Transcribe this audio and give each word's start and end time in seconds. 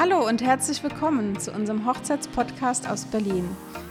Hallo 0.00 0.28
und 0.28 0.40
herzlich 0.42 0.80
willkommen 0.84 1.40
zu 1.40 1.50
unserem 1.50 1.84
Hochzeitspodcast 1.84 2.88
aus 2.88 3.04
Berlin. 3.06 3.48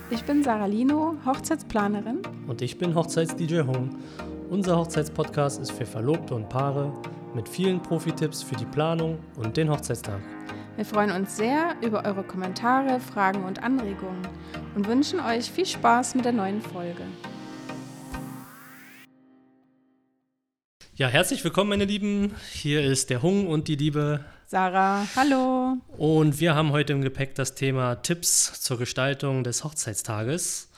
Ich 0.09 0.23
bin 0.23 0.41
Sarah 0.41 0.65
Lino, 0.65 1.17
Hochzeitsplanerin. 1.25 2.19
Und 2.47 2.61
ich 2.61 2.77
bin 2.77 2.95
Hochzeits-DJ 2.95 3.63
Hong. 3.67 3.93
Unser 4.49 4.77
Hochzeitspodcast 4.77 5.59
ist 5.59 5.73
für 5.73 5.85
Verlobte 5.85 6.33
und 6.33 6.47
Paare 6.47 6.93
mit 7.35 7.49
vielen 7.49 7.81
Profi-Tipps 7.81 8.41
für 8.41 8.55
die 8.55 8.65
Planung 8.65 9.19
und 9.35 9.57
den 9.57 9.69
Hochzeitstag. 9.69 10.21
Wir 10.77 10.85
freuen 10.85 11.11
uns 11.11 11.35
sehr 11.35 11.75
über 11.81 12.05
eure 12.05 12.23
Kommentare, 12.23 13.01
Fragen 13.01 13.43
und 13.43 13.61
Anregungen 13.61 14.25
und 14.75 14.87
wünschen 14.87 15.19
euch 15.19 15.51
viel 15.51 15.65
Spaß 15.65 16.15
mit 16.15 16.23
der 16.23 16.31
neuen 16.31 16.61
Folge. 16.61 17.03
Ja, 20.95 21.09
herzlich 21.09 21.43
willkommen, 21.43 21.71
meine 21.71 21.85
Lieben. 21.85 22.33
Hier 22.53 22.81
ist 22.81 23.09
der 23.09 23.21
Hung 23.21 23.47
und 23.47 23.67
die 23.67 23.75
liebe 23.75 24.23
Sarah. 24.49 25.05
Hallo. 25.17 25.75
Und 25.97 26.39
wir 26.39 26.55
haben 26.55 26.71
heute 26.71 26.93
im 26.93 27.01
Gepäck 27.01 27.35
das 27.35 27.53
Thema 27.53 27.95
Tipps 27.95 28.61
zur 28.61 28.77
Gestaltung 28.77 29.43
des 29.43 29.65
Hochzeitstages. 29.65 30.71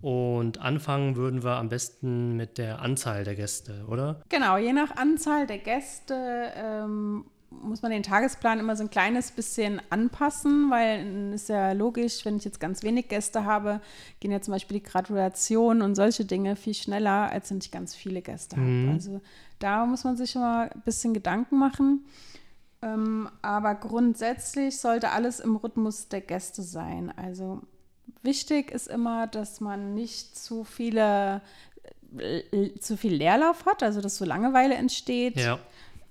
Und 0.00 0.60
anfangen 0.60 1.14
würden 1.14 1.44
wir 1.44 1.52
am 1.52 1.68
besten 1.68 2.34
mit 2.36 2.58
der 2.58 2.82
Anzahl 2.82 3.22
der 3.22 3.36
Gäste, 3.36 3.84
oder? 3.86 4.20
Genau, 4.28 4.56
je 4.56 4.72
nach 4.72 4.96
Anzahl 4.96 5.46
der 5.46 5.58
Gäste 5.58 6.52
ähm, 6.56 7.24
muss 7.48 7.82
man 7.82 7.92
den 7.92 8.02
Tagesplan 8.02 8.58
immer 8.58 8.74
so 8.74 8.82
ein 8.82 8.90
kleines 8.90 9.30
bisschen 9.30 9.80
anpassen, 9.90 10.68
weil 10.72 11.32
ist 11.32 11.48
ja 11.48 11.70
logisch, 11.70 12.24
wenn 12.24 12.38
ich 12.38 12.44
jetzt 12.44 12.58
ganz 12.58 12.82
wenig 12.82 13.06
Gäste 13.06 13.44
habe, 13.44 13.80
gehen 14.18 14.32
ja 14.32 14.40
zum 14.40 14.50
Beispiel 14.50 14.80
die 14.80 14.82
Gratulationen 14.82 15.82
und 15.82 15.94
solche 15.94 16.24
Dinge 16.24 16.56
viel 16.56 16.74
schneller, 16.74 17.30
als 17.30 17.52
wenn 17.52 17.58
ich 17.58 17.70
ganz 17.70 17.94
viele 17.94 18.20
Gäste 18.20 18.58
mhm. 18.58 18.86
habe. 18.86 18.94
Also 18.94 19.20
da 19.60 19.86
muss 19.86 20.02
man 20.02 20.16
sich 20.16 20.34
immer 20.34 20.70
ein 20.74 20.82
bisschen 20.84 21.14
Gedanken 21.14 21.56
machen. 21.56 22.04
Ähm, 22.82 23.28
aber 23.42 23.74
grundsätzlich 23.76 24.78
sollte 24.78 25.10
alles 25.10 25.40
im 25.40 25.56
Rhythmus 25.56 26.08
der 26.08 26.20
Gäste 26.20 26.62
sein. 26.62 27.12
Also 27.16 27.62
wichtig 28.22 28.70
ist 28.72 28.88
immer, 28.88 29.26
dass 29.26 29.60
man 29.60 29.94
nicht 29.94 30.36
zu 30.36 30.64
viele 30.64 31.42
äh, 32.18 32.78
zu 32.78 32.96
viel 32.96 33.14
Leerlauf 33.14 33.66
hat, 33.66 33.82
also 33.82 34.00
dass 34.00 34.16
so 34.16 34.24
Langeweile 34.24 34.74
entsteht. 34.74 35.38
Ja. 35.38 35.58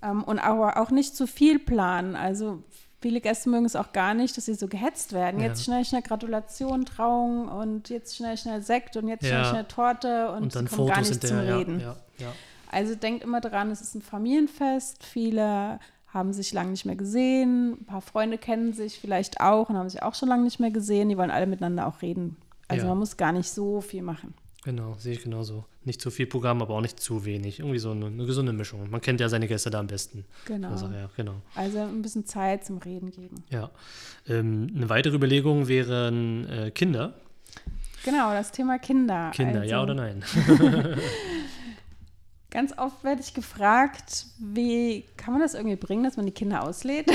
Ähm, 0.01 0.23
und 0.23 0.39
aber 0.39 0.77
auch 0.81 0.91
nicht 0.91 1.15
zu 1.15 1.27
viel 1.27 1.59
planen. 1.59 2.15
Also 2.15 2.63
viele 3.01 3.19
Gäste 3.19 3.49
mögen 3.49 3.65
es 3.65 3.75
auch 3.75 3.91
gar 3.91 4.13
nicht, 4.13 4.37
dass 4.37 4.45
sie 4.45 4.53
so 4.53 4.67
gehetzt 4.67 5.13
werden. 5.13 5.41
Ja. 5.41 5.47
Jetzt 5.47 5.63
schnell, 5.63 5.83
schnell 5.83 6.01
Gratulation, 6.01 6.85
Trauung 6.85 7.49
und 7.49 7.89
jetzt 7.89 8.15
schnell, 8.15 8.37
schnell 8.37 8.61
Sekt 8.61 8.95
und 8.95 9.07
jetzt 9.07 9.23
ja. 9.23 9.29
schnell, 9.29 9.45
schnell 9.45 9.65
Torte 9.65 10.31
und, 10.31 10.43
und 10.43 10.55
dann 10.55 10.67
kommt 10.67 10.89
gar 10.89 11.01
nicht 11.01 11.27
zum 11.27 11.39
Reden. 11.39 11.83
Also 12.71 12.95
denkt 12.95 13.23
immer 13.23 13.41
dran, 13.41 13.69
es 13.69 13.81
ist 13.81 13.95
ein 13.95 14.01
Familienfest. 14.01 15.03
Viele 15.03 15.79
haben 16.13 16.33
sich 16.33 16.53
lange 16.53 16.71
nicht 16.71 16.85
mehr 16.85 16.95
gesehen. 16.95 17.77
Ein 17.79 17.85
paar 17.85 18.01
Freunde 18.01 18.37
kennen 18.37 18.73
sich 18.73 18.99
vielleicht 18.99 19.39
auch 19.39 19.69
und 19.69 19.77
haben 19.77 19.89
sich 19.89 20.03
auch 20.03 20.15
schon 20.15 20.29
lange 20.29 20.43
nicht 20.43 20.59
mehr 20.59 20.71
gesehen. 20.71 21.09
Die 21.09 21.17
wollen 21.17 21.31
alle 21.31 21.47
miteinander 21.47 21.87
auch 21.87 22.01
reden. 22.01 22.37
Also 22.67 22.83
ja. 22.83 22.89
man 22.89 22.99
muss 22.99 23.17
gar 23.17 23.31
nicht 23.31 23.49
so 23.49 23.81
viel 23.81 24.01
machen. 24.01 24.33
Genau, 24.63 24.93
sehe 24.97 25.13
ich 25.13 25.23
genauso. 25.23 25.65
Nicht 25.85 26.01
zu 26.01 26.11
viel 26.11 26.27
Programm, 26.27 26.61
aber 26.61 26.75
auch 26.75 26.81
nicht 26.81 26.99
zu 26.99 27.25
wenig. 27.25 27.59
Irgendwie 27.59 27.79
so 27.79 27.91
eine, 27.91 28.05
eine 28.05 28.25
gesunde 28.25 28.53
Mischung. 28.53 28.89
Man 28.91 29.01
kennt 29.01 29.19
ja 29.19 29.27
seine 29.27 29.47
Gäste 29.47 29.71
da 29.71 29.79
am 29.79 29.87
besten. 29.87 30.25
Genau. 30.45 30.69
Also, 30.69 30.85
ja, 30.87 31.09
genau. 31.17 31.41
also 31.55 31.79
ein 31.79 32.03
bisschen 32.03 32.25
Zeit 32.25 32.63
zum 32.63 32.77
Reden 32.77 33.09
geben. 33.09 33.43
Ja. 33.49 33.71
Ähm, 34.27 34.71
eine 34.75 34.89
weitere 34.89 35.15
Überlegung 35.15 35.67
wären 35.67 36.47
äh, 36.47 36.71
Kinder. 36.71 37.15
Genau, 38.05 38.31
das 38.33 38.51
Thema 38.51 38.77
Kinder. 38.77 39.31
Kinder, 39.33 39.61
also, 39.61 39.71
ja 39.71 39.81
oder 39.81 39.95
nein? 39.95 40.23
Ganz 42.51 42.77
oft 42.77 43.03
werde 43.05 43.21
ich 43.21 43.33
gefragt, 43.33 44.25
wie 44.37 45.05
kann 45.15 45.33
man 45.33 45.41
das 45.41 45.53
irgendwie 45.53 45.77
bringen, 45.77 46.03
dass 46.03 46.17
man 46.17 46.25
die 46.25 46.33
Kinder 46.33 46.63
auslädt? 46.63 47.07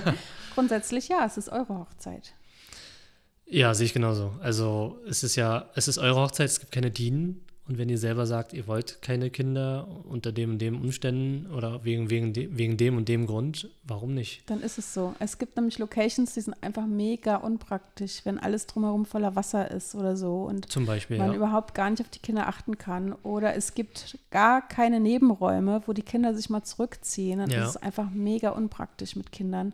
Grundsätzlich 0.54 1.08
ja, 1.08 1.24
es 1.26 1.36
ist 1.36 1.48
eure 1.48 1.80
Hochzeit. 1.80 2.32
Ja, 3.46 3.74
sehe 3.74 3.86
ich 3.86 3.92
genauso. 3.92 4.32
Also 4.40 5.00
es 5.08 5.24
ist 5.24 5.36
ja, 5.36 5.70
es 5.74 5.88
ist 5.88 5.98
eure 5.98 6.20
Hochzeit, 6.20 6.48
es 6.48 6.60
gibt 6.60 6.72
keine 6.72 6.92
Dienen. 6.92 7.44
Und 7.68 7.78
wenn 7.78 7.88
ihr 7.88 7.98
selber 7.98 8.26
sagt, 8.26 8.52
ihr 8.52 8.68
wollt 8.68 9.02
keine 9.02 9.28
Kinder 9.28 9.88
unter 10.08 10.30
dem 10.30 10.52
und 10.52 10.58
dem 10.58 10.80
Umständen 10.80 11.52
oder 11.52 11.84
wegen, 11.84 12.10
wegen, 12.10 12.32
de, 12.32 12.48
wegen 12.56 12.76
dem 12.76 12.96
und 12.96 13.08
dem 13.08 13.26
Grund, 13.26 13.68
warum 13.82 14.14
nicht? 14.14 14.48
Dann 14.48 14.60
ist 14.60 14.78
es 14.78 14.94
so. 14.94 15.14
Es 15.18 15.38
gibt 15.38 15.56
nämlich 15.56 15.78
Locations, 15.78 16.32
die 16.32 16.40
sind 16.40 16.54
einfach 16.62 16.86
mega 16.86 17.36
unpraktisch, 17.36 18.20
wenn 18.24 18.38
alles 18.38 18.66
drumherum 18.66 19.04
voller 19.04 19.34
Wasser 19.34 19.68
ist 19.70 19.96
oder 19.96 20.16
so. 20.16 20.42
Und 20.44 20.70
Zum 20.70 20.86
Beispiel, 20.86 21.18
man 21.18 21.30
ja. 21.30 21.36
überhaupt 21.36 21.74
gar 21.74 21.90
nicht 21.90 22.00
auf 22.00 22.08
die 22.08 22.20
Kinder 22.20 22.46
achten 22.46 22.78
kann. 22.78 23.12
Oder 23.24 23.56
es 23.56 23.74
gibt 23.74 24.16
gar 24.30 24.66
keine 24.66 25.00
Nebenräume, 25.00 25.82
wo 25.86 25.92
die 25.92 26.02
Kinder 26.02 26.34
sich 26.34 26.48
mal 26.48 26.62
zurückziehen. 26.62 27.40
Und 27.40 27.50
ja. 27.50 27.60
das 27.60 27.70
ist 27.70 27.82
einfach 27.82 28.10
mega 28.10 28.50
unpraktisch 28.50 29.16
mit 29.16 29.32
Kindern. 29.32 29.72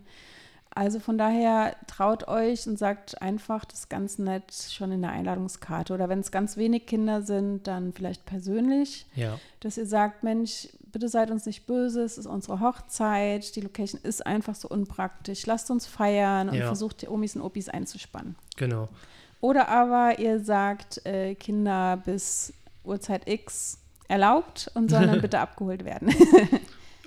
Also 0.74 1.00
von 1.00 1.18
daher 1.18 1.76
traut 1.86 2.28
euch 2.28 2.66
und 2.66 2.78
sagt 2.78 3.20
einfach 3.20 3.64
das 3.64 3.88
ganz 3.88 4.18
nett 4.18 4.52
schon 4.70 4.90
in 4.92 5.02
der 5.02 5.12
Einladungskarte. 5.12 5.92
Oder 5.92 6.08
wenn 6.08 6.20
es 6.20 6.30
ganz 6.30 6.56
wenig 6.56 6.86
Kinder 6.86 7.22
sind, 7.22 7.66
dann 7.66 7.92
vielleicht 7.92 8.24
persönlich, 8.24 9.06
ja. 9.14 9.38
dass 9.60 9.76
ihr 9.76 9.86
sagt, 9.86 10.22
Mensch, 10.22 10.68
bitte 10.90 11.08
seid 11.08 11.30
uns 11.30 11.44
nicht 11.44 11.66
böse, 11.66 12.02
es 12.02 12.16
ist 12.16 12.26
unsere 12.26 12.60
Hochzeit, 12.60 13.54
die 13.54 13.60
Location 13.60 14.00
ist 14.02 14.24
einfach 14.26 14.54
so 14.54 14.68
unpraktisch, 14.68 15.44
lasst 15.46 15.70
uns 15.70 15.86
feiern 15.86 16.48
und 16.48 16.54
ja. 16.54 16.66
versucht 16.66 17.02
die 17.02 17.08
Omis 17.08 17.36
und 17.36 17.42
Opis 17.42 17.68
einzuspannen. 17.68 18.36
Genau. 18.56 18.88
Oder 19.40 19.68
aber 19.68 20.18
ihr 20.20 20.40
sagt, 20.40 21.04
äh, 21.04 21.34
Kinder 21.34 21.98
bis 21.98 22.52
Uhrzeit 22.84 23.28
X 23.28 23.78
erlaubt 24.08 24.70
und 24.74 24.90
sollen 24.90 25.08
dann 25.08 25.20
bitte 25.22 25.40
abgeholt 25.40 25.84
werden. 25.84 26.14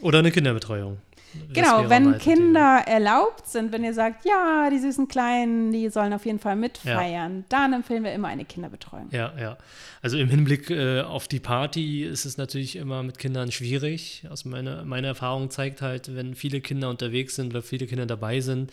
Oder 0.01 0.19
eine 0.19 0.31
Kinderbetreuung. 0.31 0.97
Genau, 1.53 1.89
wenn 1.89 2.17
Kinder 2.17 2.83
erlaubt 2.85 3.47
sind, 3.47 3.71
wenn 3.71 3.83
ihr 3.83 3.93
sagt, 3.93 4.25
ja, 4.25 4.69
die 4.69 4.79
süßen 4.79 5.07
Kleinen, 5.07 5.71
die 5.71 5.89
sollen 5.89 6.13
auf 6.13 6.25
jeden 6.25 6.39
Fall 6.39 6.55
mitfeiern, 6.55 7.37
ja. 7.37 7.43
dann 7.49 7.73
empfehlen 7.73 8.03
wir 8.03 8.13
immer 8.13 8.27
eine 8.27 8.45
Kinderbetreuung. 8.45 9.09
Ja, 9.11 9.33
ja. 9.39 9.57
Also 10.01 10.17
im 10.17 10.29
Hinblick 10.29 10.69
äh, 10.69 11.01
auf 11.01 11.27
die 11.27 11.39
Party 11.39 12.03
ist 12.03 12.25
es 12.25 12.37
natürlich 12.37 12.75
immer 12.75 13.03
mit 13.03 13.17
Kindern 13.17 13.51
schwierig. 13.51 14.25
Aus 14.29 14.45
meiner, 14.45 14.83
meine 14.85 15.07
Erfahrung 15.07 15.49
zeigt 15.49 15.81
halt, 15.81 16.15
wenn 16.15 16.35
viele 16.35 16.61
Kinder 16.61 16.89
unterwegs 16.89 17.35
sind 17.35 17.51
oder 17.53 17.61
viele 17.61 17.87
Kinder 17.87 18.05
dabei 18.05 18.41
sind, 18.41 18.71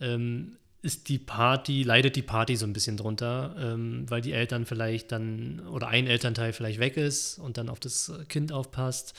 ähm, 0.00 0.56
ist 0.82 1.08
die 1.08 1.18
Party, 1.18 1.82
leidet 1.82 2.16
die 2.16 2.22
Party 2.22 2.56
so 2.56 2.66
ein 2.66 2.72
bisschen 2.72 2.96
drunter, 2.96 3.56
ähm, 3.58 4.04
weil 4.08 4.20
die 4.20 4.32
Eltern 4.32 4.66
vielleicht 4.66 5.12
dann 5.12 5.66
oder 5.68 5.88
ein 5.88 6.06
Elternteil 6.06 6.52
vielleicht 6.52 6.78
weg 6.78 6.96
ist 6.96 7.38
und 7.38 7.58
dann 7.58 7.68
auf 7.68 7.80
das 7.80 8.12
Kind 8.28 8.52
aufpasst 8.52 9.14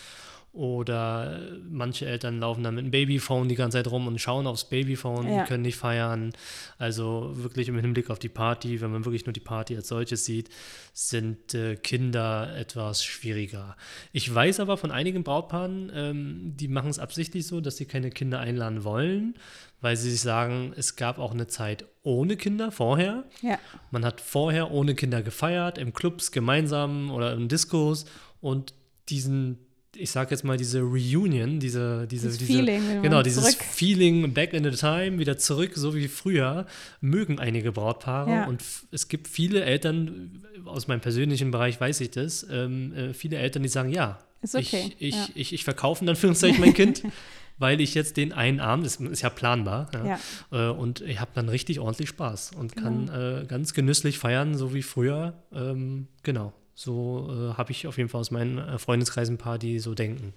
oder 0.57 1.40
manche 1.69 2.07
Eltern 2.07 2.40
laufen 2.40 2.63
dann 2.63 2.73
mit 2.73 2.85
dem 2.85 2.91
Babyphone 2.91 3.47
die 3.47 3.53
ganze 3.53 3.78
Zeit 3.78 3.91
rum 3.91 4.07
und 4.07 4.19
schauen 4.19 4.47
aufs 4.47 4.63
Babyphone 4.68 5.28
ja. 5.28 5.40
und 5.41 5.47
können 5.47 5.62
nicht 5.62 5.78
feiern. 5.78 6.34
Also 6.79 7.31
wirklich 7.35 7.68
im 7.68 7.78
Hinblick 7.78 8.09
auf 8.09 8.18
die 8.18 8.28
Party, 8.29 8.81
wenn 8.81 8.91
man 8.91 9.06
wirklich 9.06 9.28
nur 9.28 9.34
die 9.34 9.39
Party 9.39 9.75
als 9.75 9.89
solches 9.89 10.25
sieht, 10.25 10.50
sind 10.94 11.53
äh, 11.53 11.75
Kinder 11.75 12.56
etwas 12.57 13.03
schwieriger. 13.03 13.78
Ich 14.13 14.34
weiß 14.34 14.59
aber 14.59 14.78
von 14.78 14.89
einigen 14.89 15.24
Brautpaaren, 15.24 15.91
ähm, 15.94 16.53
die 16.56 16.68
machen 16.68 16.89
es 16.89 16.97
absichtlich 16.97 17.45
so, 17.45 17.62
dass 17.62 17.78
sie 17.78 17.85
keine 17.85 18.09
Kinder 18.09 18.39
einladen 18.39 18.84
wollen, 18.84 19.35
weil 19.81 19.95
sie 19.95 20.11
sich 20.11 20.21
sagen, 20.21 20.73
es 20.75 20.95
gab 20.95 21.19
auch 21.19 21.33
eine 21.33 21.47
Zeit 21.47 21.85
ohne 22.03 22.38
Kinder 22.38 22.71
vorher. 22.71 23.25
Ja. 23.41 23.59
Man 23.91 24.05
hat 24.05 24.21
vorher 24.21 24.71
ohne 24.71 24.95
Kinder 24.95 25.21
gefeiert, 25.21 25.77
im 25.77 25.93
Clubs 25.93 26.31
gemeinsam 26.31 27.11
oder 27.11 27.33
im 27.33 27.47
Diskos 27.47 28.05
und 28.41 28.73
diesen 29.09 29.59
ich 29.99 30.11
sag 30.11 30.31
jetzt 30.31 30.43
mal, 30.43 30.57
diese 30.57 30.81
Reunion, 30.81 31.59
diese, 31.59 32.07
diese, 32.07 32.27
dieses 32.27 32.38
diese 32.38 32.53
Feeling, 32.53 33.01
genau, 33.01 33.21
dieses 33.21 33.43
zurück. 33.43 33.63
Feeling 33.63 34.33
back 34.33 34.53
in 34.53 34.63
the 34.63 34.71
time, 34.71 35.19
wieder 35.19 35.38
zurück, 35.38 35.71
so 35.75 35.95
wie 35.95 36.07
früher, 36.07 36.65
mögen 37.01 37.39
einige 37.39 37.71
Brautpaare. 37.71 38.29
Ja. 38.29 38.45
Und 38.45 38.63
es 38.91 39.07
gibt 39.07 39.27
viele 39.27 39.63
Eltern, 39.63 40.45
aus 40.65 40.88
meinem 40.88 41.01
persönlichen 41.01 41.51
Bereich 41.51 41.79
weiß 41.79 42.01
ich 42.01 42.11
das, 42.11 42.45
ähm, 42.51 42.94
äh, 42.94 43.13
viele 43.13 43.38
Eltern, 43.38 43.63
die 43.63 43.69
sagen, 43.69 43.89
ja, 43.89 44.19
okay. 44.44 44.94
ich, 44.99 45.07
ich, 45.07 45.15
ja. 45.15 45.27
ich, 45.35 45.53
ich 45.53 45.63
verkaufe 45.63 46.03
in 46.03 46.09
Anführungszeichen 46.09 46.59
mein 46.59 46.74
Kind. 46.74 47.03
weil 47.57 47.81
ich 47.81 47.94
jetzt 47.95 48.18
den 48.18 48.33
einen 48.33 48.59
Abend, 48.59 48.86
das 48.86 48.98
ist 48.98 49.21
ja 49.21 49.30
planbar, 49.30 49.89
ja, 49.94 50.06
ja. 50.51 50.69
Äh, 50.69 50.71
und 50.71 51.01
ich 51.01 51.19
habe 51.19 51.31
dann 51.33 51.50
richtig 51.50 51.80
ordentlich 51.80 52.09
Spaß 52.09 52.51
und 52.57 52.75
kann 52.75 53.07
genau. 53.07 53.42
äh, 53.42 53.45
ganz 53.45 53.74
genüsslich 53.74 54.19
feiern, 54.19 54.56
so 54.56 54.74
wie 54.74 54.83
früher. 54.83 55.33
Ähm, 55.51 56.07
genau. 56.24 56.54
So 56.80 57.27
äh, 57.31 57.57
habe 57.57 57.71
ich 57.71 57.88
auf 57.88 57.98
jeden 57.98 58.07
Fall 58.07 58.21
aus 58.21 58.30
meinen 58.30 58.59
äh, 58.59 58.77
Freundeskreisen 58.77 59.33
ein 59.33 59.38
paar, 59.39 59.57
die 59.57 59.80
so 59.80 59.95
denken. 59.95 60.33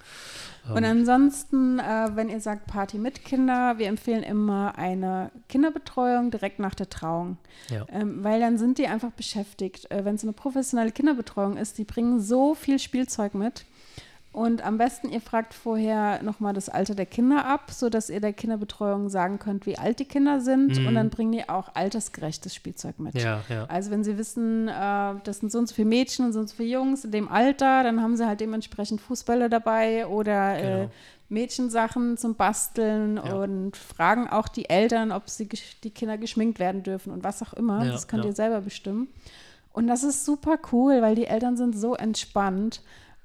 Ähm. 0.66 0.74
Und 0.74 0.84
ansonsten, 0.86 1.78
äh, 1.78 2.08
wenn 2.14 2.30
ihr 2.30 2.40
sagt 2.40 2.66
Party 2.66 2.96
mit 2.96 3.26
Kinder, 3.26 3.76
wir 3.76 3.88
empfehlen 3.88 4.22
immer 4.22 4.78
eine 4.78 5.30
Kinderbetreuung 5.50 6.30
direkt 6.30 6.58
nach 6.58 6.74
der 6.74 6.88
Trauung. 6.88 7.36
Ja. 7.68 7.84
Ähm, 7.92 8.24
weil 8.24 8.40
dann 8.40 8.56
sind 8.56 8.78
die 8.78 8.86
einfach 8.86 9.10
beschäftigt. 9.10 9.90
Äh, 9.90 10.06
wenn 10.06 10.14
es 10.14 10.22
eine 10.22 10.32
professionelle 10.32 10.92
Kinderbetreuung 10.92 11.58
ist, 11.58 11.76
die 11.76 11.84
bringen 11.84 12.20
so 12.20 12.54
viel 12.54 12.78
Spielzeug 12.78 13.34
mit. 13.34 13.66
Und 14.32 14.64
am 14.64 14.78
besten, 14.78 15.08
ihr 15.08 15.20
fragt 15.20 15.54
vorher 15.54 16.22
nochmal 16.22 16.52
das 16.52 16.68
Alter 16.68 16.94
der 16.94 17.06
Kinder 17.06 17.44
ab, 17.46 17.72
sodass 17.72 18.08
ihr 18.10 18.20
der 18.20 18.32
Kinderbetreuung 18.32 19.08
sagen 19.08 19.40
könnt, 19.40 19.66
wie 19.66 19.76
alt 19.76 19.98
die 19.98 20.04
Kinder 20.04 20.40
sind. 20.40 20.78
Mhm. 20.78 20.86
Und 20.86 20.94
dann 20.94 21.10
bringen 21.10 21.32
die 21.32 21.48
auch 21.48 21.74
altersgerechtes 21.74 22.54
Spielzeug 22.54 23.00
mit. 23.00 23.14
Ja, 23.14 23.40
ja. 23.48 23.64
Also 23.64 23.90
wenn 23.90 24.04
sie 24.04 24.16
wissen, 24.18 24.68
äh, 24.68 25.14
das 25.24 25.40
sind 25.40 25.50
so 25.50 25.58
und 25.58 25.68
so 25.68 25.74
viele 25.74 25.88
Mädchen 25.88 26.26
und 26.26 26.32
so 26.32 26.38
und 26.38 26.48
so 26.48 26.54
viele 26.54 26.68
Jungs 26.68 27.04
in 27.04 27.10
dem 27.10 27.28
Alter, 27.28 27.82
dann 27.82 28.00
haben 28.00 28.16
sie 28.16 28.24
halt 28.24 28.40
dementsprechend 28.40 29.00
Fußbälle 29.00 29.48
dabei 29.50 30.06
oder 30.06 30.56
äh, 30.58 30.62
Genau. 30.62 30.90
Mädchensachen 31.28 32.16
zum 32.16 32.34
Basteln 32.34 33.16
Ja. 33.16 33.34
und 33.34 33.76
fragen 33.76 34.28
auch 34.28 34.48
die 34.48 34.68
Eltern, 34.68 35.10
ob 35.12 35.28
sie 35.30 35.48
die 35.82 35.90
Kinder 35.90 36.18
geschminkt 36.18 36.58
werden 36.58 36.82
dürfen 36.82 37.12
und 37.12 37.24
was 37.24 37.42
auch 37.42 37.52
immer. 37.54 37.84
Das 37.84 38.06
könnt 38.08 38.24
ihr 38.24 38.32
selber 38.32 38.60
bestimmen. 38.60 39.08
Und 39.72 39.86
das 39.86 40.02
ist 40.02 40.24
super 40.24 40.58
cool, 40.72 41.02
weil 41.02 41.14
die 41.14 41.26
Eltern 41.26 41.56
sind 41.56 41.76
so 41.76 41.94
entspannt. 41.94 42.82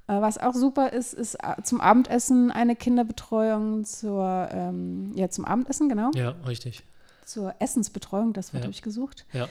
Äh, 0.08 0.20
Was 0.20 0.38
auch 0.38 0.54
super 0.54 0.92
ist, 0.92 1.14
ist 1.14 1.34
äh, 1.36 1.62
zum 1.62 1.80
Abendessen 1.80 2.50
eine 2.50 2.76
Kinderbetreuung 2.76 3.84
zur, 3.84 4.48
ähm, 4.52 5.12
ja, 5.14 5.28
zum 5.30 5.44
Abendessen, 5.44 5.88
genau, 5.88 6.10
Ja, 6.14 6.30
richtig. 6.46 6.82
zur 7.24 7.54
Essensbetreuung, 7.58 8.32
das 8.32 8.52
Wort 8.52 8.62
Ja. 8.62 8.66
habe 8.66 8.72
ich 8.72 8.82
gesucht. 8.82 9.26
Ja. 9.32 9.48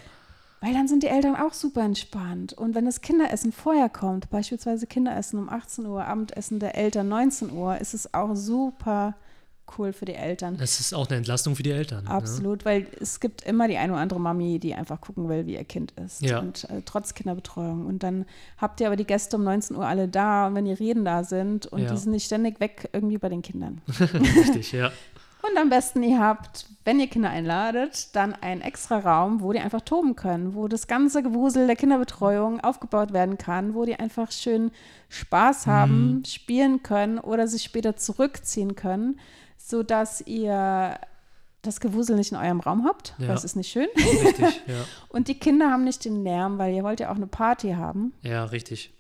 Weil 0.62 0.74
dann 0.74 0.88
sind 0.88 1.04
die 1.04 1.08
Eltern 1.08 1.36
auch 1.36 1.54
super 1.54 1.82
entspannt. 1.82 2.54
Und 2.54 2.74
wenn 2.74 2.86
das 2.86 3.02
Kinderessen 3.02 3.52
vorher 3.52 3.90
kommt, 3.90 4.30
beispielsweise 4.30 4.88
Kinderessen 4.88 5.38
um 5.38 5.50
18 5.50 5.86
Uhr, 5.86 6.06
Abendessen 6.06 6.60
der 6.60 6.76
Eltern 6.76 7.10
19 7.10 7.52
Uhr, 7.52 7.78
ist 7.80 7.94
es 7.94 8.14
auch 8.14 8.34
super 8.36 9.16
cool 9.78 9.94
für 9.94 10.06
die 10.06 10.14
Eltern. 10.14 10.58
Das 10.58 10.80
ist 10.80 10.94
auch 10.94 11.08
eine 11.08 11.18
Entlastung 11.18 11.56
für 11.56 11.64
die 11.64 11.72
Eltern. 11.72 12.04
Ne? 12.06 12.10
Absolut, 12.10 12.66
weil 12.66 12.88
es 13.00 13.20
gibt 13.20 13.44
immer 13.44 13.68
die 13.68 13.78
eine 13.78 13.94
oder 13.94 14.02
andere 14.02 14.20
Mami, 14.20 14.60
die 14.60 14.74
einfach 14.76 15.02
gucken 15.02 15.28
will, 15.30 15.46
wie 15.48 15.54
ihr 15.56 15.64
Kind 15.64 15.92
ist. 16.04 16.22
Ja. 16.22 16.40
Und 16.40 16.66
äh, 16.70 16.82
trotz 16.86 17.14
Kinderbetreuung. 17.14 17.86
Und 17.86 18.04
dann 18.04 18.26
habt 18.58 18.80
ihr 18.82 18.88
aber 18.88 18.96
die 18.96 19.06
Gäste 19.06 19.38
um 19.38 19.44
19 19.44 19.76
Uhr 19.76 19.86
alle 19.88 20.08
da 20.08 20.48
und 20.48 20.56
wenn 20.56 20.66
die 20.66 20.74
Reden 20.74 21.06
da 21.06 21.24
sind 21.24 21.66
und 21.68 21.82
Ja. 21.82 21.92
die 21.92 21.98
sind 21.98 22.12
nicht 22.12 22.26
ständig 22.26 22.60
weg 22.60 22.90
irgendwie 22.94 23.18
bei 23.18 23.30
den 23.30 23.42
Kindern. 23.42 23.82
Richtig, 24.00 24.72
ja. 24.72 24.92
Und 25.48 25.60
am 25.60 25.70
besten, 25.70 26.02
ihr 26.02 26.20
habt, 26.20 26.66
wenn 26.86 27.00
ihr 27.00 27.06
Kinder 27.06 27.30
einladet, 27.30 28.16
dann 28.16 28.34
einen 28.34 28.62
extra 28.62 28.98
Raum, 28.98 29.42
wo 29.42 29.54
die 29.54 29.60
einfach 29.60 29.82
toben 29.82 30.16
können, 30.16 30.56
wo 30.56 30.68
das 30.68 30.88
ganze 30.88 31.22
Gewusel 31.22 31.68
der 31.68 31.76
Kinderbetreuung 31.76 32.62
aufgebaut 32.62 33.14
werden 33.14 33.38
kann, 33.38 33.76
wo 33.76 33.86
die 33.86 33.96
einfach 33.96 34.32
schön 34.32 34.72
Spaß 35.10 35.68
haben, 35.68 36.16
Mhm. 36.18 36.26
spielen 36.26 36.82
können 36.82 37.20
oder 37.20 37.48
sich 37.48 37.62
später 37.62 37.96
zurückziehen 37.96 38.76
können, 38.76 39.20
sodass 39.68 40.22
ihr 40.28 41.00
das 41.64 41.80
Gewusel 41.80 42.16
nicht 42.16 42.32
in 42.32 42.38
eurem 42.38 42.60
Raum 42.60 42.86
habt, 42.86 43.16
Ja. 43.18 43.34
es 43.34 43.44
ist 43.44 43.56
nicht 43.56 43.72
schön. 43.72 43.88
Richtig, 43.96 44.62
ja. 44.68 44.86
Und 45.10 45.28
die 45.28 45.40
Kinder 45.40 45.72
haben 45.72 45.84
nicht 45.84 46.06
den 46.06 46.24
Lärm, 46.24 46.60
weil 46.60 46.76
ihr 46.76 46.84
wollt 46.84 47.00
ja 47.00 47.10
auch 47.12 47.16
eine 47.16 47.26
Party 47.28 47.72
haben. 47.72 48.14
Ja, 48.22 48.46
richtig. 48.46 48.94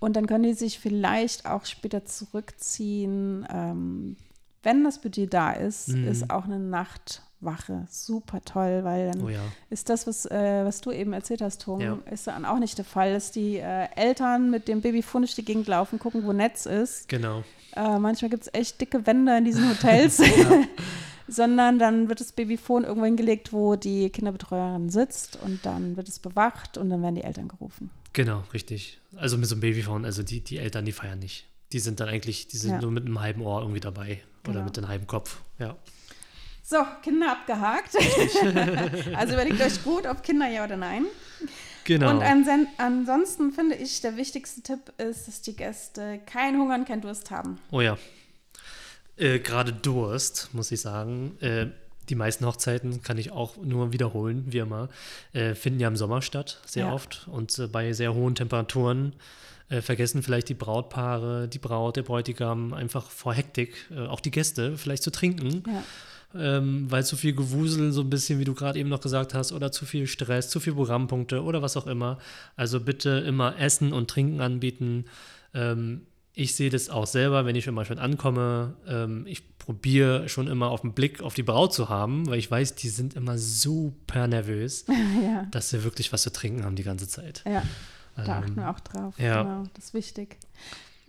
Und 0.00 0.16
dann 0.16 0.26
können 0.26 0.42
die 0.44 0.54
sich 0.54 0.80
vielleicht 0.80 1.46
auch 1.46 1.64
später 1.64 2.04
zurückziehen. 2.04 3.46
Ähm, 3.52 4.16
wenn 4.64 4.82
das 4.84 5.00
Budget 5.00 5.32
da 5.32 5.52
ist, 5.52 5.88
Mhm. 5.88 6.08
ist 6.08 6.30
auch 6.30 6.44
eine 6.44 6.58
Nachtwache 6.58 7.86
super 7.88 8.40
toll, 8.44 8.80
weil 8.82 9.12
dann 9.12 9.22
Oh 9.24 9.28
ja. 9.28 9.40
ist 9.70 9.88
das, 9.88 10.06
was, 10.08 10.26
äh, 10.26 10.64
was 10.64 10.80
du 10.80 10.90
eben 10.90 11.12
erzählt 11.12 11.40
hast, 11.42 11.62
Tom, 11.62 11.80
Ja. 11.80 11.98
ist 12.10 12.26
dann 12.26 12.44
auch 12.44 12.58
nicht 12.58 12.76
der 12.78 12.84
Fall, 12.84 13.12
dass 13.12 13.30
die 13.30 13.58
äh, 13.58 13.86
Eltern 13.94 14.50
mit 14.50 14.66
dem 14.66 14.80
Babyfon 14.80 15.22
durch 15.22 15.34
die 15.36 15.44
Gegend 15.44 15.68
laufen, 15.68 15.98
gucken, 16.00 16.24
wo 16.24 16.32
Netz 16.32 16.66
ist. 16.66 17.08
Genau. 17.08 17.44
Äh, 17.78 17.98
manchmal 18.00 18.30
gibt 18.30 18.42
es 18.42 18.52
echt 18.52 18.80
dicke 18.80 19.06
Wände 19.06 19.38
in 19.38 19.44
diesen 19.44 19.68
Hotels. 19.70 20.20
Sondern 21.28 21.78
dann 21.78 22.08
wird 22.08 22.20
das 22.20 22.32
Babyfon 22.32 22.84
irgendwo 22.84 23.04
hingelegt, 23.04 23.52
wo 23.52 23.76
die 23.76 24.08
Kinderbetreuerin 24.10 24.88
sitzt 24.88 25.38
und 25.44 25.64
dann 25.64 25.96
wird 25.96 26.08
es 26.08 26.18
bewacht 26.18 26.78
und 26.78 26.88
dann 26.90 27.02
werden 27.02 27.16
die 27.16 27.22
Eltern 27.24 27.48
gerufen. 27.48 27.90
Genau, 28.14 28.42
richtig. 28.54 28.98
Also 29.16 29.36
mit 29.36 29.46
so 29.46 29.54
einem 29.54 29.60
Babyphone, 29.60 30.06
also 30.06 30.22
die, 30.22 30.40
die 30.40 30.56
Eltern, 30.58 30.86
die 30.86 30.92
feiern 30.92 31.18
nicht. 31.18 31.44
Die 31.72 31.80
sind 31.80 32.00
dann 32.00 32.08
eigentlich, 32.08 32.48
die 32.48 32.56
sind 32.56 32.70
Ja. 32.72 32.80
nur 32.80 32.90
mit 32.90 33.04
einem 33.04 33.20
halben 33.20 33.42
Ohr 33.42 33.60
irgendwie 33.60 33.80
dabei. 33.80 34.22
Oder 34.44 34.54
Genau. 34.54 34.64
mit 34.64 34.78
einem 34.78 34.88
halben 34.88 35.06
Kopf. 35.06 35.40
Ja. 35.58 35.76
So, 36.62 36.78
Kinder 37.02 37.32
abgehakt. 37.32 37.94
also 39.14 39.34
überlegt 39.34 39.60
euch 39.60 39.84
gut, 39.84 40.06
ob 40.06 40.22
Kinder 40.22 40.48
ja 40.48 40.64
oder 40.64 40.78
nein. 40.78 41.04
Genau. 41.88 42.10
Und 42.10 42.22
ansonsten 42.76 43.50
finde 43.50 43.74
ich, 43.74 44.02
der 44.02 44.18
wichtigste 44.18 44.60
Tipp 44.60 44.92
ist, 44.98 45.26
dass 45.26 45.40
die 45.40 45.56
Gäste 45.56 46.20
keinen 46.26 46.60
Hunger 46.60 46.74
und 46.74 46.86
keinen 46.86 47.00
Durst 47.00 47.30
haben. 47.30 47.58
Oh 47.70 47.80
ja. 47.80 47.96
Äh, 49.16 49.38
Gerade 49.38 49.72
Durst, 49.72 50.50
muss 50.52 50.70
ich 50.70 50.82
sagen. 50.82 51.38
Äh, 51.40 51.68
die 52.10 52.14
meisten 52.14 52.44
Hochzeiten, 52.44 53.02
kann 53.02 53.16
ich 53.16 53.32
auch 53.32 53.56
nur 53.56 53.90
wiederholen, 53.94 54.44
wie 54.48 54.58
immer, 54.58 54.90
äh, 55.32 55.54
finden 55.54 55.80
ja 55.80 55.88
im 55.88 55.96
Sommer 55.96 56.20
statt, 56.20 56.60
sehr 56.66 56.86
Ja. 56.86 56.92
oft. 56.92 57.26
Und 57.30 57.58
äh, 57.58 57.66
bei 57.68 57.94
sehr 57.94 58.12
hohen 58.12 58.34
Temperaturen 58.34 59.14
äh, 59.70 59.80
vergessen 59.80 60.22
vielleicht 60.22 60.50
die 60.50 60.54
Brautpaare, 60.54 61.48
die 61.48 61.58
Braut, 61.58 61.96
der 61.96 62.02
Bräutigam 62.02 62.74
einfach 62.74 63.08
vor 63.10 63.32
Hektik, 63.32 63.86
äh, 63.90 64.06
auch 64.06 64.20
die 64.20 64.30
Gäste, 64.30 64.76
vielleicht 64.76 65.02
zu 65.02 65.10
trinken. 65.10 65.62
Ja. 65.66 65.82
Ähm, 66.34 66.86
weil 66.90 67.04
zu 67.04 67.16
viel 67.16 67.34
Gewusel, 67.34 67.92
so 67.92 68.02
ein 68.02 68.10
bisschen, 68.10 68.38
wie 68.38 68.44
du 68.44 68.54
gerade 68.54 68.78
eben 68.78 68.88
noch 68.88 69.00
gesagt 69.00 69.34
hast, 69.34 69.52
oder 69.52 69.72
zu 69.72 69.86
viel 69.86 70.06
Stress, 70.06 70.50
zu 70.50 70.60
viel 70.60 70.74
Programmpunkte 70.74 71.42
oder 71.42 71.62
was 71.62 71.76
auch 71.76 71.86
immer. 71.86 72.18
Also 72.56 72.80
bitte 72.80 73.10
immer 73.26 73.58
Essen 73.58 73.92
und 73.92 74.08
Trinken 74.10 74.40
anbieten. 74.40 75.06
Ähm, 75.54 76.02
ich 76.34 76.54
sehe 76.54 76.70
das 76.70 76.88
auch 76.90 77.06
selber, 77.06 77.46
wenn 77.46 77.56
ich 77.56 77.64
schon 77.64 77.74
mal 77.74 77.84
schon 77.84 77.98
ankomme. 77.98 78.74
Ähm, 78.86 79.26
ich 79.26 79.42
probiere 79.58 80.28
schon 80.28 80.46
immer 80.46 80.68
auf 80.70 80.82
den 80.82 80.92
Blick 80.92 81.20
auf 81.20 81.34
die 81.34 81.42
Braut 81.42 81.74
zu 81.74 81.88
haben, 81.88 82.26
weil 82.28 82.38
ich 82.38 82.50
weiß, 82.50 82.76
die 82.76 82.88
sind 82.90 83.14
immer 83.14 83.36
super 83.38 84.28
nervös, 84.28 84.84
ja. 85.22 85.46
dass 85.50 85.70
sie 85.70 85.82
wirklich 85.82 86.12
was 86.12 86.22
zu 86.22 86.32
trinken 86.32 86.64
haben 86.64 86.76
die 86.76 86.84
ganze 86.84 87.08
Zeit. 87.08 87.42
Ja, 87.44 87.62
da 88.16 88.38
achten 88.38 88.50
Ähm, 88.50 88.56
wir 88.56 88.70
auch 88.70 88.80
drauf. 88.80 89.18
ja. 89.18 89.42
Genau, 89.42 89.64
das 89.74 89.86
ist 89.86 89.94
wichtig. 89.94 90.36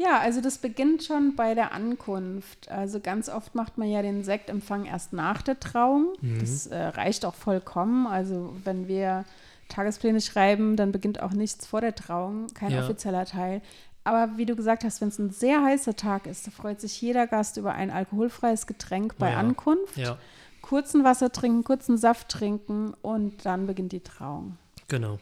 Ja, 0.01 0.19
also 0.19 0.39
das 0.39 0.57
beginnt 0.59 1.03
schon 1.03 1.35
bei 1.35 1.55
der 1.55 1.73
Ankunft. 1.73 2.71
Also 2.71 3.01
ganz 3.01 3.27
oft 3.27 3.53
macht 3.53 3.77
man 3.77 3.89
ja 3.89 4.01
den 4.01 4.23
Sektempfang 4.23 4.85
erst 4.85 5.11
nach 5.11 5.41
der 5.41 5.59
Trauung. 5.59 6.13
Mhm. 6.21 6.39
Das 6.39 6.67
äh, 6.67 6.77
reicht 6.77 7.25
auch 7.25 7.35
vollkommen. 7.35 8.07
Also 8.07 8.55
wenn 8.63 8.87
wir 8.87 9.25
Tagespläne 9.67 10.21
schreiben, 10.21 10.77
dann 10.77 10.93
beginnt 10.93 11.21
auch 11.21 11.31
nichts 11.33 11.67
vor 11.67 11.81
der 11.81 11.93
Trauung, 11.95 12.47
kein 12.53 12.71
Ja. 12.71 12.83
offizieller 12.85 13.25
Teil. 13.25 13.61
Aber 14.05 14.37
wie 14.37 14.45
du 14.45 14.55
gesagt 14.55 14.85
hast, 14.85 15.01
wenn 15.01 15.09
es 15.09 15.19
ein 15.19 15.31
sehr 15.31 15.61
heißer 15.63 15.97
Tag 15.97 16.27
ist, 16.27 16.47
da 16.47 16.51
freut 16.51 16.79
sich 16.79 16.99
jeder 17.01 17.27
Gast 17.27 17.57
über 17.57 17.73
ein 17.73 17.91
alkoholfreies 17.91 18.67
Getränk 18.67 19.17
bei 19.17 19.31
Ja. 19.31 19.37
Ankunft. 19.37 19.97
Ja, 19.97 20.17
Kurzen 20.61 21.03
Wasser 21.03 21.31
trinken, 21.31 21.63
kurzen 21.65 21.97
Saft 21.97 22.29
trinken 22.29 22.93
und 23.01 23.45
dann 23.45 23.67
beginnt 23.67 23.91
die 23.91 23.99
Trauung. 24.01 24.57
genau. 24.87 25.19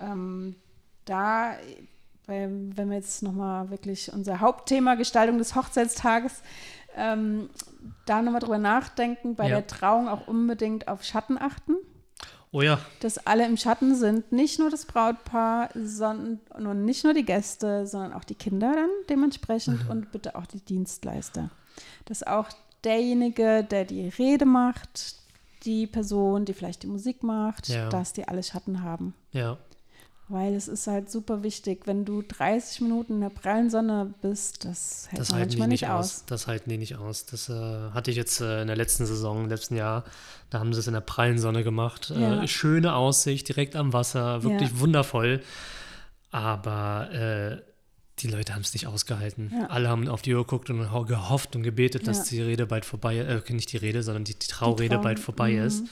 Ähm, 0.00 0.54
da, 1.04 1.52
weil, 2.28 2.48
wenn 2.76 2.88
wir 2.90 2.96
jetzt 2.96 3.22
nochmal 3.24 3.70
wirklich 3.70 4.12
unser 4.12 4.38
Hauptthema 4.40 4.94
Gestaltung 4.94 5.38
des 5.38 5.56
Hochzeitstages, 5.56 6.42
ähm, 6.96 7.50
da 8.06 8.22
nochmal 8.22 8.40
drüber 8.40 8.58
nachdenken, 8.58 9.34
bei 9.34 9.44
Ja. 9.48 9.56
der 9.56 9.66
Trauung 9.66 10.08
auch 10.08 10.26
unbedingt 10.28 10.86
auf 10.88 11.02
Schatten 11.02 11.36
achten, 11.38 11.74
Oh 12.50 12.62
ja, 12.62 12.78
dass 13.00 13.18
alle 13.26 13.44
im 13.44 13.58
Schatten 13.58 13.94
sind, 13.94 14.32
nicht 14.32 14.58
nur 14.58 14.70
das 14.70 14.86
Brautpaar, 14.86 15.68
sondern 15.74 16.40
und 16.54 16.84
nicht 16.86 17.04
nur 17.04 17.12
die 17.12 17.24
Gäste, 17.26 17.86
sondern 17.86 18.14
auch 18.14 18.24
die 18.24 18.34
Kinder 18.36 18.72
dann 18.74 18.88
dementsprechend 19.10 19.84
Mhm. 19.84 19.90
und 19.90 20.12
bitte 20.12 20.34
auch 20.34 20.46
die 20.46 20.60
Dienstleister. 20.62 21.50
Dass 22.06 22.22
auch 22.22 22.48
derjenige, 22.84 23.64
der 23.64 23.84
die 23.84 24.08
Rede 24.08 24.46
macht, 24.46 25.16
die 25.64 25.86
Person, 25.86 26.46
die 26.46 26.54
vielleicht 26.54 26.84
die 26.84 26.86
Musik 26.86 27.22
macht, 27.22 27.68
Ja. 27.68 27.90
dass 27.90 28.14
die 28.14 28.26
alle 28.26 28.42
Schatten 28.42 28.82
haben. 28.82 29.12
ja. 29.32 29.58
Weil 30.30 30.54
es 30.54 30.68
ist 30.68 30.86
halt 30.86 31.10
super 31.10 31.42
wichtig, 31.42 31.86
wenn 31.86 32.04
du 32.04 32.20
30 32.20 32.82
Minuten 32.82 33.14
in 33.14 33.20
der 33.22 33.30
prallen 33.30 33.70
Sonne 33.70 34.12
bist, 34.20 34.66
das 34.66 35.06
hält 35.08 35.20
Das 35.20 35.30
man 35.30 35.38
halten 35.40 35.52
die 35.52 35.56
manchmal 35.56 35.68
nicht 35.68 35.80
nicht 35.82 35.90
aus. 35.90 36.04
aus. 36.16 36.24
Das 36.26 36.46
halten 36.46 36.68
die 36.68 36.76
nicht 36.76 36.96
aus. 36.96 37.24
Das 37.24 37.48
äh, 37.48 37.52
hatte 37.92 38.10
ich 38.10 38.16
jetzt 38.18 38.40
äh, 38.42 38.60
in 38.60 38.66
der 38.66 38.76
letzten 38.76 39.06
Saison, 39.06 39.44
im 39.44 39.48
letzten 39.48 39.74
Jahr. 39.76 40.04
Da 40.50 40.58
haben 40.58 40.74
sie 40.74 40.80
es 40.80 40.86
in 40.86 40.92
der 40.92 41.00
prallen 41.00 41.38
Sonne 41.38 41.64
gemacht. 41.64 42.12
Ja. 42.14 42.42
Äh, 42.42 42.48
schöne 42.48 42.94
Aussicht, 42.94 43.48
direkt 43.48 43.74
am 43.74 43.94
Wasser, 43.94 44.42
wirklich 44.42 44.70
Ja. 44.70 44.80
wundervoll. 44.80 45.40
Aber 46.30 47.10
äh, 47.12 47.62
die 48.18 48.28
Leute 48.28 48.54
haben 48.54 48.62
es 48.62 48.72
nicht 48.74 48.86
ausgehalten. 48.86 49.52
Ja. 49.54 49.68
Alle 49.68 49.88
haben 49.88 50.08
auf 50.08 50.22
die 50.22 50.34
Uhr 50.34 50.42
geguckt 50.44 50.68
und 50.70 50.92
ho- 50.92 51.04
gehofft 51.04 51.56
und 51.56 51.62
gebetet, 51.62 52.06
dass 52.06 52.24
die 52.24 52.42
Rede 52.42 52.66
bald 52.66 52.84
vorbei 52.84 53.16
äh, 53.18 53.52
nicht 53.52 53.72
die 53.72 53.76
Rede, 53.76 54.02
sondern 54.02 54.24
die, 54.24 54.34
die 54.38 54.46
Traurede 54.46 54.88
Trauung, 54.96 55.04
bald 55.04 55.20
vorbei 55.20 55.52
mhm. 55.52 55.62
ist. 55.62 55.84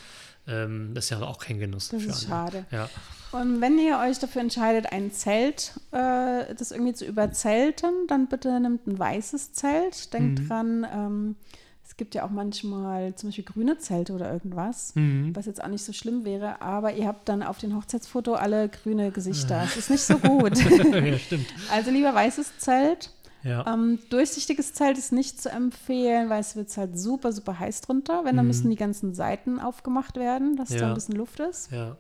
Ähm, 0.49 0.93
das 0.95 1.05
ist 1.05 1.11
ja 1.11 1.21
auch 1.23 1.39
kein 1.39 1.59
Genuss 1.59 1.89
Das 1.89 2.03
für 2.03 2.09
ist 2.11 2.31
alle. 2.31 2.51
schade. 2.53 2.65
Ja, 2.71 2.89
Und 3.33 3.61
wenn 3.61 3.79
ihr 3.79 3.99
euch 3.99 4.19
dafür 4.19 4.41
entscheidet, 4.43 4.93
ein 4.93 5.11
Zelt, 5.13 5.73
äh, 5.93 6.55
das 6.55 6.71
irgendwie 6.71 6.95
zu 6.95 7.05
überzelten, 7.05 7.91
dann 8.09 8.29
bitte 8.29 8.59
nehmt 8.61 8.87
ein 8.87 8.99
weißes 8.99 9.53
Zelt. 9.53 10.13
Denkt 10.13 10.41
Mhm. 10.41 10.49
dran, 10.49 10.87
ähm, 10.93 11.37
es 11.85 11.97
gibt 11.97 12.15
ja 12.15 12.25
auch 12.25 12.31
manchmal 12.31 13.15
zum 13.15 13.29
Beispiel 13.29 13.45
grüne 13.45 13.79
Zelte 13.79 14.13
oder 14.13 14.33
irgendwas, 14.33 14.95
Mhm. 14.97 15.35
was 15.35 15.47
jetzt 15.47 15.63
auch 15.63 15.69
nicht 15.69 15.85
so 15.85 15.93
schlimm 15.93 16.25
wäre, 16.25 16.61
aber 16.61 16.93
ihr 16.95 17.07
habt 17.07 17.29
dann 17.29 17.43
auf 17.43 17.59
dem 17.59 17.75
Hochzeitsfoto 17.77 18.35
alle 18.35 18.69
grüne 18.69 19.11
Gesichter. 19.13 19.63
Es 19.65 19.77
ist 19.77 19.91
nicht 19.91 20.03
so 20.03 20.19
gut. 20.19 20.57
ja 20.93 21.19
stimmt. 21.19 21.47
also 21.71 21.91
lieber 21.91 22.15
weißes 22.15 22.59
Zelt. 22.59 23.11
Ja. 23.43 23.65
Ähm, 23.73 23.99
durchsichtiges 24.11 24.73
Zelt 24.75 24.99
ist 24.99 25.13
nicht 25.13 25.41
zu 25.41 25.51
empfehlen, 25.51 26.29
weil 26.31 26.41
es 26.41 26.57
wird 26.57 26.77
halt 26.77 26.99
super, 26.99 27.33
super 27.33 27.59
heiß 27.59 27.81
drunter. 27.83 28.25
Wenn, 28.25 28.37
dann 28.37 28.45
Mhm. 28.47 28.49
müssen 28.49 28.71
die 28.71 28.77
ganzen 28.77 29.15
Seiten 29.15 29.61
aufgemacht 29.61 30.17
werden, 30.17 30.57
dass 30.57 30.71
da 30.71 30.77
Ja. 30.77 30.89
ein 30.89 30.95
bisschen 30.95 31.17
Luft 31.17 31.39
ist. 31.41 31.71
ja. 31.71 31.97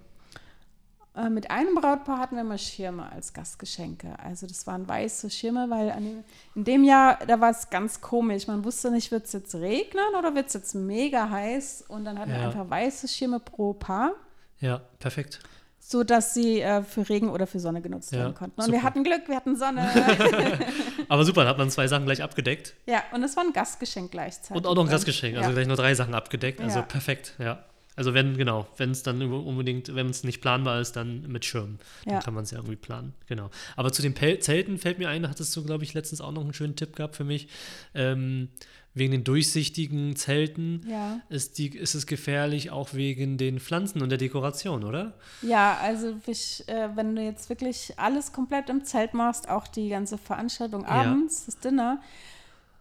Äh, 1.14 1.30
mit 1.30 1.50
einem 1.50 1.74
Brautpaar 1.76 2.18
hatten 2.18 2.36
wir 2.36 2.44
mal 2.44 2.58
Schirme 2.58 3.10
als 3.10 3.32
Gastgeschenke. 3.32 4.18
Also 4.22 4.46
das 4.46 4.66
waren 4.66 4.86
weiße 4.86 5.30
Schirme, 5.30 5.70
weil 5.70 5.86
dem, 5.92 6.24
in 6.54 6.64
dem 6.64 6.84
Jahr, 6.84 7.18
da 7.26 7.40
war 7.40 7.50
es 7.50 7.70
ganz 7.70 8.02
komisch. 8.02 8.46
Man 8.46 8.64
wusste 8.64 8.90
nicht, 8.90 9.10
wird 9.10 9.24
es 9.24 9.32
jetzt 9.32 9.54
regnen 9.54 10.04
oder 10.18 10.34
wird 10.34 10.48
es 10.48 10.52
jetzt 10.52 10.74
mega 10.74 11.30
heiß. 11.30 11.84
Und 11.88 12.04
dann 12.04 12.18
hatten 12.18 12.32
wir 12.32 12.40
einfach 12.40 12.68
weiße 12.68 13.08
Schirme 13.08 13.40
pro 13.40 13.72
Paar. 13.72 14.12
Ja, 14.60 14.82
perfekt. 14.98 15.40
So 15.88 16.02
dass 16.02 16.34
sie 16.34 16.62
äh, 16.62 16.82
für 16.82 17.08
Regen 17.08 17.28
oder 17.28 17.46
für 17.46 17.60
Sonne 17.60 17.80
genutzt 17.80 18.10
ja, 18.10 18.18
werden 18.18 18.34
konnten. 18.34 18.60
Und 18.60 18.66
super. 18.66 18.78
wir 18.78 18.82
hatten 18.82 19.04
Glück, 19.04 19.28
wir 19.28 19.36
hatten 19.36 19.54
Sonne. 19.54 19.88
Aber 21.08 21.24
super, 21.24 21.44
da 21.44 21.50
hat 21.50 21.58
man 21.58 21.70
zwei 21.70 21.86
Sachen 21.86 22.06
gleich 22.06 22.24
abgedeckt. 22.24 22.74
Ja, 22.86 23.04
und 23.12 23.22
es 23.22 23.36
war 23.36 23.44
ein 23.44 23.52
Gastgeschenk 23.52 24.10
gleichzeitig. 24.10 24.56
Und 24.56 24.66
auch 24.66 24.74
noch 24.74 24.82
ein 24.82 24.90
Gastgeschenk, 24.90 25.36
also 25.36 25.50
ja. 25.50 25.54
gleich 25.54 25.68
nur 25.68 25.76
drei 25.76 25.94
Sachen 25.94 26.12
abgedeckt. 26.12 26.60
Also 26.60 26.82
perfekt, 26.82 27.34
ja. 27.38 27.64
Also 27.94 28.14
wenn, 28.14 28.36
genau, 28.36 28.66
wenn 28.78 28.90
es 28.90 29.04
dann 29.04 29.22
unbedingt, 29.22 29.94
wenn 29.94 30.10
es 30.10 30.24
nicht 30.24 30.40
planbar 30.40 30.80
ist, 30.80 30.96
dann 30.96 31.22
mit 31.28 31.44
Schirm. 31.44 31.78
Dann 32.04 32.14
ja. 32.14 32.20
kann 32.20 32.34
man 32.34 32.42
es 32.42 32.50
ja 32.50 32.58
irgendwie 32.58 32.74
planen. 32.74 33.14
Genau. 33.28 33.50
Aber 33.76 33.92
zu 33.92 34.02
den 34.02 34.12
Pel 34.12 34.40
Zelten 34.40 34.78
fällt 34.78 34.98
mir 34.98 35.08
ein, 35.08 35.22
da 35.22 35.30
hattest 35.30 35.54
du, 35.54 35.64
glaube 35.64 35.84
ich, 35.84 35.94
letztens 35.94 36.20
auch 36.20 36.32
noch 36.32 36.42
einen 36.42 36.52
schönen 36.52 36.74
Tipp 36.74 36.96
gehabt 36.96 37.14
für 37.14 37.24
mich. 37.24 37.46
Ähm, 37.94 38.48
wegen 38.96 39.12
den 39.12 39.24
durchsichtigen 39.24 40.16
Zelten 40.16 40.80
ja. 40.88 41.20
ist, 41.28 41.58
die, 41.58 41.68
ist 41.68 41.94
es 41.94 42.06
gefährlich, 42.06 42.70
auch 42.70 42.94
wegen 42.94 43.36
den 43.36 43.60
Pflanzen 43.60 44.00
und 44.00 44.08
der 44.08 44.16
Dekoration, 44.16 44.84
oder? 44.84 45.12
Ja, 45.42 45.76
also 45.82 46.14
ich, 46.26 46.66
äh, 46.66 46.88
wenn 46.96 47.14
du 47.14 47.22
jetzt 47.22 47.50
wirklich 47.50 47.92
alles 47.98 48.32
komplett 48.32 48.70
im 48.70 48.84
Zelt 48.84 49.12
machst, 49.12 49.50
auch 49.50 49.68
die 49.68 49.90
ganze 49.90 50.16
Veranstaltung 50.16 50.86
abends, 50.86 51.40
ja. 51.40 51.44
das 51.46 51.58
Dinner, 51.58 52.00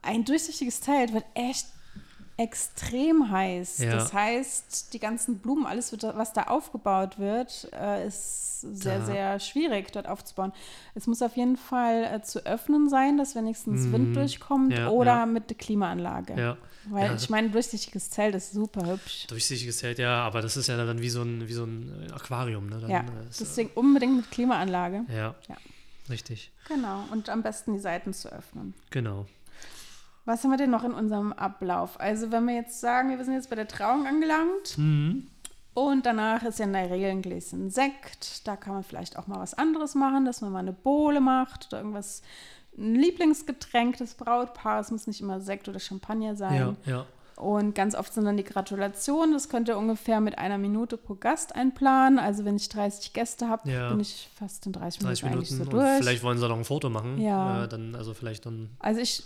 ein 0.02 0.24
durchsichtiges 0.24 0.80
Zelt 0.80 1.14
wird 1.14 1.26
echt 1.34 1.68
extrem 2.38 3.32
heiß. 3.32 3.80
Ja. 3.80 3.92
Das 3.92 4.14
heißt, 4.14 4.94
die 4.94 5.00
ganzen 5.00 5.40
Blumen, 5.40 5.66
alles, 5.66 5.96
was 6.02 6.34
da 6.34 6.44
aufgebaut 6.44 7.18
wird, 7.18 7.70
äh, 7.74 8.08
ist 8.08 8.62
sehr, 8.62 9.00
da. 9.00 9.06
sehr 9.06 9.40
schwierig 9.40 9.92
dort 9.92 10.08
aufzubauen. 10.08 10.52
Es 10.96 11.08
muss 11.08 11.22
auf 11.22 11.38
jeden 11.38 11.56
Fall 11.56 12.04
äh, 12.04 12.22
zu 12.22 12.46
öffnen 12.46 12.90
sein, 12.90 13.18
dass 13.18 13.36
wenigstens 13.36 13.86
mhm. 13.86 13.94
Wind 13.94 14.16
durchkommt 14.16 14.74
ja, 14.74 14.90
oder 14.90 15.18
ja. 15.18 15.26
mit 15.26 15.50
der 15.50 15.58
Klimaanlage. 15.58 16.34
Ja. 16.38 16.58
Weil 16.88 17.16
ich 17.16 17.30
meine, 17.30 17.50
durchsichtiges 17.50 18.12
Zelt 18.12 18.36
ist 18.36 18.54
super 18.54 18.86
hübsch. 18.86 19.26
Durchsichtiges 19.28 19.78
Zelt, 19.78 19.98
ja, 19.98 20.22
aber 20.24 20.42
das 20.42 20.56
ist 20.56 20.68
ja 20.68 20.78
dann 20.78 21.02
wie 21.02 21.10
so 21.10 21.24
ein, 21.24 21.48
wie 21.48 21.54
so 21.54 21.64
ein 21.64 22.12
Aquarium. 22.14 22.70
Ne? 22.70 22.80
Dann, 22.80 22.90
ja, 22.92 23.06
deswegen 23.40 23.72
unbedingt 23.74 24.18
mit 24.18 24.30
Klimaanlage. 24.30 25.06
Ja, 25.10 25.34
richtig. 26.10 26.52
Genau, 26.68 27.04
und 27.12 27.30
am 27.30 27.42
besten 27.42 27.74
die 27.74 27.80
Seiten 27.80 28.14
zu 28.14 28.32
öffnen. 28.32 28.76
Genau. 28.92 29.26
Was 30.26 30.44
haben 30.44 30.52
wir 30.52 30.58
denn 30.58 30.72
noch 30.72 30.84
in 30.84 30.94
unserem 30.94 31.34
Ablauf? 31.34 32.00
Also, 32.00 32.32
wenn 32.32 32.46
wir 32.46 32.56
jetzt 32.56 32.82
sagen, 32.82 33.16
wir 33.16 33.24
sind 33.24 33.36
jetzt 33.36 33.50
bei 33.50 33.56
der 33.56 33.68
Trauung 33.68 34.08
angelangt 34.08 34.78
mhm. 34.78 35.28
und 35.76 36.06
danach 36.06 36.44
ist 36.44 36.58
ja 36.58 36.66
in 36.66 36.74
der 36.74 36.90
Regel 36.90 37.12
ein 37.12 37.22
Gläschen 37.22 37.70
Sekt. 37.70 38.48
Da 38.48 38.56
kann 38.56 38.74
man 38.74 38.84
vielleicht 38.84 39.18
auch 39.18 39.28
mal 39.28 39.40
was 39.40 39.54
anderes 39.54 39.94
machen, 39.94 40.26
dass 40.26 40.42
man 40.42 40.52
mal 40.52 40.60
eine 40.60 40.74
Bohle 40.74 41.22
macht 41.22 41.68
oder 41.68 41.78
irgendwas, 41.78 42.24
ein 42.76 42.96
Lieblingsgetränk 42.96 43.98
des 43.98 44.16
Brautpaares. 44.16 44.90
Muss 44.92 45.06
nicht 45.06 45.22
immer 45.22 45.40
Sekt 45.42 45.70
oder 45.70 45.80
Champagner 45.80 46.36
sein. 46.36 46.76
Ja, 46.86 46.92
ja. 46.92 47.06
Und 47.36 47.76
ganz 47.76 47.96
oft 47.96 48.14
sind 48.14 48.26
dann 48.26 48.38
die 48.38 48.44
Gratulationen. 48.44 49.34
Das 49.34 49.50
könnt 49.50 49.68
ihr 49.68 49.78
ungefähr 49.78 50.22
mit 50.22 50.38
einer 50.38 50.58
Minute 50.58 50.96
pro 50.96 51.16
Gast 51.16 51.54
einplanen. 51.54 52.18
Also 52.18 52.46
wenn 52.46 52.56
ich 52.56 52.70
30 52.70 53.12
Gäste 53.12 53.50
habe, 53.50 53.70
ja. 53.70 53.90
bin 53.90 54.00
ich 54.00 54.30
fast 54.36 54.66
in 54.66 54.72
30, 54.72 55.02
30 55.02 55.24
Minuten, 55.26 55.54
Minuten 55.54 55.66
so 55.66 55.70
durch. 55.70 55.98
Vielleicht 55.98 56.24
wollen 56.24 56.38
sie 56.38 56.48
noch 56.48 56.58
ein 56.58 56.64
Foto 56.64 56.90
machen. 56.90 57.20
Ja. 57.20 57.66
Äh, 57.66 57.68
dann, 57.68 57.94
also 57.96 58.14
vielleicht 58.14 58.46
dann. 58.46 58.70
Also 58.80 59.02
ich 59.02 59.24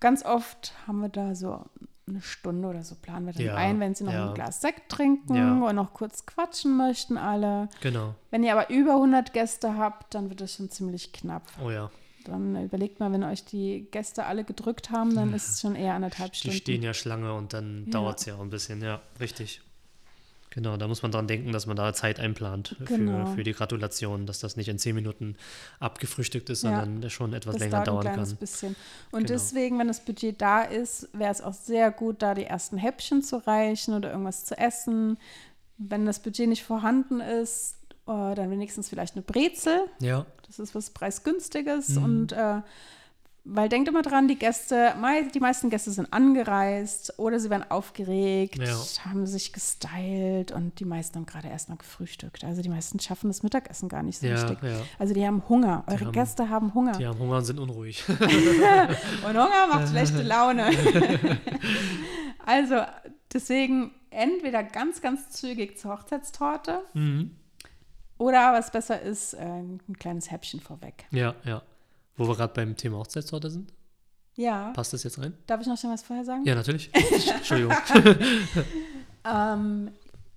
ganz 0.00 0.24
oft 0.24 0.72
haben 0.86 1.00
wir 1.00 1.08
da 1.08 1.34
so 1.34 1.64
eine 2.08 2.22
Stunde 2.22 2.68
oder 2.68 2.84
so 2.84 2.94
planen 2.94 3.26
wir 3.26 3.32
dann 3.32 3.46
ja, 3.46 3.54
ein, 3.56 3.80
wenn 3.80 3.94
sie 3.94 4.04
noch 4.04 4.12
ja. 4.12 4.28
ein 4.28 4.34
Glas 4.34 4.60
Sekt 4.60 4.90
trinken 4.90 5.34
ja. 5.34 5.58
und 5.58 5.74
noch 5.74 5.92
kurz 5.92 6.24
quatschen 6.24 6.76
möchten 6.76 7.16
alle. 7.16 7.68
Genau. 7.80 8.14
Wenn 8.30 8.44
ihr 8.44 8.52
aber 8.52 8.70
über 8.70 8.94
100 8.94 9.32
Gäste 9.32 9.76
habt, 9.76 10.14
dann 10.14 10.28
wird 10.28 10.40
es 10.40 10.54
schon 10.54 10.70
ziemlich 10.70 11.12
knapp. 11.12 11.42
Oh 11.64 11.70
ja. 11.70 11.90
Dann 12.24 12.64
überlegt 12.64 13.00
mal, 13.00 13.12
wenn 13.12 13.24
euch 13.24 13.44
die 13.44 13.88
Gäste 13.90 14.24
alle 14.24 14.44
gedrückt 14.44 14.90
haben, 14.90 15.14
dann 15.14 15.32
ist 15.32 15.48
es 15.48 15.60
schon 15.60 15.76
eher 15.76 15.94
anderthalb 15.94 16.34
Stunden. 16.34 16.54
Die 16.54 16.60
stehen 16.60 16.82
ja 16.82 16.92
Schlange 16.92 17.34
und 17.34 17.52
dann 17.52 17.88
dauert 17.90 18.18
es 18.18 18.26
ja 18.26 18.34
auch 18.34 18.40
ein 18.40 18.50
bisschen, 18.50 18.82
ja, 18.82 19.00
richtig. 19.20 19.60
Genau, 20.56 20.78
da 20.78 20.88
muss 20.88 21.02
man 21.02 21.12
dran 21.12 21.26
denken, 21.26 21.52
dass 21.52 21.66
man 21.66 21.76
da 21.76 21.92
Zeit 21.92 22.18
einplant 22.18 22.76
genau. 22.86 23.26
für, 23.26 23.34
für 23.34 23.44
die 23.44 23.52
Gratulation, 23.52 24.24
dass 24.24 24.38
das 24.38 24.56
nicht 24.56 24.68
in 24.68 24.78
zehn 24.78 24.94
Minuten 24.94 25.36
abgefrühstückt 25.80 26.48
ist, 26.48 26.64
ja, 26.64 26.80
sondern 26.80 27.10
schon 27.10 27.34
etwas 27.34 27.58
länger 27.58 27.84
dauern 27.84 28.06
kann. 28.06 28.20
Ein 28.20 28.36
bisschen. 28.36 28.74
Und 29.12 29.26
genau. 29.26 29.34
deswegen, 29.34 29.78
wenn 29.78 29.88
das 29.88 30.00
Budget 30.00 30.40
da 30.40 30.62
ist, 30.62 31.10
wäre 31.12 31.30
es 31.30 31.42
auch 31.42 31.52
sehr 31.52 31.90
gut, 31.90 32.22
da 32.22 32.32
die 32.32 32.44
ersten 32.44 32.78
Häppchen 32.78 33.22
zu 33.22 33.46
reichen 33.46 33.92
oder 33.92 34.12
irgendwas 34.12 34.46
zu 34.46 34.56
essen. 34.56 35.18
Wenn 35.76 36.06
das 36.06 36.20
Budget 36.20 36.48
nicht 36.48 36.64
vorhanden 36.64 37.20
ist, 37.20 37.74
äh, 38.06 38.34
dann 38.34 38.50
wenigstens 38.50 38.88
vielleicht 38.88 39.14
eine 39.14 39.22
Brezel. 39.22 39.84
Ja. 40.00 40.24
Das 40.46 40.58
ist 40.58 40.74
was 40.74 40.88
preisgünstiges 40.88 41.90
mhm. 41.90 42.02
und 42.02 42.32
äh, 42.32 42.62
weil 43.48 43.68
denkt 43.68 43.88
immer 43.88 44.02
dran, 44.02 44.26
die 44.26 44.36
Gäste, 44.36 44.94
die 45.32 45.40
meisten 45.40 45.70
Gäste 45.70 45.92
sind 45.92 46.12
angereist 46.12 47.18
oder 47.18 47.38
sie 47.38 47.48
werden 47.48 47.64
aufgeregt, 47.70 48.58
ja. 48.58 48.76
haben 49.04 49.26
sich 49.26 49.52
gestylt 49.52 50.50
und 50.50 50.80
die 50.80 50.84
meisten 50.84 51.16
haben 51.16 51.26
gerade 51.26 51.48
erst 51.48 51.68
mal 51.68 51.76
gefrühstückt. 51.76 52.42
Also 52.42 52.60
die 52.62 52.68
meisten 52.68 52.98
schaffen 52.98 53.28
das 53.28 53.44
Mittagessen 53.44 53.88
gar 53.88 54.02
nicht 54.02 54.18
so 54.18 54.26
ja, 54.26 54.34
richtig. 54.34 54.62
Ja. 54.62 54.80
Also 54.98 55.14
die 55.14 55.24
haben 55.24 55.48
Hunger. 55.48 55.84
Eure 55.86 56.06
haben, 56.06 56.12
Gäste 56.12 56.50
haben 56.50 56.74
Hunger. 56.74 56.92
Die 56.92 57.06
haben 57.06 57.18
Hunger 57.18 57.36
und 57.36 57.44
sind 57.44 57.60
unruhig. 57.60 58.04
und 58.08 58.18
Hunger 59.28 59.66
macht 59.68 59.90
schlechte 59.90 60.22
Laune. 60.22 60.70
also 62.44 62.82
deswegen 63.32 63.92
entweder 64.10 64.64
ganz, 64.64 65.00
ganz 65.00 65.30
zügig 65.30 65.78
zur 65.78 65.92
Hochzeitstorte 65.92 66.82
mhm. 66.94 67.36
oder 68.18 68.52
was 68.54 68.72
besser 68.72 69.00
ist, 69.00 69.34
äh, 69.34 69.44
ein 69.44 69.80
kleines 70.00 70.32
Häppchen 70.32 70.58
vorweg. 70.58 71.04
Ja, 71.12 71.36
ja. 71.44 71.62
Wo 72.16 72.26
wir 72.28 72.36
gerade 72.36 72.54
beim 72.54 72.76
Thema 72.76 72.98
Hochzeitstorte 72.98 73.50
sind? 73.50 73.72
Ja. 74.36 74.70
Passt 74.72 74.92
das 74.92 75.02
jetzt 75.02 75.18
rein? 75.18 75.34
Darf 75.46 75.60
ich 75.60 75.66
noch 75.66 75.78
schon 75.78 75.90
was 75.90 76.02
vorher 76.02 76.24
sagen? 76.24 76.44
Ja, 76.44 76.54
natürlich. 76.54 76.90
Entschuldigung. 77.34 77.74
ähm, 79.24 79.90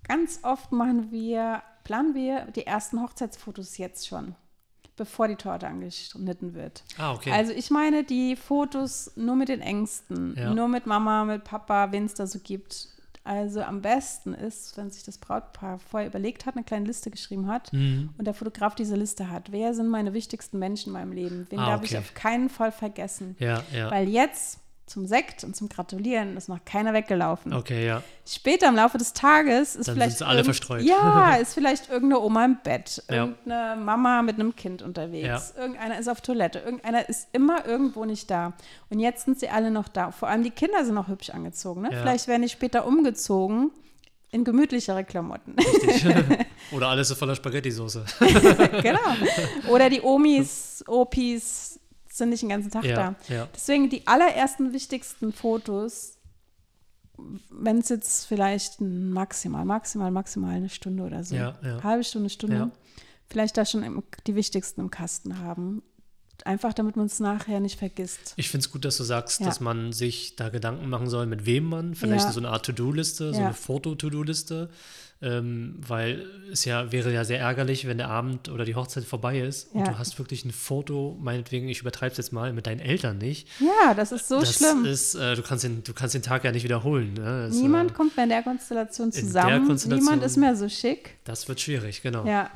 ganz 0.07 0.39
oft 0.43 0.71
machen 0.71 1.11
wir, 1.11 1.61
planen 1.83 2.15
wir 2.15 2.45
die 2.55 2.65
ersten 2.65 3.01
Hochzeitsfotos 3.01 3.77
jetzt 3.77 4.07
schon, 4.07 4.35
bevor 4.95 5.27
die 5.27 5.35
Torte 5.35 5.67
angeschnitten 5.67 6.53
wird. 6.53 6.83
Ah, 6.97 7.13
okay. 7.13 7.31
Also 7.31 7.51
ich 7.51 7.69
meine 7.71 8.03
die 8.05 8.37
Fotos 8.37 9.11
nur 9.15 9.35
mit 9.35 9.49
den 9.49 9.61
Ängsten, 9.61 10.35
ja. 10.37 10.53
nur 10.53 10.69
mit 10.69 10.85
Mama, 10.85 11.25
mit 11.25 11.43
Papa, 11.43 11.91
wen 11.91 12.05
es 12.05 12.13
da 12.13 12.25
so 12.25 12.39
gibt. 12.39 12.87
Also 13.29 13.61
am 13.61 13.83
besten 13.83 14.33
ist, 14.33 14.75
wenn 14.75 14.89
sich 14.89 15.03
das 15.03 15.19
Brautpaar 15.19 15.77
vorher 15.77 16.09
überlegt 16.09 16.47
hat, 16.47 16.55
eine 16.55 16.63
kleine 16.63 16.85
Liste 16.85 17.11
geschrieben 17.11 17.45
hat 17.45 17.71
mhm. 17.71 18.09
und 18.17 18.25
der 18.25 18.33
Fotograf 18.33 18.73
diese 18.73 18.95
Liste 18.95 19.29
hat. 19.29 19.51
Wer 19.51 19.75
sind 19.75 19.87
meine 19.87 20.15
wichtigsten 20.15 20.57
Menschen 20.57 20.87
in 20.87 20.93
meinem 20.93 21.11
Leben? 21.11 21.45
Wen 21.51 21.59
ah, 21.59 21.67
darf 21.67 21.81
okay. 21.81 21.89
ich 21.91 21.97
auf 21.99 22.15
keinen 22.15 22.49
Fall 22.49 22.71
vergessen? 22.71 23.35
Ja, 23.37 23.61
ja. 23.71 23.91
Weil 23.91 24.09
jetzt 24.09 24.61
zum 24.89 25.05
Sekt 25.05 25.43
und 25.43 25.55
zum 25.55 25.69
Gratulieren 25.69 26.35
ist 26.35 26.49
noch 26.49 26.63
keiner 26.65 26.93
weggelaufen. 26.93 27.53
Okay, 27.53 27.85
ja. 27.85 28.03
Später 28.27 28.67
im 28.67 28.75
Laufe 28.75 28.97
des 28.97 29.13
Tages 29.13 29.75
ist 29.75 29.87
Dann 29.87 29.95
vielleicht. 29.95 30.21
Alle 30.21 30.43
verstreut. 30.43 30.81
Ja, 30.83 31.35
ist 31.41 31.53
vielleicht 31.53 31.89
irgendeine 31.89 32.21
Oma 32.21 32.45
im 32.45 32.57
Bett, 32.63 33.03
ja. 33.09 33.15
irgendeine 33.15 33.79
Mama 33.81 34.21
mit 34.21 34.35
einem 34.35 34.55
Kind 34.55 34.81
unterwegs, 34.81 35.53
ja. 35.55 35.61
irgendeiner 35.61 35.99
ist 35.99 36.07
auf 36.07 36.21
Toilette, 36.21 36.59
irgendeiner 36.59 37.07
ist 37.07 37.27
immer 37.31 37.65
irgendwo 37.65 38.05
nicht 38.05 38.29
da. 38.29 38.53
Und 38.89 38.99
jetzt 38.99 39.25
sind 39.25 39.39
sie 39.39 39.49
alle 39.49 39.71
noch 39.71 39.87
da. 39.87 40.11
Vor 40.11 40.27
allem 40.27 40.43
die 40.43 40.51
Kinder 40.51 40.83
sind 40.83 40.95
noch 40.95 41.07
hübsch 41.07 41.29
angezogen. 41.29 41.83
Ne? 41.83 41.89
Ja. 41.91 42.01
Vielleicht 42.01 42.27
werden 42.27 42.41
die 42.41 42.49
später 42.49 42.85
umgezogen 42.85 43.71
in 44.31 44.43
gemütlichere 44.43 45.03
Klamotten. 45.03 45.55
Oder 46.71 46.89
alles 46.89 47.09
ist 47.09 47.17
voller 47.17 47.35
Spaghetti-Soße. 47.35 48.05
genau. 48.81 48.99
Oder 49.69 49.89
die 49.89 50.01
Omis, 50.01 50.83
Opis 50.87 51.78
sind 52.09 52.29
nicht 52.29 52.41
den 52.41 52.49
ganzen 52.49 52.71
Tag 52.71 52.85
ja, 52.85 52.95
da. 52.95 53.15
Ja. 53.33 53.47
Deswegen 53.53 53.89
die 53.89 54.07
allerersten 54.07 54.73
wichtigsten 54.73 55.31
Fotos, 55.31 56.17
wenn 57.49 57.79
es 57.79 57.89
jetzt 57.89 58.25
vielleicht 58.25 58.81
maximal, 58.81 59.65
maximal, 59.65 60.11
maximal 60.11 60.55
eine 60.55 60.69
Stunde 60.69 61.03
oder 61.03 61.23
so, 61.23 61.35
ja, 61.35 61.57
halbe 61.83 62.03
Stunde, 62.03 62.29
Stunde, 62.29 62.71
vielleicht 63.29 63.57
da 63.57 63.65
schon 63.65 63.83
im, 63.83 64.03
die 64.25 64.35
wichtigsten 64.35 64.81
im 64.81 64.89
Kasten 64.89 65.39
haben. 65.39 65.83
Einfach 66.45 66.73
damit 66.73 66.95
man 66.95 67.05
es 67.05 67.19
nachher 67.19 67.59
nicht 67.59 67.79
vergisst. 67.79 68.33
Ich 68.35 68.49
finde 68.49 68.65
es 68.65 68.71
gut, 68.71 68.85
dass 68.85 68.97
du 68.97 69.03
sagst, 69.03 69.45
dass 69.45 69.59
man 69.59 69.91
sich 69.93 70.35
da 70.35 70.49
Gedanken 70.49 70.89
machen 70.89 71.09
soll, 71.09 71.25
mit 71.25 71.45
wem 71.45 71.65
man. 71.65 71.95
Vielleicht 71.95 72.31
so 72.31 72.39
eine 72.39 72.49
Art 72.49 72.65
To-Do-Liste, 72.65 73.33
so 73.33 73.39
eine 73.39 73.53
Foto-To-Do-Liste 73.53 74.69
ähm, 75.21 75.75
weil 75.85 76.25
es 76.51 76.63
ja 76.63 76.91
wäre 76.93 77.11
ja 77.11 77.25
sehr 77.25 77.39
ärgerlich, 77.39 77.85
wenn 77.87 77.97
der 77.97 78.09
Abend 78.09 78.47
oder 78.47 78.63
die 78.63 78.75
Hochzeit 78.75 79.03
vorbei 79.03 79.41
ist 79.41 79.69
ja. 79.73 79.81
und 79.81 79.87
du 79.89 79.97
hast 79.97 80.17
wirklich 80.17 80.45
ein 80.45 80.51
Foto, 80.51 81.17
meinetwegen, 81.19 81.67
ich 81.67 81.81
übertreibe 81.81 82.13
es 82.13 82.17
jetzt 82.17 82.31
mal, 82.31 82.53
mit 82.53 82.67
deinen 82.67 82.79
Eltern 82.79 83.17
nicht. 83.17 83.47
Ja, 83.59 83.93
das 83.93 84.13
ist 84.13 84.29
so 84.29 84.39
das 84.39 84.55
schlimm. 84.55 84.85
Ist, 84.85 85.15
äh, 85.15 85.35
du, 85.35 85.41
kannst 85.41 85.65
den, 85.65 85.83
du 85.83 85.93
kannst 85.93 86.15
den 86.15 86.21
Tag 86.21 86.45
ja 86.45 86.51
nicht 86.53 86.63
wiederholen. 86.63 87.13
Ne? 87.15 87.47
Das, 87.47 87.55
Niemand 87.55 87.91
äh, 87.91 87.93
kommt 87.93 88.15
mehr 88.15 88.23
in 88.23 88.29
der 88.29 88.43
Konstellation 88.43 89.11
zusammen. 89.11 89.49
Der 89.49 89.59
Konstellation, 89.59 90.05
Niemand 90.05 90.23
ist 90.23 90.37
mehr 90.37 90.55
so 90.55 90.69
schick. 90.69 91.17
Das 91.25 91.47
wird 91.49 91.59
schwierig, 91.59 92.01
genau. 92.01 92.25
Ja, 92.25 92.49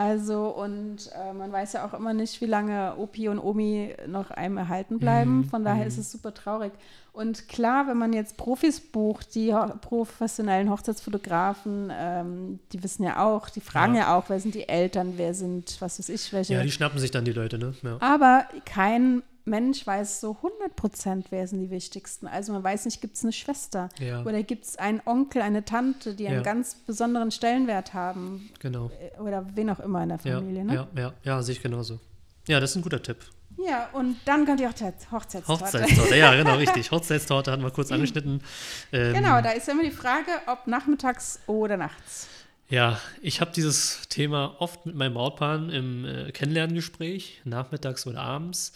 Also, 0.00 0.46
und 0.46 1.10
äh, 1.14 1.34
man 1.34 1.52
weiß 1.52 1.74
ja 1.74 1.86
auch 1.86 1.92
immer 1.92 2.14
nicht, 2.14 2.40
wie 2.40 2.46
lange 2.46 2.96
Opi 2.96 3.28
und 3.28 3.38
Omi 3.38 3.94
noch 4.06 4.30
einem 4.30 4.56
erhalten 4.56 4.98
bleiben. 4.98 5.40
Mhm, 5.40 5.44
Von 5.44 5.62
daher 5.62 5.82
mhm. 5.82 5.88
ist 5.88 5.98
es 5.98 6.10
super 6.10 6.32
traurig. 6.32 6.72
Und 7.12 7.48
klar, 7.48 7.86
wenn 7.86 7.98
man 7.98 8.14
jetzt 8.14 8.38
Profis 8.38 8.80
bucht, 8.80 9.34
die 9.34 9.52
ho 9.52 9.66
professionellen 9.82 10.70
Hochzeitsfotografen, 10.70 11.92
ähm, 11.94 12.60
die 12.72 12.82
wissen 12.82 13.02
ja 13.02 13.22
auch, 13.22 13.50
die 13.50 13.60
fragen 13.60 13.94
ja. 13.94 14.04
Ja. 14.04 14.16
auch, 14.16 14.30
wer 14.30 14.40
sind 14.40 14.54
die 14.54 14.66
Eltern, 14.70 15.14
wer 15.16 15.34
sind, 15.34 15.76
was 15.80 15.98
weiß 15.98 16.08
ich, 16.08 16.32
welche. 16.32 16.54
Ja, 16.54 16.62
die 16.62 16.70
schnappen 16.70 16.98
sich 16.98 17.10
dann 17.10 17.26
die 17.26 17.32
Leute, 17.32 17.58
ne? 17.58 17.74
Ja. 17.82 17.98
Aber 18.00 18.46
kein 18.64 19.22
Mensch 19.50 19.86
weiß 19.86 20.20
so 20.20 20.36
100 20.36 20.74
Prozent, 20.76 21.26
wer 21.30 21.46
sind 21.46 21.60
die 21.60 21.70
wichtigsten. 21.70 22.26
Also 22.26 22.52
man 22.52 22.64
weiß 22.64 22.86
nicht, 22.86 23.00
gibt 23.02 23.16
es 23.16 23.22
eine 23.24 23.32
Schwester 23.32 23.88
Ja. 23.98 24.22
oder 24.22 24.42
gibt 24.42 24.64
es 24.64 24.76
einen 24.78 25.02
Onkel, 25.04 25.42
eine 25.42 25.64
Tante, 25.64 26.14
die 26.14 26.26
einen 26.26 26.36
Ja. 26.36 26.42
ganz 26.42 26.74
besonderen 26.86 27.30
Stellenwert 27.30 27.92
haben 27.92 28.48
Genau. 28.60 28.90
äh, 29.16 29.20
oder 29.20 29.44
wen 29.54 29.68
auch 29.70 29.80
immer 29.80 30.02
in 30.02 30.08
der 30.10 30.18
Ja, 30.24 30.38
Familie. 30.38 30.64
ne? 30.64 30.74
ja, 30.74 30.88
ja, 30.96 31.12
ja, 31.24 31.42
sehe 31.42 31.56
ich 31.56 31.62
genauso. 31.62 32.00
Ja, 32.48 32.58
das 32.60 32.70
ist 32.70 32.76
ein 32.76 32.82
guter 32.82 33.02
Tipp. 33.02 33.18
Ja, 33.58 33.90
und 33.92 34.16
dann 34.24 34.46
kommt 34.46 34.60
die 34.60 34.66
Hochzeits 34.66 35.10
Hochzeitstorte. 35.10 35.64
Hochzeitstorte, 35.64 36.16
ja, 36.16 36.34
genau, 36.34 36.54
richtig. 36.56 36.90
Hochzeitstorte 36.90 37.50
hatten 37.52 37.62
wir 37.62 37.70
kurz 37.70 37.92
angeschnitten. 37.92 38.42
Ähm, 38.92 39.12
Genau, 39.12 39.42
da 39.42 39.50
ist 39.50 39.66
ja 39.66 39.74
immer 39.74 39.82
die 39.82 39.90
Frage, 39.90 40.30
ob 40.46 40.66
nachmittags 40.66 41.40
oder 41.46 41.76
nachts. 41.76 42.28
Ja, 42.70 43.00
ich 43.20 43.40
habe 43.40 43.50
dieses 43.50 44.02
Thema 44.08 44.54
oft 44.60 44.86
mit 44.86 44.94
meinem 44.94 45.14
Brautpaar 45.14 45.56
im 45.70 46.04
äh, 46.04 46.30
Kennenlerngespräch, 46.32 47.40
nachmittags 47.44 48.06
oder 48.06 48.20
abends. 48.22 48.72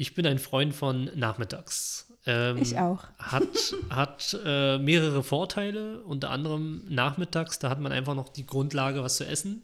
Ich 0.00 0.14
bin 0.14 0.26
ein 0.26 0.38
Freund 0.38 0.74
von 0.74 1.10
nachmittags. 1.14 2.06
Ähm, 2.24 2.56
Ich 2.56 2.78
auch. 2.78 3.04
Hat, 3.18 3.74
hat 3.90 4.34
äh, 4.46 4.78
mehrere 4.78 5.22
Vorteile, 5.22 6.00
unter 6.00 6.30
anderem 6.30 6.80
nachmittags, 6.88 7.58
da 7.58 7.68
hat 7.68 7.80
man 7.80 7.92
einfach 7.92 8.14
noch 8.14 8.30
die 8.30 8.46
Grundlage, 8.46 9.02
was 9.02 9.18
zu 9.18 9.26
essen. 9.26 9.62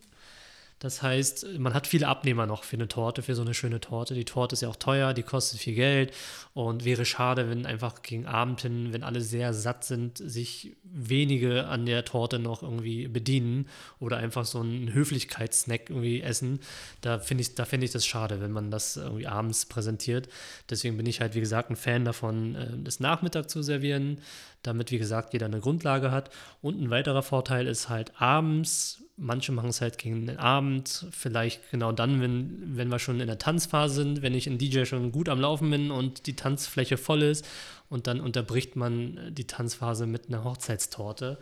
Das 0.78 1.00
heißt, 1.02 1.58
man 1.58 1.72
hat 1.72 1.86
viele 1.86 2.06
Abnehmer 2.06 2.44
noch 2.44 2.62
für 2.62 2.76
eine 2.76 2.86
Torte, 2.86 3.22
für 3.22 3.34
so 3.34 3.40
eine 3.40 3.54
schöne 3.54 3.80
Torte. 3.80 4.14
Die 4.14 4.26
Torte 4.26 4.52
ist 4.52 4.60
ja 4.60 4.68
auch 4.68 4.76
teuer, 4.76 5.14
die 5.14 5.22
kostet 5.22 5.58
viel 5.58 5.74
Geld 5.74 6.12
und 6.52 6.84
wäre 6.84 7.06
schade, 7.06 7.48
wenn 7.48 7.64
einfach 7.64 8.02
gegen 8.02 8.26
Abend 8.26 8.60
hin, 8.60 8.92
wenn 8.92 9.02
alle 9.02 9.22
sehr 9.22 9.54
satt 9.54 9.84
sind, 9.84 10.18
sich 10.18 10.76
wenige 10.84 11.66
an 11.66 11.86
der 11.86 12.04
Torte 12.04 12.38
noch 12.38 12.62
irgendwie 12.62 13.08
bedienen 13.08 13.68
oder 14.00 14.18
einfach 14.18 14.44
so 14.44 14.60
einen 14.60 14.92
Höflichkeitssnack 14.92 15.88
irgendwie 15.88 16.20
essen. 16.20 16.60
Da 17.00 17.20
finde 17.20 17.42
ich, 17.42 17.54
da 17.54 17.64
finde 17.64 17.86
ich 17.86 17.92
das 17.92 18.04
schade, 18.04 18.42
wenn 18.42 18.52
man 18.52 18.70
das 18.70 18.98
irgendwie 18.98 19.26
abends 19.26 19.64
präsentiert. 19.64 20.28
Deswegen 20.68 20.98
bin 20.98 21.06
ich 21.06 21.22
halt, 21.22 21.34
wie 21.34 21.40
gesagt, 21.40 21.70
ein 21.70 21.76
Fan 21.76 22.04
davon, 22.04 22.54
äh, 22.54 22.68
das 22.84 23.00
Nachmittag 23.00 23.48
zu 23.48 23.62
servieren, 23.62 24.18
damit, 24.66 24.90
wie 24.90 24.98
gesagt, 24.98 25.32
jeder 25.32 25.46
eine 25.46 25.60
Grundlage 25.60 26.10
hat. 26.10 26.30
Und 26.62 26.80
ein 26.80 26.90
weiterer 26.90 27.22
Vorteil 27.22 27.66
ist 27.66 27.88
halt 27.88 28.12
abends, 28.20 29.02
manche 29.16 29.52
machen 29.52 29.70
es 29.70 29.80
halt 29.80 29.98
gegen 29.98 30.26
den 30.26 30.38
Abend, 30.38 31.06
vielleicht 31.10 31.70
genau 31.70 31.92
dann, 31.92 32.20
wenn, 32.20 32.76
wenn 32.76 32.88
wir 32.88 32.98
schon 32.98 33.20
in 33.20 33.26
der 33.26 33.38
Tanzphase 33.38 33.94
sind, 33.94 34.22
wenn 34.22 34.34
ich 34.34 34.46
ein 34.46 34.58
DJ 34.58 34.84
schon 34.84 35.12
gut 35.12 35.28
am 35.28 35.40
Laufen 35.40 35.70
bin 35.70 35.90
und 35.90 36.26
die 36.26 36.36
Tanzfläche 36.36 36.96
voll 36.96 37.22
ist 37.22 37.46
und 37.88 38.06
dann 38.06 38.20
unterbricht 38.20 38.76
man 38.76 39.34
die 39.34 39.46
Tanzphase 39.46 40.06
mit 40.06 40.28
einer 40.28 40.44
Hochzeitstorte. 40.44 41.38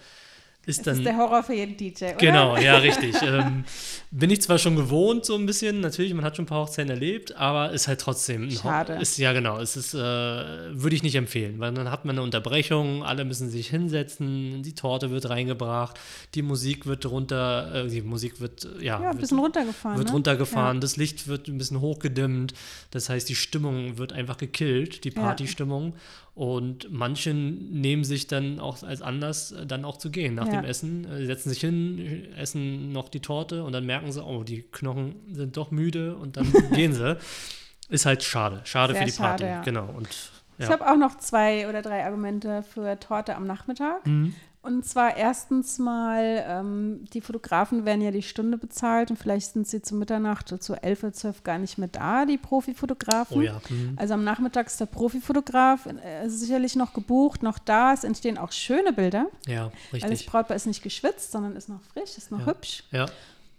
Ist 0.67 0.79
Das 0.79 0.85
dann, 0.85 0.97
ist 0.99 1.05
der 1.05 1.17
Horror 1.17 1.43
für 1.43 1.55
jeden 1.55 1.77
DJ, 1.77 2.05
oder? 2.05 2.15
Genau, 2.15 2.57
ja, 2.57 2.77
richtig. 2.79 3.15
ähm, 3.23 3.65
bin 4.11 4.31
ich 4.31 4.41
zwar 4.43 4.59
schon 4.59 4.77
gewohnt, 4.77 5.25
so 5.25 5.35
ein 5.37 5.45
bisschen, 5.47 5.81
natürlich, 5.81 6.15
man 6.15 6.25
hat 6.25 6.37
schon 6.37 6.45
ein 6.45 6.49
paar 6.49 6.63
Hochzeiten 6.63 6.91
erlebt, 6.91 7.37
aber 7.37 7.73
ist 7.73 7.89
halt 7.89 8.01
trotzdem 8.01 8.51
Schade. 8.51 8.95
Ist, 8.95 9.19
ja, 9.19 9.33
genau, 9.33 9.59
es 9.61 9.77
ist, 9.77 9.95
äh, 9.95 9.99
würde 9.99 10.95
ich 10.97 11.03
nicht 11.03 11.17
empfehlen, 11.17 11.59
weil 11.59 11.73
dann 11.75 11.91
hat 11.91 12.05
man 12.05 12.15
eine 12.17 12.23
Unterbrechung, 12.23 13.03
alle 13.05 13.25
müssen 13.25 13.51
sich 13.51 13.69
hinsetzen, 13.69 14.63
die 14.63 14.75
Torte 14.75 15.11
wird 15.11 15.29
reingebracht, 15.29 15.99
die 16.35 16.43
Musik 16.43 16.87
wird 16.87 17.05
runter, 17.07 17.85
äh, 17.85 17.89
die 17.89 18.03
Musik 18.03 18.41
wird, 18.41 18.67
ja, 18.81 18.81
Ja, 18.81 18.97
ein 18.99 19.05
wird, 19.15 19.21
bisschen 19.21 19.39
runtergefahren. 19.39 19.99
wird 19.99 20.09
ne? 20.09 20.15
runtergefahren, 20.15 20.81
das 20.81 20.97
Licht 20.97 21.29
wird 21.29 21.49
ein 21.49 21.59
bisschen 21.59 21.81
hochgedimmt, 21.81 22.55
das 22.91 23.09
heißt, 23.09 23.29
die 23.29 23.35
Stimmung 23.35 23.99
wird 23.99 24.13
einfach 24.13 24.37
gekillt, 24.39 25.05
die 25.05 25.11
Ja. 25.11 25.23
Und 26.35 26.89
manche 26.91 27.33
nehmen 27.33 28.03
sich 28.03 28.27
dann 28.27 28.59
auch 28.59 28.83
als 28.83 29.03
Anlass, 29.03 29.53
äh, 29.53 29.67
dann 29.67 29.85
auch 29.85 29.99
zu 29.99 30.11
gehen 30.11 30.35
nach 30.35 30.47
Ja. 30.47 30.61
dem 30.61 30.65
Essen, 30.65 31.05
äh, 31.05 31.25
setzen 31.27 31.51
sich 31.51 31.61
hin, 31.61 32.27
essen 32.37 32.91
noch 32.93 33.09
die 33.09 33.21
Torte 33.21 33.63
und 33.63 33.73
dann 33.73 33.87
merken 33.87 34.11
sie, 34.11 34.21
oh, 34.25 34.43
die 34.43 34.63
Knochen 34.63 35.15
sind 35.33 35.57
doch 35.57 35.71
müde 35.71 36.17
und 36.17 36.37
dann 36.37 36.53
gehen 36.73 36.93
sie. 36.93 37.17
Ist 37.89 38.05
halt 38.07 38.23
schade. 38.25 38.63
Schade 38.65 38.95
Sehr 38.95 39.03
für 39.03 39.11
die 39.13 39.17
Party. 39.17 39.43
schade, 39.45 39.53
ja. 39.55 39.63
Genau. 39.63 39.89
Und 39.97 40.09
Ich 40.59 40.65
ja. 40.67 40.71
habe 40.73 40.91
auch 40.91 40.97
noch 40.97 41.19
zwei 41.19 41.69
oder 41.69 41.83
drei 41.83 42.05
Argumente 42.05 42.63
für 42.65 42.99
Torte 42.99 43.37
am 43.37 43.47
Nachmittag. 43.47 44.05
Mhm. 44.07 44.35
Und 44.65 44.87
zwar 44.87 45.17
erstens 45.17 45.79
mal, 45.79 46.43
ähm, 46.49 47.05
die 47.13 47.21
Fotografen 47.21 47.85
werden 47.85 48.01
ja 48.01 48.11
die 48.11 48.23
Stunde 48.23 48.57
bezahlt 48.57 49.11
und 49.11 49.19
vielleicht 49.19 49.53
sind 49.53 49.67
sie 49.69 49.83
zu 49.83 49.95
Mitternacht 49.95 50.51
oder 50.51 50.61
zu 50.61 50.75
11 50.83 51.03
oder 51.03 51.13
12 51.13 51.43
gar 51.45 51.59
nicht 51.59 51.77
mehr 51.77 51.89
da, 51.89 52.25
die 52.25 52.39
Profifotografen. 52.39 53.37
Oh 53.37 53.43
ja. 53.43 53.61
Mhm. 53.69 53.93
Also 53.97 54.15
am 54.15 54.25
Nachmittag 54.25 54.67
ist 54.69 54.81
der 54.81 54.87
Profifotograf 54.87 55.87
äh, 55.87 56.29
sicherlich 56.29 56.77
noch 56.77 56.95
gebucht, 56.95 57.43
noch 57.43 57.59
da. 57.59 57.93
Es 57.93 58.05
entstehen 58.05 58.39
auch 58.39 58.53
schöne 58.53 58.93
Bilder, 58.95 59.27
Ja, 59.47 59.71
weil 59.91 60.01
das 60.01 60.11
richtig. 60.11 60.29
Brautpaar 60.29 60.57
ist 60.57 60.67
nicht 60.67 60.83
geschwitzt, 60.83 61.31
sondern 61.33 61.57
ist 61.57 61.69
noch 61.69 61.83
frisch, 61.93 62.17
ist 62.17 62.31
noch 62.31 62.41
Ja. 62.41 62.47
hübsch. 62.47 62.85
Ja, 62.91 63.07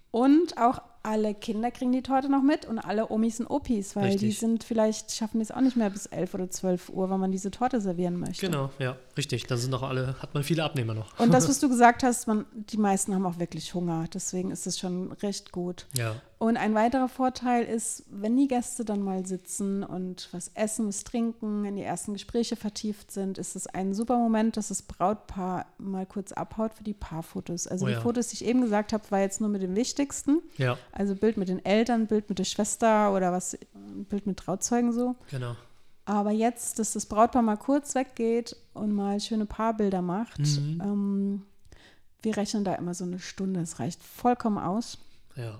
Und 0.10 0.58
auch 0.58 0.82
alle 1.06 1.36
Kinder 1.36 1.70
kriegen 1.70 1.92
die 1.92 2.02
Torte 2.02 2.30
noch 2.30 2.42
mit 2.42 2.66
und 2.66 2.80
alle 2.80 3.12
Omis 3.12 3.40
und 3.40 3.48
Opis, 3.48 3.96
weil 3.96 4.10
die 4.18 4.26
Richtig. 4.26 4.40
sind 4.40 4.64
vielleicht, 4.64 5.12
schaffen 5.12 5.38
die 5.38 5.44
es 5.44 5.52
auch 5.52 5.62
nicht 5.62 5.78
mehr 5.78 5.90
bis 5.90 6.08
11 6.08 6.34
oder 6.34 6.50
12 6.50 6.90
Uhr, 6.90 7.10
wenn 7.12 7.20
man 7.20 7.32
diese 7.32 7.52
Torte 7.52 7.80
servieren 7.80 8.20
möchte. 8.20 8.48
genau. 8.48 8.72
Ja, 8.80 8.98
richtig. 9.16 9.46
Da 9.46 9.56
sind 9.56 9.72
doch 9.72 9.84
alle, 9.84 10.16
hat 10.22 10.34
man 10.34 10.44
viele 10.44 10.64
Abnehmer 10.64 10.96
noch. 10.96 11.18
Und 11.20 11.32
das, 11.32 11.48
was 11.48 11.60
du 11.62 11.70
gesagt 11.70 12.04
hast, 12.04 12.28
man, 12.28 12.46
die 12.54 12.78
meisten 12.78 13.14
haben 13.14 13.26
auch 13.26 13.38
wirklich 13.38 13.74
Hunger. 13.76 14.06
Deswegen 14.12 14.50
ist 14.50 14.66
es 14.66 14.80
schon 14.80 15.12
recht 15.12 15.52
gut. 15.52 15.86
Ja, 15.96 16.16
Und 16.46 16.58
ein 16.58 16.76
weiterer 16.76 17.08
Vorteil 17.08 17.64
ist, 17.66 18.04
wenn 18.10 18.38
die 18.38 18.48
Gäste 18.48 18.86
dann 18.86 19.02
mal 19.02 19.26
sitzen 19.26 19.84
und 19.84 20.30
was 20.32 20.52
essen, 20.54 20.88
was 20.88 21.04
trinken, 21.04 21.66
in 21.66 21.76
die 21.76 21.82
ersten 21.82 22.14
Gespräche 22.14 22.56
vertieft 22.56 23.10
sind, 23.12 23.38
ist 23.40 23.56
es 23.56 23.66
ein 23.68 23.94
super 23.96 24.18
Moment, 24.20 24.56
dass 24.58 24.68
das 24.68 24.84
Brautpaar 24.84 25.66
mal 25.80 26.06
kurz 26.06 26.32
abhaut 26.34 26.74
für 26.76 26.84
die 26.84 26.94
Paarfotos. 26.94 27.66
Also 27.68 27.86
Oh 27.86 27.88
die 27.88 27.94
ja. 27.96 28.02
Fotos, 28.02 28.28
die 28.28 28.36
ich 28.36 28.46
eben 28.46 28.62
gesagt 28.62 28.94
habe, 28.94 29.04
war 29.10 29.20
jetzt 29.22 29.42
nur 29.42 29.50
mit 29.50 29.62
dem 29.64 29.76
Wichtigsten. 29.76 30.42
ja, 30.58 30.78
Also 30.92 31.16
Bild 31.16 31.38
mit 31.38 31.50
den 31.50 31.66
Eltern, 31.66 32.06
Bild 32.08 32.30
mit 32.30 32.38
der 32.38 32.44
Schwester 32.44 33.14
oder 33.14 33.32
was, 33.32 33.58
Bild 34.10 34.28
mit 34.28 34.38
Trauzeugen 34.38 34.92
so. 34.94 35.16
genau. 35.32 35.56
Aber 36.08 36.30
jetzt, 36.30 36.78
dass 36.78 36.94
das 36.94 37.08
Brautpaar 37.08 37.42
mal 37.42 37.58
kurz 37.58 37.96
weggeht 37.96 38.56
und 38.76 38.92
mal 38.94 39.20
schöne 39.20 39.48
Paarbilder 39.48 40.04
macht, 40.04 40.38
Mhm. 40.40 40.82
ähm, 40.84 41.42
wir 42.22 42.38
rechnen 42.38 42.64
da 42.64 42.76
immer 42.76 42.94
so 42.94 43.04
eine 43.06 43.18
Stunde. 43.20 43.62
Es 43.62 43.80
reicht 43.80 44.04
vollkommen 44.04 44.60
aus. 44.60 45.00
Ja, 45.36 45.58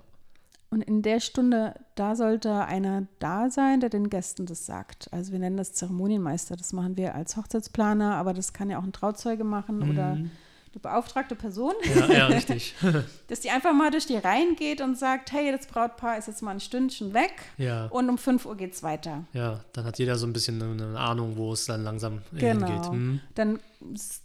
Und 0.72 0.82
in 0.82 1.02
der 1.04 1.20
Stunde, 1.22 1.76
da 1.96 2.16
sollte 2.16 2.66
einer 2.66 3.04
da 3.20 3.50
sein, 3.50 3.80
der 3.80 3.90
den 3.90 4.10
Gästen 4.10 4.46
das 4.46 4.66
sagt. 4.66 5.08
Also 5.14 5.32
wir 5.32 5.40
nennen 5.40 5.58
das 5.58 5.74
Zeremonienmeister. 5.74 6.56
Das 6.58 6.74
machen 6.74 6.98
wir 6.98 7.16
als 7.16 7.38
Hochzeitsplaner, 7.38 8.16
aber 8.16 8.34
das 8.34 8.52
kann 8.52 8.70
ja 8.70 8.80
auch 8.80 8.84
ein 8.84 8.92
Trauzeuge 8.92 9.44
machen 9.44 9.90
oder 9.90 10.16
Mhm. 10.16 10.32
eine 10.74 10.80
beauftragte 10.82 11.36
Person, 11.36 11.72
ja, 11.96 12.12
ja 12.12 12.26
richtig. 12.28 12.76
dass 13.28 13.40
die 13.40 13.52
einfach 13.52 13.74
mal 13.74 13.92
durch 13.92 14.08
die 14.08 14.18
Reihen 14.18 14.58
geht 14.58 14.82
und 14.82 14.98
sagt, 14.98 15.32
hey, 15.32 15.50
das 15.52 15.68
Brautpaar 15.68 16.18
ist 16.18 16.28
jetzt 16.28 16.42
mal 16.42 16.52
ein 16.52 16.60
Stündchen 16.60 17.14
weg 17.14 17.32
ja. 17.58 17.86
und 17.86 18.10
um 18.10 18.18
5 18.18 18.46
Uhr 18.46 18.58
geht's 18.58 18.84
weiter. 18.84 19.24
Ja, 19.32 19.62
dann 19.72 19.86
hat 19.86 19.98
jeder 20.00 20.18
so 20.18 20.28
ein 20.28 20.34
bisschen 20.34 20.62
eine 20.62 21.00
Ahnung, 21.00 21.38
wo 21.38 21.54
es 21.54 21.66
dann 21.66 21.84
langsam 21.86 22.22
Genau. 22.34 22.68
hingeht. 22.68 22.92
Mhm. 22.92 23.22
Dann, 23.36 23.60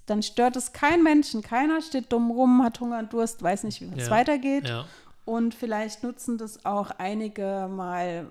dann 0.07 0.23
stört 0.25 0.57
es 0.57 0.73
kein 0.73 1.05
Menschen. 1.05 1.43
Keiner 1.43 1.81
steht 1.83 2.11
dumm 2.13 2.33
rum, 2.33 2.65
hat 2.65 2.81
Hunger 2.81 2.99
und 2.99 3.13
Durst, 3.13 3.41
weiß 3.43 3.63
nicht, 3.63 3.81
wie 3.83 3.91
es 3.97 4.07
Ja. 4.07 4.11
weitergeht. 4.11 4.69
Ja, 4.69 4.87
Und 5.31 5.55
vielleicht 5.55 6.03
nutzen 6.03 6.39
das 6.39 6.65
auch 6.65 6.91
einige 6.99 7.69
mal, 7.71 8.27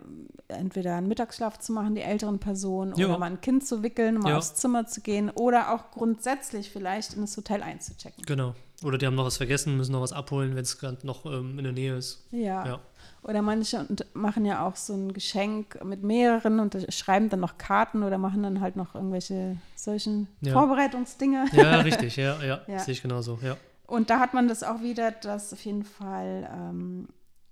entweder 0.50 0.96
einen 0.96 1.08
Mittagsschlaf 1.08 1.58
zu 1.60 1.72
machen, 1.72 1.96
die 1.96 2.02
älteren 2.02 2.40
Personen, 2.40 2.94
Ja. 2.98 3.08
oder 3.08 3.18
mal 3.18 3.28
ein 3.28 3.42
Kind 3.42 3.66
zu 3.66 3.84
wickeln, 3.84 4.16
mal 4.18 4.32
Ja. 4.32 4.38
aufs 4.38 4.56
Zimmer 4.56 4.86
zu 4.86 5.02
gehen 5.02 5.30
oder 5.30 5.74
auch 5.74 5.92
grundsätzlich 5.92 6.70
vielleicht 6.72 7.14
in 7.14 7.22
das 7.22 7.38
Hotel 7.38 7.64
einzuchecken. 7.64 8.24
genau. 8.26 8.54
Oder 8.84 8.98
die 8.98 9.06
haben 9.06 9.16
noch 9.16 9.26
was 9.26 9.36
vergessen, 9.38 9.76
müssen 9.76 9.92
noch 9.92 10.00
was 10.02 10.14
abholen, 10.14 10.56
wenn 10.56 10.62
es 10.64 10.78
gerade 10.78 11.06
noch 11.06 11.26
ähm, 11.26 11.58
in 11.58 11.66
der 11.66 11.74
Nähe 11.74 11.98
ist. 11.98 12.24
Ja. 12.32 12.66
Ja. 12.66 12.80
Oder 13.24 13.42
manche 13.42 13.86
machen 14.14 14.46
ja 14.46 14.66
auch 14.66 14.78
so 14.78 14.94
ein 14.94 15.12
Geschenk 15.12 15.84
mit 15.84 16.02
mehreren 16.04 16.62
und 16.62 16.78
schreiben 16.94 17.28
dann 17.28 17.42
noch 17.42 17.58
Karten 17.58 18.04
oder 18.04 18.18
machen 18.18 18.42
dann 18.44 18.62
halt 18.62 18.78
noch 18.78 18.96
irgendwelche 18.96 19.58
solchen 19.76 20.28
Ja. 20.40 20.54
Vorbereitungsdinge. 20.54 21.46
Ja, 21.52 21.72
richtig, 21.82 22.16
ja, 22.16 22.42
ja, 22.42 22.62
Ja. 22.68 22.80
sehe 22.80 22.94
ich 22.94 23.02
genauso, 23.02 23.38
ja. 23.44 23.58
Und 23.90 24.10
da 24.10 24.20
hat 24.20 24.34
man 24.34 24.48
das 24.48 24.64
auch 24.64 24.82
wieder, 24.82 25.12
dass 25.12 25.52
auf 25.52 25.66
jeden 25.66 25.84
Fall 25.84 26.50
ähm, 26.54 27.08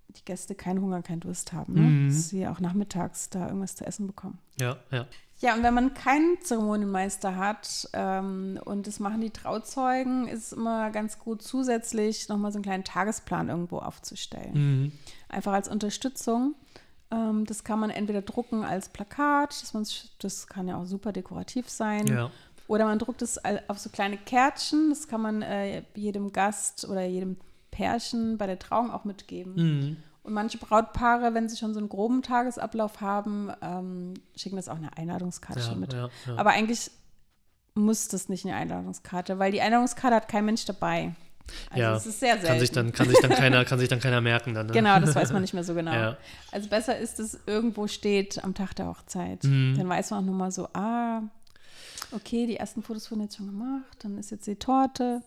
die 0.10 0.24
Gäste 0.24 0.56
keinen 0.56 0.82
Hunger, 0.82 1.02
keinen 1.02 1.20
Durst 1.20 1.52
haben. 1.52 1.74
Ne? 1.74 1.82
Mhm. 1.82 2.10
Dass 2.10 2.30
sie 2.30 2.48
auch 2.48 2.60
nachmittags 2.60 3.30
da 3.30 3.48
irgendwas 3.48 3.76
zu 3.76 3.86
essen 3.86 4.08
bekommen. 4.08 4.40
Ja, 4.60 4.78
ja. 4.92 5.08
Ja, 5.40 5.54
und 5.54 5.62
wenn 5.62 5.74
man 5.76 5.94
keinen 5.94 6.42
Zeremonienmeister 6.42 7.36
hat 7.36 7.88
ähm, 7.94 8.60
und 8.66 8.88
das 8.88 9.00
machen 9.00 9.22
die 9.22 9.30
Trauzeugen, 9.30 10.28
ist 10.28 10.48
es 10.48 10.54
immer 10.54 10.90
ganz 10.90 11.20
gut, 11.20 11.44
zusätzlich 11.44 12.28
nochmal 12.28 12.52
so 12.52 12.58
einen 12.58 12.64
kleinen 12.64 12.84
Tagesplan 12.84 13.50
irgendwo 13.50 13.78
aufzustellen. 13.78 14.54
Mhm. 14.54 14.92
Einfach 15.30 15.54
als 15.54 15.68
Unterstützung. 15.68 16.56
Ähm, 17.12 17.46
das 17.46 17.64
kann 17.64 17.80
man 17.80 17.92
entweder 17.92 18.24
drucken 18.24 18.64
als 18.64 18.90
Plakat, 18.90 19.62
das, 19.62 19.74
man, 19.74 19.86
das 20.20 20.48
kann 20.48 20.68
ja 20.68 20.78
auch 20.78 20.86
super 20.86 21.14
dekorativ 21.14 21.70
sein. 21.70 22.08
Ja, 22.08 22.32
Oder 22.68 22.86
man 22.86 23.00
druckt 23.00 23.22
es 23.22 23.40
auf 23.68 23.80
so 23.80 23.90
kleine 23.90 24.18
Kärtchen. 24.18 24.90
Das 24.90 25.08
kann 25.08 25.22
man 25.22 25.42
äh, 25.42 25.84
jedem 25.96 26.34
Gast 26.34 26.88
oder 26.88 27.04
jedem 27.06 27.38
Pärchen 27.72 28.38
bei 28.38 28.48
der 28.48 28.60
Trauung 28.60 28.92
auch 28.92 29.06
mitgeben. 29.06 29.54
mhm. 29.56 29.98
Und 30.24 30.34
manche 30.34 30.58
Brautpaare, 30.58 31.34
wenn 31.34 31.48
sie 31.48 31.56
schon 31.56 31.74
so 31.74 31.80
einen 31.80 31.88
groben 31.88 32.22
Tagesablauf 32.22 33.00
haben, 33.00 33.50
ähm, 33.62 34.16
schicken 34.36 34.58
das 34.58 34.68
auch 34.68 34.76
eine 34.76 34.98
Einladungskarte 34.98 35.62
Ja, 35.62 35.76
mit. 35.76 35.94
ja, 35.94 36.10
ja. 36.26 36.36
Aber 36.36 36.50
eigentlich 36.50 36.92
muss 37.76 38.10
das 38.10 38.28
nicht 38.28 38.46
eine 38.46 38.56
Einladungskarte, 38.58 39.40
weil 39.40 39.54
die 39.54 39.62
Einladungskarte 39.62 40.18
hat 40.18 40.28
kein 40.28 40.44
Mensch 40.44 40.66
dabei. 40.66 41.16
Also 41.70 41.82
ja, 41.82 41.96
es 41.96 42.06
ist 42.06 42.20
sehr 42.20 42.34
selten. 42.34 42.48
kann 42.48 42.60
sich 42.60 42.72
dann, 42.72 42.92
kann 42.92 43.08
sich 43.08 43.20
dann 43.22 43.32
keiner, 43.32 43.64
kann 43.66 43.80
sich 43.80 43.88
dann 43.88 44.02
keiner 44.02 44.20
merken 44.20 44.54
dann. 44.54 44.66
Ne? 44.68 44.74
Genau, 44.74 45.00
das 45.00 45.16
weiß 45.16 45.32
man 45.32 45.42
nicht 45.42 45.54
mehr 45.54 45.64
so 45.64 45.74
genau. 45.76 45.94
Ja. 45.94 46.18
Also 46.52 46.68
besser 46.68 46.98
ist 46.98 47.22
es, 47.22 47.40
irgendwo 47.46 47.88
steht 47.88 48.44
am 48.44 48.54
Tag 48.54 48.74
der 48.74 48.88
Hochzeit. 48.88 49.46
Mhm. 49.46 49.76
Dann 49.78 49.88
weiß 49.88 50.12
man 50.12 50.24
auch 50.24 50.28
nochmal 50.28 50.52
so, 50.52 50.68
ah, 50.74 51.22
okay, 52.12 52.46
die 52.48 52.58
ersten 52.58 52.84
Fotos 52.84 53.10
wurden 53.12 53.24
jetzt 53.24 53.38
schon 53.38 53.48
gemacht, 53.48 53.98
dann 54.00 54.18
ist 54.18 54.32
jetzt 54.32 54.48
die 54.48 54.56
Torte. 54.56 55.24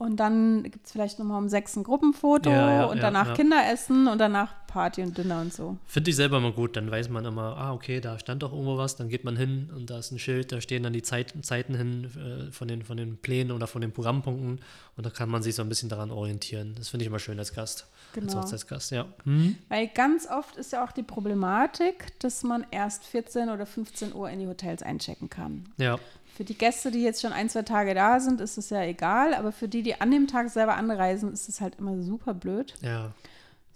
Und 0.00 0.16
dann 0.16 0.62
gibt 0.62 0.86
es 0.86 0.92
vielleicht 0.92 1.18
nochmal 1.18 1.36
um 1.36 1.50
sechs 1.50 1.76
ein 1.76 1.84
Gruppenfoto 1.84 2.48
Ja, 2.48 2.72
ja, 2.72 2.84
und 2.86 3.02
danach 3.02 3.28
ja. 3.28 3.34
Kinderessen 3.34 4.08
und 4.08 4.16
danach 4.16 4.54
Party 4.66 5.02
und 5.02 5.18
Dinner 5.18 5.42
und 5.42 5.52
so. 5.52 5.76
Finde 5.84 6.08
ich 6.08 6.16
selber 6.16 6.40
mal 6.40 6.52
gut, 6.52 6.74
dann 6.76 6.90
weiß 6.90 7.10
man 7.10 7.22
immer, 7.26 7.58
ah, 7.58 7.74
okay, 7.74 8.00
da 8.00 8.18
stand 8.18 8.42
doch 8.42 8.52
irgendwo 8.52 8.78
was, 8.78 8.96
dann 8.96 9.10
geht 9.10 9.24
man 9.24 9.36
hin 9.36 9.68
und 9.76 9.90
da 9.90 9.98
ist 9.98 10.10
ein 10.10 10.18
Schild, 10.18 10.52
da 10.52 10.60
stehen 10.62 10.84
dann 10.84 10.94
die 10.94 11.02
Zeit, 11.02 11.34
Zeiten 11.42 11.74
hin 11.74 12.04
äh, 12.16 12.50
von, 12.50 12.66
den, 12.68 12.82
von 12.82 12.96
den 12.96 13.18
Plänen 13.18 13.52
oder 13.52 13.66
von 13.66 13.82
den 13.82 13.92
Programmpunkten 13.92 14.60
und 14.96 15.06
da 15.06 15.10
kann 15.10 15.28
man 15.28 15.42
sich 15.42 15.54
so 15.54 15.60
ein 15.60 15.68
bisschen 15.68 15.90
daran 15.90 16.10
orientieren. 16.10 16.74
Das 16.78 16.88
finde 16.88 17.04
ich 17.04 17.08
immer 17.08 17.18
schön 17.18 17.38
als 17.38 17.52
Gast, 17.52 17.86
als 18.14 18.14
Genau. 18.14 18.40
Hochzeitsgast, 18.40 18.92
ja. 18.92 19.06
Mhm. 19.24 19.58
Weil 19.68 19.88
ganz 19.88 20.26
oft 20.30 20.56
ist 20.56 20.72
ja 20.72 20.82
auch 20.82 20.92
die 20.92 21.02
Problematik, 21.02 22.18
dass 22.20 22.42
man 22.42 22.64
erst 22.70 23.04
14 23.04 23.50
oder 23.50 23.66
15 23.66 24.14
Uhr 24.14 24.30
in 24.30 24.38
die 24.38 24.46
Hotels 24.46 24.82
einchecken 24.82 25.28
kann. 25.28 25.68
Ja, 25.76 25.98
Für 26.40 26.44
die 26.44 26.56
Gäste, 26.56 26.90
die 26.90 27.02
jetzt 27.02 27.20
schon 27.20 27.34
ein, 27.34 27.50
zwei 27.50 27.60
Tage 27.60 27.92
da 27.92 28.18
sind, 28.18 28.40
ist 28.40 28.56
es 28.56 28.70
ja 28.70 28.80
egal, 28.80 29.34
aber 29.34 29.52
für 29.52 29.68
die, 29.68 29.82
die 29.82 30.00
an 30.00 30.10
dem 30.10 30.26
Tag 30.26 30.48
selber 30.48 30.74
anreisen, 30.74 31.34
ist 31.34 31.50
es 31.50 31.60
halt 31.60 31.74
immer 31.74 32.00
super 32.00 32.32
blöd, 32.32 32.72
ja, 32.80 33.12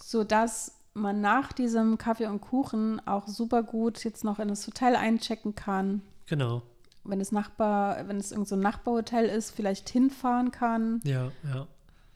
sodass 0.03 0.73
man 0.95 1.21
nach 1.21 1.53
diesem 1.53 1.99
Kaffee 1.99 2.25
und 2.25 2.41
Kuchen 2.41 3.07
auch 3.07 3.29
super 3.29 3.63
gut 3.63 4.03
jetzt 4.05 4.25
noch 4.25 4.39
in 4.39 4.49
das 4.49 4.67
Hotel 4.67 4.97
einchecken 4.97 5.55
kann. 5.55 6.01
genau. 6.25 6.63
Wenn 7.05 7.21
es 7.21 7.33
Nachbar, 7.33 8.09
wenn 8.09 8.17
es 8.17 8.33
irgend 8.33 8.49
so 8.49 8.57
ein 8.57 8.61
Nachbarhotel 8.61 9.27
ist, 9.27 9.51
vielleicht 9.51 9.91
hinfahren 9.91 10.51
kann, 10.51 11.03
Ja, 11.05 11.33
ja. 11.43 11.67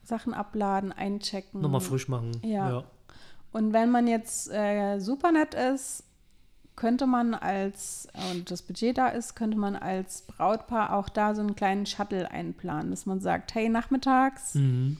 Sachen 0.01 0.33
abladen, 0.33 0.91
einchecken. 0.91 1.61
Nochmal 1.61 1.81
frisch 1.81 2.07
machen. 2.07 2.31
Ja. 2.43 2.69
ja. 2.71 2.83
Und 3.51 3.71
wenn 3.71 3.91
man 3.91 4.07
jetzt 4.07 4.49
äh, 4.49 4.97
super 4.97 5.31
nett 5.31 5.53
ist, 5.53 6.05
könnte 6.79 7.05
man 7.05 7.33
als, 7.35 8.07
und 8.31 8.49
das 8.49 8.61
Budget 8.63 8.97
da 8.97 9.09
ist, 9.09 9.35
könnte 9.35 9.57
man 9.57 9.75
als 9.75 10.21
Brautpaar 10.23 10.93
auch 10.93 11.09
da 11.09 11.35
so 11.35 11.41
einen 11.41 11.55
kleinen 11.55 11.85
Shuttle 11.85 12.31
einplanen, 12.31 12.89
dass 12.89 13.05
man 13.05 13.19
sagt, 13.19 13.53
hey, 13.53 13.69
nachmittags 13.69 14.55
Mhm. 14.55 14.97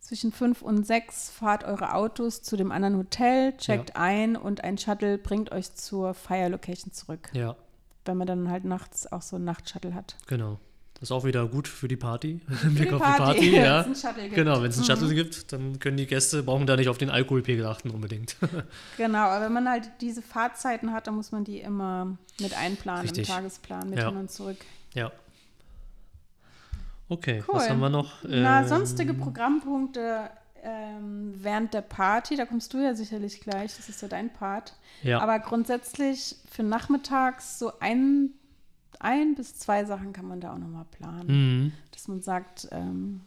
zwischen 0.00 0.32
fünf 0.32 0.62
und 0.62 0.84
sechs 0.86 1.30
fahrt 1.30 1.62
eure 1.64 1.94
Autos 1.94 2.42
zu 2.42 2.56
dem 2.56 2.72
anderen 2.72 2.96
Hotel, 2.96 3.56
checkt 3.58 3.96
ein 3.96 4.34
und 4.36 4.64
ein 4.64 4.78
Shuttle 4.78 5.18
bringt 5.18 5.52
euch 5.52 5.74
zur 5.74 6.14
Fire 6.14 6.48
Location 6.48 6.92
zurück. 6.92 7.30
Ja, 7.34 7.54
Wenn 8.06 8.16
man 8.16 8.26
dann 8.26 8.50
halt 8.50 8.64
nachts 8.64 9.10
auch 9.12 9.22
so 9.22 9.36
einen 9.36 9.44
Nachtshuttle 9.44 9.94
hat. 9.94 10.16
genau. 10.26 10.58
Das 11.00 11.08
ist 11.08 11.12
auch 11.12 11.24
wieder 11.24 11.46
gut 11.48 11.66
für 11.66 11.88
die 11.88 11.96
Party. 11.96 12.40
Im 12.62 12.74
Blick 12.74 12.90
die 12.90 12.94
auf 12.94 13.00
die 13.02 13.08
Party, 13.22 13.52
wenn 13.52 13.62
ja. 13.64 13.80
es 13.80 13.86
einen 13.86 13.96
Shuttle 13.96 14.22
gibt. 14.24 14.34
Genau, 14.34 14.62
wenn 14.62 14.68
es 14.70 14.76
einen 14.76 14.86
Mhm. 14.86 14.90
Shuttle 15.00 15.14
gibt, 15.14 15.52
dann 15.52 15.78
können 15.78 15.96
die 15.96 16.06
Gäste, 16.06 16.42
brauchen 16.42 16.66
da 16.66 16.76
nicht 16.76 16.88
auf 16.90 16.98
den 16.98 17.08
Alkoholpegel 17.08 17.64
achten 17.66 17.90
unbedingt. 17.90 18.36
Genau, 18.98 19.18
aber 19.20 19.46
wenn 19.46 19.52
man 19.54 19.66
halt 19.68 19.90
diese 20.02 20.20
Fahrzeiten 20.20 20.92
hat, 20.92 21.06
dann 21.06 21.14
muss 21.14 21.32
man 21.32 21.44
die 21.44 21.58
immer 21.60 22.18
mit 22.38 22.54
einplanen 22.56 23.02
Richtig. 23.02 23.28
im 23.30 23.34
Tagesplan, 23.34 23.88
mit 23.88 23.98
Ja. 23.98 24.08
hin 24.10 24.18
und 24.18 24.30
zurück. 24.30 24.58
ja. 24.94 25.10
Okay, 27.08 27.42
Cool. 27.48 27.54
was 27.56 27.68
haben 27.68 27.80
wir 27.80 27.88
noch? 27.88 28.12
Na, 28.22 28.60
Ähm, 28.62 28.68
sonstige 28.68 29.14
Programmpunkte 29.14 30.30
ähm, 30.62 31.34
während 31.42 31.74
der 31.74 31.80
Party, 31.80 32.36
da 32.36 32.44
kommst 32.46 32.72
du 32.72 32.78
ja 32.78 32.94
sicherlich 32.94 33.40
gleich, 33.40 33.74
das 33.76 33.88
ist 33.88 34.00
ja 34.02 34.06
dein 34.08 34.32
Part. 34.32 34.74
Ja, 35.02 35.20
Aber 35.20 35.38
grundsätzlich 35.40 36.36
für 36.50 36.62
nachmittags 36.62 37.58
so 37.58 37.72
ein, 37.80 38.30
ein 39.00 39.34
bis 39.34 39.58
zwei 39.58 39.84
Sachen 39.84 40.12
kann 40.12 40.28
man 40.28 40.40
da 40.40 40.54
auch 40.54 40.58
nochmal 40.58 40.86
planen. 40.90 41.26
mhm. 41.26 41.72
Dass 41.90 42.06
man 42.06 42.22
sagt, 42.22 42.68
ähm, 42.70 43.22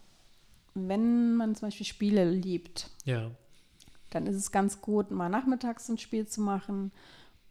wenn 0.73 1.35
man 1.35 1.55
zum 1.55 1.67
Beispiel 1.67 1.85
Spiele 1.85 2.29
liebt, 2.29 2.89
ja, 3.05 3.29
dann 4.09 4.27
ist 4.27 4.35
es 4.35 4.51
ganz 4.51 4.81
gut, 4.81 5.11
mal 5.11 5.29
nachmittags 5.29 5.89
ein 5.89 5.97
Spiel 5.97 6.27
zu 6.27 6.41
machen. 6.41 6.91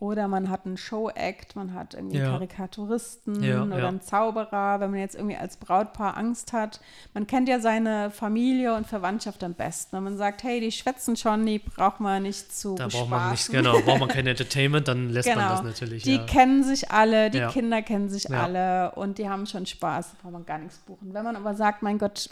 Oder 0.02 0.26
man 0.26 0.50
hat 0.50 0.66
einen 0.66 0.76
Show-Act, 0.76 1.54
man 1.54 1.74
hat 1.74 1.94
irgendwie 1.94 2.18
Ja. 2.18 2.30
Karikaturisten 2.32 3.40
Ja, 3.40 3.62
oder 3.62 3.78
ja. 3.78 3.86
einen 3.86 4.00
Zauberer, 4.00 4.80
wenn 4.80 4.90
man 4.90 4.98
jetzt 4.98 5.14
irgendwie 5.14 5.36
als 5.36 5.56
Brautpaar 5.58 6.16
Angst 6.16 6.52
hat. 6.52 6.80
Man 7.14 7.28
kennt 7.28 7.48
ja 7.48 7.60
seine 7.60 8.10
Familie 8.10 8.74
und 8.74 8.88
Verwandtschaft 8.88 9.44
am 9.44 9.54
besten. 9.54 9.94
Wenn 9.96 10.02
man 10.02 10.16
sagt, 10.16 10.42
hey, 10.42 10.58
die 10.58 10.72
schwätzen 10.72 11.14
schon, 11.14 11.46
die 11.46 11.60
braucht 11.60 12.00
man 12.00 12.24
nicht 12.24 12.52
zu 12.52 12.74
da 12.74 12.88
braucht 12.88 13.10
man 13.10 13.30
nichts, 13.30 13.48
genau, 13.48 13.80
braucht 13.80 14.00
man 14.00 14.08
kein 14.08 14.26
Entertainment, 14.34 14.88
dann 14.88 15.08
lässt 15.10 15.28
man 15.28 15.38
das 15.38 15.62
natürlich. 15.62 16.02
Die 16.02 16.18
kennen 16.26 16.64
sich 16.64 16.90
alle, 16.90 17.30
die. 17.30 17.40
Kinder 17.52 17.80
kennen 17.82 18.08
sich 18.08 18.28
alle 18.34 18.90
und 18.96 19.18
die 19.18 19.28
haben 19.28 19.46
schon 19.46 19.66
Spaß, 19.66 20.10
da 20.10 20.16
braucht 20.22 20.32
man 20.32 20.46
gar 20.46 20.58
nichts 20.58 20.78
buchen. 20.78 21.14
Wenn 21.14 21.22
man 21.24 21.36
aber 21.36 21.54
sagt, 21.54 21.82
mein 21.82 21.98
Gott, 21.98 22.28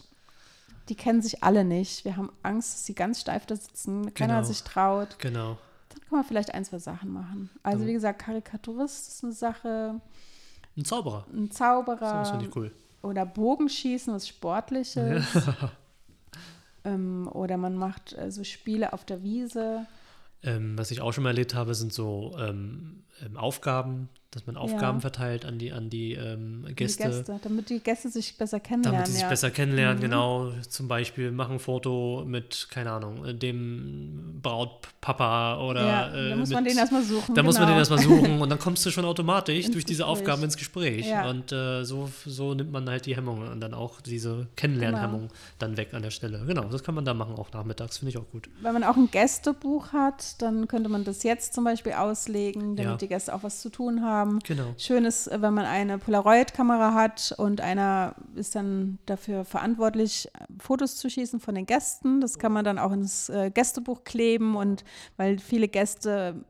die 0.88 0.96
kennen 0.96 1.22
sich 1.22 1.44
alle 1.44 1.64
nicht, 1.64 2.04
wir 2.04 2.16
haben 2.16 2.30
Angst, 2.42 2.74
dass 2.74 2.87
sie 2.87 2.94
ganz 2.96 3.20
steif 3.20 3.46
da 3.46 3.54
sitzen, 3.54 4.12
keiner 4.14 4.38
Genau. 4.38 4.46
sich 4.48 4.64
traut, 4.64 5.18
Genau, 5.20 5.56
kann 6.10 6.18
man 6.18 6.24
vielleicht 6.26 6.52
ein, 6.52 6.64
zwei 6.64 6.78
Sachen 6.78 7.10
machen. 7.12 7.48
Also 7.62 7.82
Ja. 7.84 7.88
wie 7.88 7.92
gesagt, 7.94 8.20
Karikaturist 8.20 9.08
ist 9.08 9.24
eine 9.24 9.32
Sache, 9.32 10.00
ein 10.76 10.84
Zauberer. 10.84 11.24
ein 11.32 11.48
Das 11.48 11.56
Zauberer 11.58 12.24
finde 12.26 12.46
ich 12.46 12.54
cool. 12.56 12.70
oder 13.02 13.24
Bogenschießen, 13.24 14.12
was 14.12 14.28
Sportliches. 14.28 15.24
ähm, 16.84 17.28
oder 17.32 17.56
man 17.56 17.76
macht 17.76 18.12
äh, 18.14 18.30
so 18.30 18.44
Spiele 18.44 18.92
auf 18.92 19.04
der 19.04 19.22
Wiese. 19.22 19.86
Ähm, 20.42 20.76
was 20.78 20.90
ich 20.90 21.00
auch 21.00 21.12
schon 21.12 21.24
mal 21.24 21.30
erlebt 21.30 21.54
habe, 21.54 21.74
sind 21.74 21.92
so 21.92 22.34
ähm, 22.38 23.02
ähm, 23.24 23.36
Aufgaben, 23.36 24.08
dass 24.32 24.46
man 24.46 24.56
Aufgaben 24.56 24.98
Ja. 24.98 25.00
verteilt 25.00 25.44
an 25.44 25.58
die, 25.58 25.72
an 25.72 25.90
die 25.90 26.12
ähm, 26.12 26.64
Die 26.68 26.74
Gäste. 26.76 27.02
Gäste, 27.02 27.40
damit 27.42 27.68
die 27.68 27.80
Gäste 27.80 28.08
sich 28.08 28.36
besser 28.38 28.60
kennenlernen. 28.60 28.98
Damit 28.98 29.06
sie 29.08 29.12
sich 29.14 29.22
ja. 29.22 29.28
besser 29.28 29.50
kennenlernen, 29.50 29.96
Mhm. 29.98 30.02
genau. 30.02 30.52
Zum 30.68 30.86
Beispiel 30.86 31.32
machen 31.32 31.54
ein 31.54 31.58
Foto 31.58 32.22
mit, 32.26 32.68
keine 32.70 32.92
Ahnung, 32.92 33.38
dem 33.38 34.38
Brautpapa 34.42 35.58
oder. 35.60 35.84
ja, 35.86 36.14
äh, 36.14 36.30
da 36.30 36.36
muss 36.36 36.48
mit, 36.48 36.54
man 36.56 36.64
den 36.64 36.78
erstmal 36.78 37.02
suchen. 37.02 37.34
Da 37.34 37.42
muss 37.42 37.56
man 37.56 37.62
den 37.64 37.68
genau. 37.70 37.78
erstmal 37.80 37.98
suchen 37.98 38.40
und 38.42 38.48
dann 38.48 38.58
kommst 38.58 38.86
du 38.86 38.90
schon 38.90 39.04
automatisch 39.04 39.70
durch 39.70 39.84
diese 39.84 40.02
Gespräch. 40.04 40.10
Aufgaben 40.20 40.42
ins 40.44 40.56
Gespräch. 40.56 41.06
Ja. 41.08 41.28
Und 41.28 41.50
äh, 41.52 41.84
so, 41.84 42.08
so 42.24 42.54
nimmt 42.54 42.70
man 42.72 42.88
halt 42.88 43.06
die 43.06 43.16
Hemmung 43.16 43.46
und 43.48 43.60
dann 43.60 43.74
auch 43.74 44.00
diese 44.00 44.46
Kennenlernhemmung 44.56 45.20
Genau. 45.22 45.32
dann 45.58 45.76
weg 45.76 45.92
an 45.94 46.02
der 46.02 46.10
Stelle. 46.10 46.44
Genau, 46.46 46.64
das 46.64 46.82
kann 46.84 46.94
man 46.94 47.04
da 47.04 47.14
machen, 47.14 47.34
auch 47.36 47.50
nachmittags, 47.52 47.98
finde 47.98 48.10
ich 48.10 48.18
auch 48.18 48.28
gut. 48.30 48.48
Wenn 48.62 48.72
man 48.74 48.84
auch 48.84 48.96
ein 48.96 49.10
Gästebuch 49.10 49.92
hat, 49.92 50.40
dann 50.40 50.68
könnte 50.68 50.88
man 50.88 51.04
das 51.04 51.22
jetzt 51.24 51.52
zum 51.54 51.64
Beispiel 51.64 51.92
auslegen, 51.94 52.76
damit 52.76 53.00
die 53.00 53.08
Gäste 53.08 53.34
auch 53.34 53.42
was 53.42 53.60
zu 53.60 53.70
tun 53.70 54.02
haben. 54.02 54.19
Genau. 54.44 54.74
Schön 54.76 55.04
ist, 55.04 55.26
äh, 55.28 55.40
wenn 55.42 55.54
man 55.54 55.64
eine 55.66 55.98
Polaroid-Kamera 55.98 56.94
hat 56.94 57.35
und 57.38 57.61
einer 57.61 58.14
ist 58.35 58.54
dann 58.54 58.98
dafür 59.06 59.44
verantwortlich, 59.44 60.28
Fotos 60.59 60.96
zu 60.96 61.09
schießen 61.11 61.40
von 61.40 61.54
den 61.54 61.66
Gästen. 61.66 62.20
Das 62.20 62.38
kann 62.38 62.52
man 62.52 62.64
dann 62.64 62.78
auch 62.78 62.92
ins 62.92 63.28
äh, 63.28 63.50
Gästebuch 63.50 64.04
kleben 64.04 64.56
und 64.56 64.85
weil 65.16 65.38
viele 65.38 65.68
Gäste, 65.68 66.44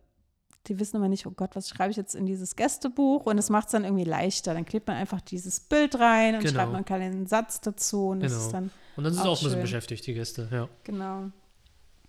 die 0.67 0.79
wissen 0.79 0.97
immer 0.97 1.09
nicht, 1.09 1.27
oh 1.27 1.31
Gott, 1.31 1.57
was 1.57 1.69
schreibe 1.69 1.91
ich 1.91 1.97
jetzt 1.97 2.15
in 2.15 2.27
dieses 2.27 2.55
Gästebuch? 2.55 3.27
Und 3.27 3.39
es 3.39 3.49
macht 3.51 3.67
es 3.67 3.73
dann 3.73 3.85
irgendwie 3.85 4.05
leichter. 4.05 4.53
Dann 4.55 4.67
klebt 4.67 4.87
man 4.89 4.97
einfach 4.97 5.21
dieses 5.21 5.59
Bild 5.61 5.99
rein 5.99 6.35
und 6.35 6.41
Genau. 6.43 6.53
schreibt 6.55 6.69
man 6.69 6.77
einen 6.77 6.85
kleinen 6.85 7.27
Satz 7.27 7.61
dazu 7.61 8.09
und 8.09 8.21
das 8.21 8.33
Genau. 8.33 8.45
ist 8.45 8.53
dann, 8.53 8.71
Und 8.97 9.05
dann 9.05 9.13
sind 9.15 9.23
sie 9.23 9.29
Auch 9.29 9.33
auch 9.33 9.41
ein 9.41 9.45
bisschen 9.45 9.61
beschäftigt, 9.63 10.07
die 10.07 10.15
Gäste, 10.15 10.49
ja. 10.53 10.69
genau. 10.85 11.31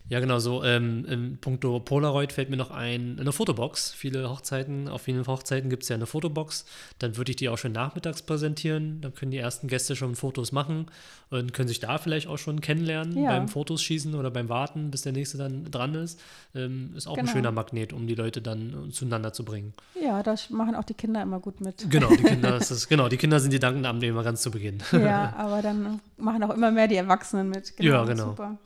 Ja, 0.10 0.20
genau, 0.20 0.40
so 0.40 0.64
ähm, 0.64 1.06
im 1.06 1.38
puncto 1.38 1.80
Polaroid 1.80 2.34
fällt 2.34 2.50
mir 2.50 2.58
noch 2.58 2.72
ein, 2.72 3.18
eine 3.20 3.32
Fotobox. 3.32 3.94
Viele 3.94 4.30
Hochzeiten, 4.30 4.90
auf 4.90 5.04
vielen 5.04 5.26
Hochzeiten 5.26 5.70
gibt 5.70 5.84
es 5.84 5.90
ja 5.90 5.96
eine 5.96 6.06
Fotobox. 6.06 6.66
Dann 7.00 7.16
würde 7.16 7.32
ich 7.32 7.38
die 7.38 7.48
auch 7.48 7.58
schon 7.58 7.72
nachmittags 7.72 8.22
präsentieren. 8.22 9.00
Dann 9.00 9.14
können 9.14 9.32
die 9.32 9.38
ersten 9.38 9.68
Gäste 9.68 9.96
schon 9.96 10.16
Fotos 10.16 10.52
machen 10.52 10.88
und 11.30 11.54
können 11.54 11.70
sich 11.70 11.80
da 11.80 11.98
vielleicht 11.98 12.28
auch 12.28 12.38
schon 12.38 12.60
kennenlernen 12.60 13.18
Ja. 13.24 13.30
beim 13.30 13.48
Fotos 13.48 13.82
schießen 13.84 14.14
oder 14.16 14.32
beim 14.32 14.50
Warten, 14.50 14.92
bis 14.92 15.04
der 15.04 15.14
nächste 15.14 15.38
dann 15.38 15.72
dran 15.72 15.96
ist. 15.96 16.20
Ähm, 16.54 16.94
ist 16.98 17.08
auch 17.08 17.16
ein 17.18 17.22
Genau. 17.26 17.32
schöner 17.38 17.52
Magnet, 17.52 17.94
um 17.94 18.06
die 18.06 18.16
Leute 18.16 18.42
dann 18.42 18.90
zueinander 18.92 19.32
zu 19.32 19.46
bringen. 19.46 19.74
Ja, 20.04 20.22
da 20.24 20.36
machen 20.50 20.76
auch 20.76 20.84
die 20.84 20.94
Kinder 20.96 21.22
immer 21.22 21.40
gut 21.40 21.62
mit. 21.62 21.90
Genau, 21.90 22.10
die 22.10 22.24
Kinder, 22.24 22.52
das 22.60 22.90
genau, 22.90 23.08
die 23.08 23.18
Kinder 23.18 23.40
sind 23.40 23.54
die 23.54 23.60
Dankenabende 23.60 24.08
immer 24.08 24.24
ganz 24.24 24.42
zu 24.42 24.52
Beginn. 24.52 24.80
Ja, 24.92 25.34
aber 25.38 25.62
dann 25.62 26.02
machen 26.18 26.44
auch 26.44 26.54
immer 26.54 26.72
mehr 26.72 26.90
die 26.90 26.96
Erwachsenen 26.98 27.48
mit. 27.50 27.74
Ja, 27.80 28.04
genau. 28.04 28.26
Super. 28.32 28.58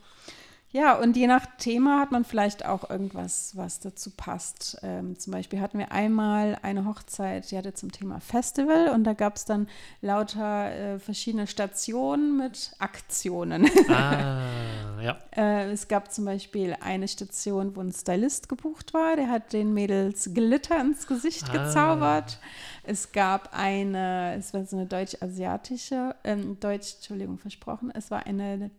Ja, 0.76 0.98
und 0.98 1.16
je 1.16 1.26
nach 1.26 1.46
Thema 1.56 2.00
hat 2.00 2.12
man 2.12 2.22
vielleicht 2.26 2.66
auch 2.66 2.90
irgendwas, 2.90 3.56
was 3.56 3.80
dazu 3.80 4.10
passt. 4.10 4.76
Ähm, 4.82 5.18
zum 5.18 5.32
Beispiel 5.32 5.58
hatten 5.62 5.78
wir 5.78 5.90
einmal 5.90 6.58
eine 6.60 6.84
Hochzeit, 6.84 7.50
die 7.50 7.56
hatte 7.56 7.72
zum 7.72 7.92
Thema 7.92 8.20
Festival 8.20 8.88
und 8.90 9.04
da 9.04 9.14
gab 9.14 9.36
es 9.36 9.46
dann 9.46 9.68
lauter 10.02 10.70
äh, 10.70 10.98
verschiedene 10.98 11.46
Stationen 11.46 12.36
mit 12.36 12.72
Aktionen. 12.78 13.70
ah, 13.88 15.00
ja. 15.02 15.16
Äh, 15.34 15.70
es 15.72 15.88
gab 15.88 16.12
zum 16.12 16.26
Beispiel 16.26 16.76
eine 16.78 17.08
Station, 17.08 17.74
wo 17.74 17.80
ein 17.80 17.90
Stylist 17.92 18.50
gebucht 18.50 18.92
war, 18.92 19.16
der 19.16 19.30
hat 19.30 19.54
den 19.54 19.72
Mädels 19.72 20.34
Glitter 20.34 20.78
ins 20.78 21.06
Gesicht 21.06 21.48
Ah. 21.48 21.52
gezaubert. 21.52 22.38
Es 22.82 23.12
gab 23.12 23.48
eine, 23.56 24.34
es 24.36 24.52
war 24.52 24.66
so 24.66 24.76
eine 24.76 24.84
deutsch-asiatische, 24.84 26.14
ähm, 26.22 26.60
deutsch, 26.60 26.96
Entschuldigung, 26.96 27.38
versprochen, 27.38 27.90
es 27.94 28.10
war 28.10 28.26
eine 28.26 28.70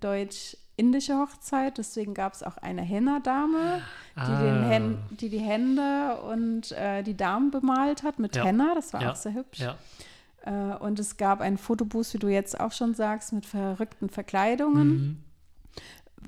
indische 0.77 1.17
Hochzeit, 1.17 1.77
deswegen 1.77 2.13
gab 2.13 2.33
es 2.33 2.43
auch 2.43 2.55
eine 2.57 2.81
Henna-Dame, 2.81 3.81
die, 4.15 4.19
Ah. 4.21 4.79
die 5.19 5.29
die 5.29 5.39
Hände 5.39 6.17
und 6.31 6.71
äh, 6.71 7.03
die 7.03 7.17
Damen 7.17 7.51
bemalt 7.51 8.03
hat 8.03 8.19
mit 8.19 8.35
Ja. 8.35 8.45
Henna. 8.45 8.73
Das 8.75 8.93
war 8.93 9.01
Ja. 9.01 9.11
auch 9.11 9.15
sehr 9.15 9.33
hübsch. 9.33 9.59
Ja, 9.59 9.75
Äh, 10.45 10.75
und 10.77 10.97
es 10.99 11.17
gab 11.17 11.41
einen 11.41 11.57
Fotobooth, 11.57 12.13
wie 12.13 12.19
du 12.19 12.29
jetzt 12.29 12.57
auch 12.59 12.71
schon 12.71 12.93
sagst, 12.93 13.33
mit 13.33 13.45
verrückten 13.45 14.07
Verkleidungen. 14.09 14.87
Mhm. 14.87 15.17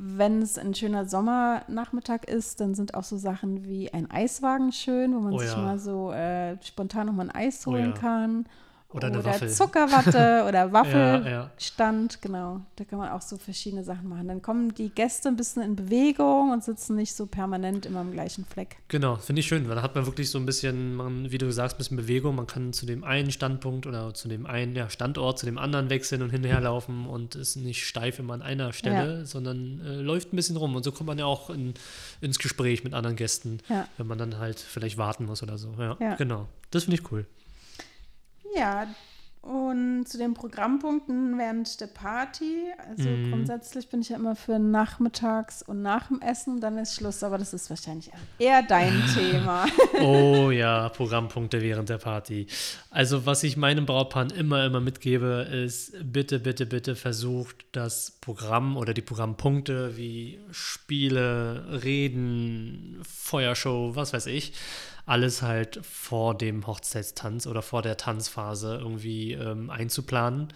Wenn 0.01 0.41
es 0.41 0.57
ein 0.57 0.73
schöner 0.75 1.05
Sommernachmittag 1.05 2.23
ist, 2.25 2.59
dann 2.61 2.73
sind 2.75 2.93
auch 2.95 3.03
so 3.03 3.17
Sachen 3.17 3.65
wie 3.65 3.91
ein 3.93 4.09
Eiswagen 4.11 4.71
schön, 4.71 5.15
wo 5.15 5.19
man 5.19 5.33
Oh 5.33 5.39
sich 5.39 5.55
mal 5.55 5.79
so 5.79 6.11
äh, 6.11 6.57
spontan 6.63 7.07
nochmal 7.07 7.29
ein 7.29 7.35
Eis 7.35 7.65
Oh 7.67 7.71
holen 7.71 7.93
ja. 7.95 7.97
kann. 8.01 8.45
Oder 8.91 9.07
eine 9.07 9.23
Waffel. 9.23 9.49
Zuckerwatte 9.49 10.45
oder 10.47 10.73
Waffelstand, 10.73 11.25
Ja, 11.25 11.31
ja. 11.31 12.19
genau. 12.21 12.61
Da 12.75 12.85
kann 12.85 12.97
man 12.97 13.09
auch 13.09 13.21
so 13.21 13.37
verschiedene 13.37 13.83
Sachen 13.83 14.09
machen. 14.09 14.27
Dann 14.27 14.41
kommen 14.41 14.73
die 14.73 14.89
Gäste 14.89 15.29
ein 15.29 15.35
bisschen 15.35 15.61
in 15.61 15.75
Bewegung 15.75 16.51
und 16.51 16.63
sitzen 16.63 16.95
nicht 16.95 17.13
so 17.13 17.27
permanent 17.27 17.85
immer 17.85 17.99
am 17.99 18.11
gleichen 18.11 18.45
Fleck. 18.45 18.77
Genau, 18.87 19.17
finde 19.17 19.41
ich 19.41 19.47
schön, 19.47 19.69
weil 19.69 19.75
da 19.75 19.83
hat 19.83 19.93
man 19.93 20.07
wirklich 20.07 20.31
so 20.31 20.39
ein 20.39 20.45
bisschen, 20.47 20.95
man, 20.95 21.29
wie 21.29 21.37
du 21.37 21.51
sagst, 21.51 21.75
ein 21.75 21.77
bisschen 21.77 21.97
Bewegung. 21.97 22.35
Man 22.35 22.47
kann 22.47 22.73
zu 22.73 22.87
dem 22.87 23.03
einen 23.03 23.31
Standpunkt 23.31 23.85
oder 23.85 24.11
zu 24.15 24.27
dem 24.27 24.47
einen 24.47 24.75
ja, 24.75 24.89
Standort, 24.89 25.37
zu 25.37 25.45
dem 25.45 25.59
anderen 25.59 25.91
wechseln 25.91 26.23
und 26.23 26.31
hinterher 26.31 26.61
laufen 26.61 27.05
und 27.05 27.35
ist 27.35 27.57
nicht 27.57 27.85
steif 27.85 28.17
immer 28.17 28.33
an 28.33 28.41
einer 28.41 28.73
Stelle, 28.73 29.27
sondern 29.27 29.81
äh, 29.85 30.01
läuft 30.01 30.33
ein 30.33 30.35
bisschen 30.35 30.57
rum. 30.57 30.75
Und 30.75 30.81
so 30.81 30.91
kommt 30.91 31.07
man 31.07 31.19
ja 31.19 31.25
auch 31.25 31.51
in, 31.51 31.75
ins 32.21 32.39
Gespräch 32.39 32.83
mit 32.83 32.95
anderen 32.95 33.15
Gästen, 33.15 33.59
wenn 33.97 34.07
man 34.07 34.17
dann 34.17 34.39
halt 34.39 34.59
vielleicht 34.59 34.97
warten 34.97 35.25
muss 35.25 35.43
oder 35.43 35.59
so. 35.59 35.75
Ja. 35.77 36.15
genau. 36.15 36.47
Das 36.71 36.85
finde 36.85 36.99
ich 37.01 37.11
cool. 37.11 37.25
Ja, 38.55 38.87
und 39.41 40.03
zu 40.05 40.17
den 40.17 40.33
Programmpunkten 40.33 41.37
während 41.37 41.79
der 41.79 41.87
Party. 41.87 42.65
Also 42.89 43.09
Mhm. 43.09 43.29
grundsätzlich 43.31 43.87
bin 43.87 44.01
ich 44.01 44.09
ja 44.09 44.17
immer 44.17 44.35
für 44.35 44.59
nachmittags 44.59 45.61
und 45.63 45.81
nach 45.81 46.07
dem 46.09 46.19
Essen, 46.21 46.59
dann 46.59 46.77
ist 46.77 46.95
Schluss, 46.95 47.23
aber 47.23 47.37
das 47.37 47.53
ist 47.53 47.69
wahrscheinlich 47.69 48.11
eher 48.37 48.61
dein 48.63 49.01
Thema. 49.15 49.65
Oh 50.01 50.51
ja, 50.51 50.89
Programmpunkte 50.95 51.61
während 51.61 51.87
der 51.87 51.99
Party. 51.99 52.47
Also 52.89 53.25
was 53.25 53.43
ich 53.43 53.55
meinem 53.55 53.85
Brautpaar 53.85 54.29
immer, 54.35 54.65
immer 54.65 54.81
mitgebe, 54.81 55.47
ist 55.49 55.93
bitte, 56.03 56.39
bitte, 56.39 56.65
bitte 56.65 56.97
versucht 56.97 57.65
das 57.71 58.11
Programm 58.19 58.75
oder 58.75 58.93
die 58.93 59.01
Programmpunkte 59.01 59.95
wie 59.95 60.39
Spiele, 60.51 61.81
Reden, 61.81 62.99
Feuershow, 63.07 63.95
was 63.95 64.11
weiß 64.11 64.25
ich, 64.25 64.51
alles 65.09 65.41
halt 65.41 65.79
vor 65.83 66.37
dem 66.37 66.67
Hochzeitstanz 66.67 67.47
oder 67.47 67.61
vor 67.61 67.81
der 67.81 67.97
Tanzphase 67.97 68.77
irgendwie 68.79 69.33
ähm, 69.33 69.69
einzuplanen. 69.69 70.49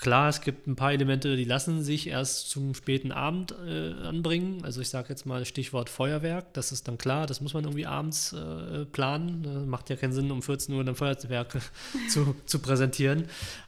Klar, 0.00 0.30
es 0.30 0.40
gibt 0.40 0.66
ein 0.66 0.76
paar 0.76 0.92
Elemente, 0.92 1.36
die 1.36 1.44
lassen 1.44 1.82
sich 1.82 2.06
erst 2.06 2.48
zum 2.48 2.74
späten 2.74 3.12
Abend 3.12 3.54
äh, 3.66 3.92
anbringen. 4.06 4.64
Also 4.64 4.80
ich 4.80 4.88
sage 4.88 5.10
jetzt 5.10 5.26
mal 5.26 5.44
Stichwort 5.44 5.90
Feuerwerk, 5.90 6.54
das 6.54 6.72
ist 6.72 6.88
dann 6.88 6.96
klar, 6.96 7.26
das 7.26 7.42
muss 7.42 7.52
man 7.52 7.64
irgendwie 7.64 7.84
abends 7.84 8.32
äh, 8.32 8.86
planen. 8.86 9.44
Äh, 9.44 9.66
macht 9.66 9.90
ja 9.90 9.96
keinen 9.96 10.14
Sinn, 10.14 10.30
um 10.30 10.40
14 10.40 10.74
Uhr 10.74 10.84
dann 10.84 10.94
Feuerwerk 10.94 11.60
zu, 12.08 12.34
zu 12.46 12.60
präsentieren. 12.60 13.26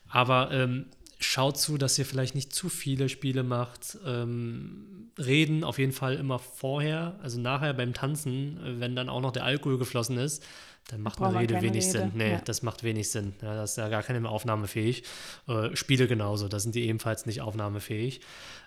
Aber 0.09 0.51
ähm, 0.53 0.87
schaut 1.19 1.59
zu, 1.59 1.79
dass 1.79 1.99
ihr 1.99 2.07
vielleicht 2.07 2.35
nicht 2.35 2.55
zu 2.55 2.69
viele 2.69 3.09
Spiele 3.09 3.43
macht. 3.43 3.99
Ähm, 4.07 5.11
reden 5.19 5.65
auf 5.65 5.79
jeden 5.79 5.93
Fall 5.93 6.15
immer 6.15 6.39
vorher, 6.39 7.19
also 7.23 7.41
nachher 7.41 7.73
beim 7.75 7.95
Tanzen, 7.95 8.59
äh, 8.59 8.81
wenn 8.81 8.97
dann 8.97 9.09
auch 9.09 9.21
noch 9.21 9.33
der 9.33 9.45
Alkohol 9.45 9.79
geflossen 9.79 10.19
ist, 10.19 10.45
dann 10.89 11.03
macht 11.03 11.21
eine 11.21 11.41
Rede 11.41 11.55
wenig 11.63 11.87
Rede, 11.87 11.99
Sinn. 11.99 12.13
Nee, 12.15 12.33
ja. 12.33 12.41
das 12.45 12.63
macht 12.63 12.85
wenig 12.85 13.11
Sinn. 13.11 13.35
Ja, 13.43 13.57
das 13.57 13.73
ist 13.73 13.77
ja 13.77 13.89
gar 13.89 14.05
keine 14.05 14.21
mehr 14.21 14.31
aufnahmefähig. 14.31 15.03
Äh, 15.49 15.75
Spiele 15.75 16.07
genauso, 16.07 16.47
da 16.47 16.61
sind 16.61 16.77
die 16.77 16.87
ebenfalls 16.87 17.27
nicht 17.27 17.41
aufnahmefähig. 17.41 18.21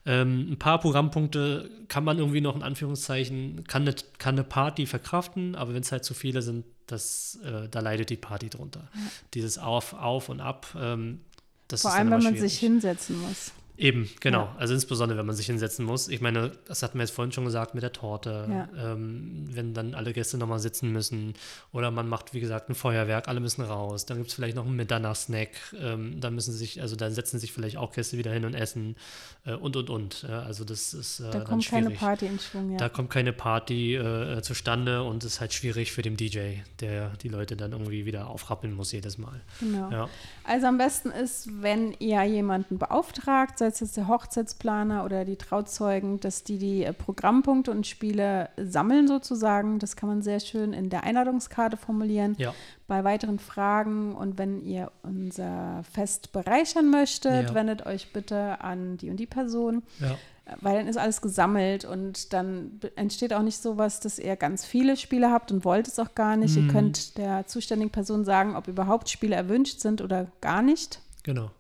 Ähm, 0.06 0.52
ein 0.52 0.60
paar 0.60 0.80
Programmpunkte 0.80 1.70
kann 1.88 2.04
man 2.04 2.18
irgendwie 2.18 2.42
noch 2.42 2.58
in 2.58 2.64
Anführungszeichen, 2.64 3.64
kann 3.66 3.84
eine, 3.84 3.96
kann 4.18 4.36
eine 4.36 4.44
Party 4.44 4.86
verkraften, 4.86 5.56
aber 5.56 5.74
wenn 5.74 5.82
es 5.82 5.94
halt 5.94 6.04
zu 6.04 6.14
viele 6.14 6.42
sind, 6.42 6.66
das, 6.88 7.40
äh, 7.44 7.70
da 7.70 7.80
leidet 7.80 8.10
die 8.10 8.18
Party 8.18 8.50
drunter. 8.50 8.90
Dieses 9.34 9.58
Auf, 9.58 9.94
Auf 9.94 10.28
und 10.28 10.42
Ab, 10.42 10.68
ähm, 10.78 11.22
das 11.70 11.82
Vor 11.84 11.94
allem, 11.94 12.12
wenn 12.12 12.24
man 12.24 12.34
sich 12.34 12.40
schwierig. 12.40 12.60
hinsetzen 12.60 13.22
muss. 13.22 13.52
Eben, 13.80 14.10
genau. 14.20 14.42
Ja. 14.42 14.56
Also 14.58 14.74
insbesondere, 14.74 15.18
wenn 15.18 15.26
man 15.26 15.36
sich 15.36 15.46
hinsetzen 15.46 15.86
muss. 15.86 16.10
Ich 16.10 16.20
meine, 16.20 16.52
das 16.66 16.84
hatten 16.84 16.98
wir 16.98 17.04
jetzt 17.04 17.12
vorhin 17.12 17.32
schon 17.32 17.46
gesagt 17.46 17.76
mit 17.76 17.82
der 17.82 17.94
Torte. 17.94 18.46
Ja. 18.76 18.92
Ähm, 18.92 19.48
wenn 19.52 19.74
dann 19.74 19.96
alle 19.96 20.12
Gäste 20.12 20.38
nochmal 20.38 20.60
sitzen 20.60 20.92
müssen. 20.92 21.34
Oder 21.72 21.90
man 21.90 22.10
macht, 22.10 22.34
wie 22.34 22.42
gesagt, 22.42 22.68
ein 22.70 22.76
Feuerwerk, 22.76 23.30
alle 23.30 23.40
müssen 23.40 23.62
raus. 23.62 24.06
Dann 24.06 24.18
gibt 24.18 24.30
es 24.30 24.36
vielleicht 24.36 24.58
noch 24.58 24.66
einen 24.66 24.76
Mitternachtssnack. 24.76 25.52
Ähm, 25.80 26.20
dann 26.20 26.36
müssen 26.36 26.52
sich, 26.54 26.82
also 26.82 26.98
dann 26.98 27.14
setzen 27.14 27.40
sich 27.40 27.54
vielleicht 27.54 27.78
auch 27.78 27.94
Gäste 27.94 28.18
wieder 28.18 28.34
hin 28.34 28.44
und 28.44 28.54
essen. 28.54 28.98
Äh, 29.46 29.54
und, 29.54 29.78
und, 29.78 29.90
und. 29.90 30.24
Ja, 30.24 30.42
also 30.42 30.66
das 30.66 30.94
ist 30.94 31.22
äh, 31.22 31.24
Da 31.24 31.30
dann 31.32 31.44
kommt 31.46 31.66
keine. 31.70 31.92
Party 31.92 32.26
in 32.26 32.38
Schwung, 32.38 32.72
ja. 32.72 32.78
Da 32.78 32.90
kommt 32.90 33.10
keine 33.10 33.32
Party 33.32 33.96
äh, 33.96 34.42
zustande 34.42 35.04
und 35.04 35.24
es 35.24 35.36
ist 35.36 35.40
halt 35.40 35.54
schwierig 35.54 35.94
für 35.94 36.02
den 36.02 36.18
DJ, 36.18 36.56
der 36.82 37.12
die 37.24 37.30
Leute 37.30 37.56
dann 37.56 37.72
irgendwie 37.72 38.06
wieder 38.06 38.28
aufrappeln 38.28 38.74
muss 38.74 38.92
jedes 38.92 39.18
Mal. 39.18 39.40
genau. 39.62 39.90
Ja, 39.90 40.10
Also 40.44 40.68
am 40.68 40.78
besten 40.78 41.12
ist, 41.12 41.48
wenn 41.62 41.94
ihr 42.00 42.22
jemanden 42.24 42.78
beauftragt, 42.78 43.58
sei 43.58 43.69
es 43.74 43.80
jetzt 43.82 43.98
der 43.98 44.08
Hochzeitsplaner 44.08 45.04
oder 45.06 45.26
die 45.26 45.36
Trauzeugen, 45.36 46.20
dass 46.20 46.44
die 46.44 46.58
die 46.58 46.84
äh, 46.84 46.94
Programmpunkte 46.94 47.72
und 47.72 47.86
Spiele 47.88 48.50
sammeln 48.58 49.08
sozusagen. 49.08 49.80
Das 49.80 49.96
kann 49.96 50.10
man 50.10 50.22
sehr 50.22 50.40
schön 50.40 50.74
in 50.74 50.90
der 50.90 51.04
Einladungskarte 51.04 51.78
formulieren. 51.78 52.36
ja, 52.38 52.54
Bei 52.88 53.04
weiteren 53.04 53.40
Fragen 53.40 54.14
und 54.16 54.38
wenn 54.38 54.62
ihr 54.66 54.92
unser 55.04 55.84
Fest 55.92 56.32
bereichern 56.32 56.90
möchtet, 56.90 57.50
Ja. 57.50 57.54
wendet 57.56 57.86
euch 57.86 58.12
bitte 58.14 58.62
an 58.62 58.98
die 58.98 59.10
und 59.10 59.18
die 59.18 59.26
Person, 59.28 59.84
ja. 60.00 60.12
äh, 60.12 60.56
weil 60.62 60.78
dann 60.78 60.88
ist 60.88 60.98
alles 60.98 61.22
gesammelt 61.22 61.86
und 61.86 62.34
dann 62.34 62.80
entsteht 62.96 63.34
auch 63.34 63.42
nicht 63.44 63.62
sowas, 63.62 64.00
dass 64.00 64.20
ihr 64.20 64.36
ganz 64.36 64.66
viele 64.66 64.98
Spiele 64.98 65.32
habt 65.32 65.52
und 65.52 65.64
wollt 65.66 65.88
es 65.88 66.00
auch 66.00 66.16
gar 66.16 66.36
nicht. 66.38 66.56
Mhm. 66.58 66.66
Ihr 66.68 66.72
könnt 66.74 67.18
der 67.18 67.46
zuständigen 67.48 67.92
Person 67.92 68.26
sagen, 68.26 68.56
ob 68.56 68.68
überhaupt 68.68 69.10
Spiele 69.10 69.36
erwünscht 69.36 69.80
sind 69.80 70.02
oder 70.02 70.28
gar 70.42 70.62
nicht. 70.62 71.02
genau. 71.24 71.52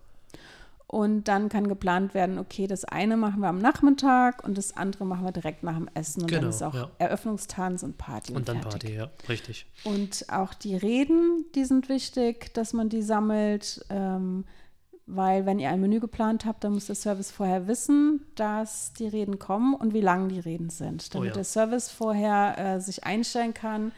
Und 0.91 1.27
dann 1.27 1.49
kann 1.49 1.67
geplant 1.67 2.15
werden, 2.15 2.39
okay, 2.39 2.65
das 2.65 2.83
eine 2.83 3.15
machen 3.15 3.41
wir 3.41 3.47
am 3.47 3.59
Nachmittag 3.59 4.43
und 4.43 4.57
das 4.57 4.75
andere 4.75 5.05
machen 5.05 5.23
wir 5.23 5.31
direkt 5.31 5.61
nach 5.61 5.75
dem 5.75 5.87
Essen. 5.93 6.23
Und 6.23 6.29
Genau, 6.29 6.41
dann 6.41 6.49
ist 6.49 6.63
auch 6.63 6.73
ja. 6.73 6.89
Eröffnungstanz 6.97 7.83
und 7.83 7.99
Party. 7.99 8.33
Und 8.33 8.49
dann 8.49 8.63
fertig. 8.63 8.95
Party, 8.95 8.95
ja, 8.95 9.09
richtig. 9.29 9.67
Und 9.83 10.25
auch 10.29 10.55
die 10.55 10.75
Reden, 10.75 11.45
die 11.53 11.65
sind 11.65 11.89
wichtig, 11.89 12.55
dass 12.55 12.73
man 12.73 12.89
die 12.89 13.03
sammelt, 13.03 13.85
ähm, 13.91 14.45
weil 15.05 15.45
wenn 15.45 15.59
ihr 15.59 15.69
ein 15.69 15.79
Menü 15.79 15.99
geplant 15.99 16.45
habt, 16.45 16.63
dann 16.63 16.73
muss 16.73 16.87
der 16.87 16.95
Service 16.95 17.29
vorher 17.29 17.67
wissen, 17.67 18.25
dass 18.33 18.91
die 18.93 19.07
Reden 19.07 19.37
kommen 19.37 19.75
und 19.75 19.93
wie 19.93 20.01
lang 20.01 20.27
die 20.29 20.39
Reden 20.39 20.71
sind, 20.71 21.13
damit 21.13 21.29
ja. 21.29 21.33
der 21.35 21.43
Service 21.43 21.91
vorher 21.91 22.57
äh, 22.57 22.81
sich 22.81 23.03
einstellen 23.03 23.53
kann 23.53 23.91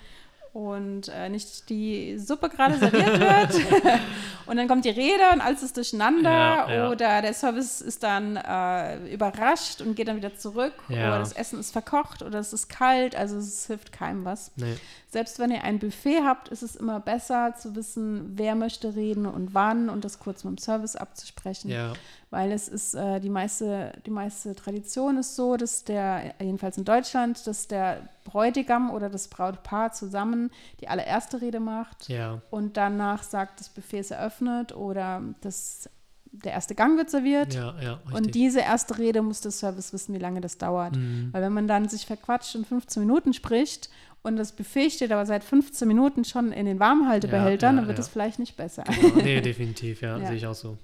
und 0.53 1.07
äh, 1.07 1.29
nicht 1.29 1.69
die 1.69 2.17
Suppe 2.19 2.49
gerade 2.49 2.77
serviert 2.77 3.19
wird 3.19 3.65
und 4.47 4.57
dann 4.57 4.67
kommt 4.67 4.83
die 4.83 4.89
Rede 4.89 5.23
und 5.33 5.39
alles 5.41 5.63
ist 5.63 5.77
durcheinander 5.77 6.29
Ja, 6.29 6.71
ja. 6.73 6.89
oder 6.89 7.21
der 7.21 7.33
Service 7.33 7.79
ist 7.79 8.03
dann 8.03 8.35
äh, 8.35 9.13
überrascht 9.13 9.79
und 9.81 9.95
geht 9.95 10.09
dann 10.09 10.17
wieder 10.17 10.35
zurück 10.35 10.73
Ja. 10.89 11.07
oder 11.07 11.19
das 11.19 11.31
Essen 11.31 11.59
ist 11.59 11.71
verkocht 11.71 12.21
oder 12.21 12.39
es 12.39 12.51
ist 12.51 12.67
kalt, 12.67 13.15
also 13.15 13.37
es 13.37 13.67
hilft 13.67 13.93
keinem 13.93 14.25
was. 14.25 14.51
Nee. 14.57 14.75
Selbst 15.11 15.39
wenn 15.39 15.51
ihr 15.51 15.65
ein 15.65 15.77
Buffet 15.77 16.21
habt, 16.23 16.47
ist 16.47 16.63
es 16.63 16.77
immer 16.77 17.01
besser 17.01 17.53
zu 17.57 17.75
wissen, 17.75 18.31
wer 18.37 18.55
möchte 18.55 18.95
reden 18.95 19.25
und 19.25 19.53
wann 19.53 19.89
und 19.89 20.05
das 20.05 20.19
kurz 20.19 20.45
mit 20.45 20.51
dem 20.51 20.57
Service 20.57 20.95
abzusprechen. 20.95 21.69
Ja, 21.69 21.91
Weil 22.29 22.53
es 22.53 22.69
ist, 22.69 22.93
äh, 22.93 23.19
die, 23.19 23.29
meiste, 23.29 23.91
die 24.05 24.09
meiste 24.09 24.55
Tradition 24.55 25.17
ist 25.17 25.35
so, 25.35 25.57
dass 25.57 25.83
der, 25.83 26.33
jedenfalls 26.39 26.77
in 26.77 26.85
Deutschland, 26.85 27.45
dass 27.45 27.67
der 27.67 28.07
Bräutigam 28.23 28.89
oder 28.89 29.09
das 29.09 29.27
Brautpaar 29.27 29.91
zusammen 29.91 30.49
die 30.79 30.87
allererste 30.87 31.41
Rede 31.41 31.59
macht 31.59 32.07
ja, 32.07 32.41
und 32.49 32.77
danach 32.77 33.23
sagt, 33.23 33.59
das 33.59 33.67
Buffet 33.67 33.99
ist 33.99 34.11
eröffnet 34.11 34.73
oder 34.73 35.21
das, 35.41 35.89
der 36.31 36.53
erste 36.53 36.73
Gang 36.73 36.97
wird 36.97 37.09
serviert. 37.09 37.53
ja, 37.53 37.75
ja. 37.81 37.99
Und 38.13 38.33
diese 38.33 38.61
erste 38.61 38.97
Rede 38.97 39.21
muss 39.21 39.41
der 39.41 39.51
Service 39.51 39.91
wissen, 39.91 40.15
wie 40.15 40.19
lange 40.19 40.39
das 40.39 40.57
dauert. 40.57 40.95
Mhm. 40.95 41.33
Weil 41.33 41.41
wenn 41.41 41.51
man 41.51 41.67
dann 41.67 41.89
sich 41.89 42.05
verquatscht 42.05 42.55
und 42.55 42.65
15 42.65 43.03
Minuten 43.03 43.33
spricht 43.33 43.89
und 44.23 44.35
das 44.37 44.51
Buffet 44.51 44.89
steht 44.91 45.11
aber 45.11 45.25
seit 45.25 45.43
15 45.43 45.87
Minuten 45.87 46.23
schon 46.25 46.51
in 46.51 46.65
den 46.65 46.79
Warmhaltebehältern, 46.79 47.75
Ja, 47.75 47.81
ja, 47.81 47.81
dann 47.81 47.87
wird 47.87 47.97
ja. 47.97 48.01
es 48.03 48.07
vielleicht 48.09 48.39
nicht 48.39 48.55
besser. 48.57 48.83
Genau. 48.83 49.15
Nee, 49.23 49.41
definitiv, 49.41 50.01
ja, 50.01 50.17
Ja. 50.17 50.27
sehe 50.27 50.35
ich 50.37 50.45
auch 50.47 50.55
so. 50.55 50.77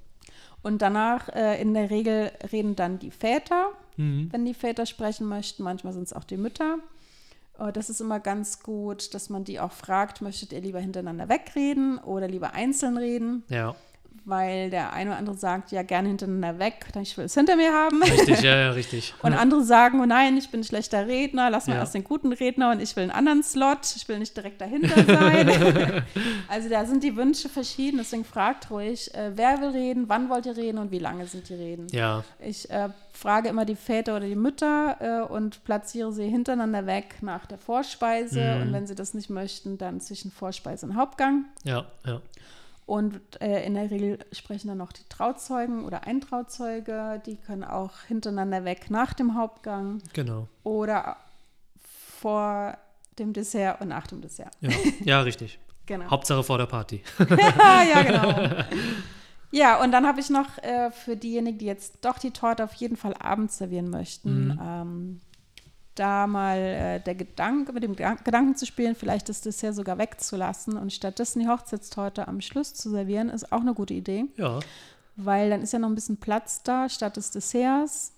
Und 0.64 0.82
danach 0.82 1.30
äh, 1.30 1.62
in 1.62 1.74
der 1.74 1.90
Regel 1.90 2.32
reden 2.52 2.76
dann 2.76 3.00
die 3.00 3.12
Väter, 3.12 3.68
Mhm. 4.00 4.30
wenn 4.32 4.46
die 4.46 4.54
Väter 4.54 4.86
sprechen 4.86 5.28
möchten. 5.28 5.64
Manchmal 5.64 5.92
sind 5.94 6.04
es 6.04 6.14
auch 6.14 6.24
die 6.24 6.38
Mütter. 6.38 6.78
Äh, 7.60 7.72
Das 7.72 7.90
ist 7.90 8.00
immer 8.02 8.20
ganz 8.20 8.62
gut, 8.62 9.14
dass 9.16 9.30
man 9.30 9.44
die 9.44 9.60
auch 9.60 9.72
fragt, 9.72 10.22
möchtet 10.22 10.52
ihr 10.54 10.62
lieber 10.62 10.80
hintereinander 10.80 11.30
wegreden 11.30 11.98
oder 12.00 12.28
lieber 12.28 12.54
einzeln 12.54 12.98
reden? 12.98 13.44
Ja, 13.50 13.76
weil 14.26 14.70
der 14.70 14.94
eine 14.94 15.12
oder 15.12 15.20
andere 15.20 15.36
sagt, 15.38 15.72
ja, 15.72 15.84
gerne 15.84 16.08
hintereinander 16.10 16.60
weg, 16.60 16.86
ich 17.02 17.18
will 17.18 17.26
es 17.26 17.34
hinter 17.34 17.56
mir 17.56 17.72
haben. 17.74 18.02
Richtig, 18.04 18.42
ja, 18.42 18.56
ja, 18.58 18.72
richtig. 18.72 19.14
und 19.22 19.34
andere 19.34 19.64
sagen, 19.64 20.00
oh 20.02 20.06
nein, 20.06 20.38
ich 20.38 20.50
bin 20.50 20.62
ein 20.62 20.64
schlechter 20.64 21.08
Redner, 21.08 21.50
lass 21.50 21.68
mal 21.68 21.74
Ja. 21.76 21.80
erst 21.82 21.94
den 21.94 22.04
guten 22.04 22.34
Redner 22.34 22.72
und 22.72 22.82
ich 22.82 22.96
will 22.96 23.04
einen 23.04 23.12
anderen 23.12 23.44
Slot, 23.44 23.96
ich 23.96 24.08
will 24.08 24.20
nicht 24.20 24.36
direkt 24.36 24.60
dahinter 24.62 25.04
sein. 25.06 26.04
also 26.48 26.70
da 26.70 26.86
sind 26.86 27.04
die 27.04 27.16
Wünsche 27.16 27.50
verschieden, 27.50 27.98
deswegen 27.98 28.26
fragt 28.26 28.70
ruhig, 28.72 29.14
äh, 29.16 29.32
wer 29.36 29.62
will 29.62 29.70
reden, 29.70 30.06
wann 30.08 30.30
wollt 30.30 30.46
ihr 30.46 30.58
reden 30.58 30.78
und 30.78 30.92
wie 30.92 31.00
lange 31.00 31.26
sind 31.28 31.48
die 31.50 31.56
Reden. 31.56 31.88
Ja, 31.92 32.24
Ich 32.40 32.70
äh, 32.70 32.90
frage 33.14 33.50
immer 33.50 33.66
die 33.66 33.76
Väter 33.76 34.16
oder 34.18 34.28
die 34.28 34.36
Mütter 34.36 34.98
äh, 35.00 35.32
und 35.32 35.64
platziere 35.64 36.12
sie 36.12 36.28
hintereinander 36.28 36.86
weg 36.86 37.16
nach 37.22 37.46
der 37.46 37.58
Vorspeise. 37.58 38.40
Mhm. 38.56 38.62
Und 38.62 38.74
wenn 38.74 38.88
sie 38.88 38.96
das 38.96 39.14
nicht 39.14 39.30
möchten, 39.30 39.78
dann 39.78 40.02
zwischen 40.02 40.32
Vorspeise 40.32 40.86
und 40.86 40.96
Hauptgang. 40.96 41.46
ja, 41.64 41.86
ja. 42.06 42.22
Und 42.88 43.20
äh, 43.42 43.64
in 43.66 43.74
der 43.76 43.92
Regel 43.92 44.18
sprechen 44.32 44.70
dann 44.70 44.78
noch 44.78 44.94
die 44.94 45.04
Trauzeugen 45.10 45.84
oder 45.86 46.08
ein 46.08 46.22
Trauzeuge. 46.22 47.22
Die 47.26 47.36
können 47.36 47.64
auch 47.66 47.92
hintereinander 48.08 48.64
weg 48.64 48.90
nach 48.90 49.14
dem 49.14 49.36
Hauptgang 49.36 50.02
Genau. 50.14 50.48
oder 50.64 51.18
vor 52.20 52.78
dem 53.20 53.34
Dessert 53.34 53.82
und 53.82 53.90
nach 53.90 54.08
dem 54.08 54.22
Dessert. 54.22 54.54
Ja, 54.62 54.70
ja 55.04 55.22
richtig. 55.22 55.60
Genau. 55.86 56.10
Hauptsache 56.12 56.44
vor 56.44 56.58
der 56.58 56.66
Party. 56.66 57.02
ja, 57.20 58.02
genau. 58.04 58.64
Ja, 59.52 59.82
und 59.82 59.94
dann 59.94 60.06
habe 60.06 60.20
ich 60.20 60.30
noch 60.30 60.58
äh, 60.62 60.92
für 60.92 61.16
diejenigen, 61.16 61.58
die 61.60 61.66
jetzt 61.66 62.04
doch 62.04 62.20
die 62.20 62.32
Torte 62.32 62.66
auf 62.66 62.74
jeden 62.74 62.98
Fall 62.98 63.14
abends 63.14 63.58
servieren 63.58 63.90
möchten, 63.90 64.48
Mhm. 64.50 64.60
ähm, 64.62 65.22
da 66.00 66.28
mal 66.28 66.58
äh, 66.58 67.00
der 67.00 67.16
Gedanke, 67.16 67.74
mit 67.74 67.84
dem 67.84 67.96
Gedan- 67.96 68.24
Gedanken 68.24 68.56
zu 68.56 68.66
spielen, 68.66 68.96
vielleicht 68.96 69.30
das 69.30 69.42
Dessert 69.42 69.76
sogar 69.76 69.98
wegzulassen 69.98 70.78
und 70.78 70.94
stattdessen 70.94 71.40
die 71.40 71.48
Hochzeitstorte 71.48 72.28
am 72.28 72.42
Schluss 72.42 72.74
zu 72.74 72.90
servieren, 72.90 73.30
ist 73.30 73.52
auch 73.52 73.62
eine 73.62 73.74
gute 73.74 73.94
Idee, 73.94 74.26
Ja, 74.38 74.60
weil 75.16 75.50
dann 75.50 75.62
ist 75.62 75.74
ja 75.74 75.80
noch 75.80 75.90
ein 75.90 75.96
bisschen 75.96 76.18
Platz 76.18 76.62
da 76.64 76.90
statt 76.90 77.18
des 77.18 77.32
Desserts. 77.32 78.14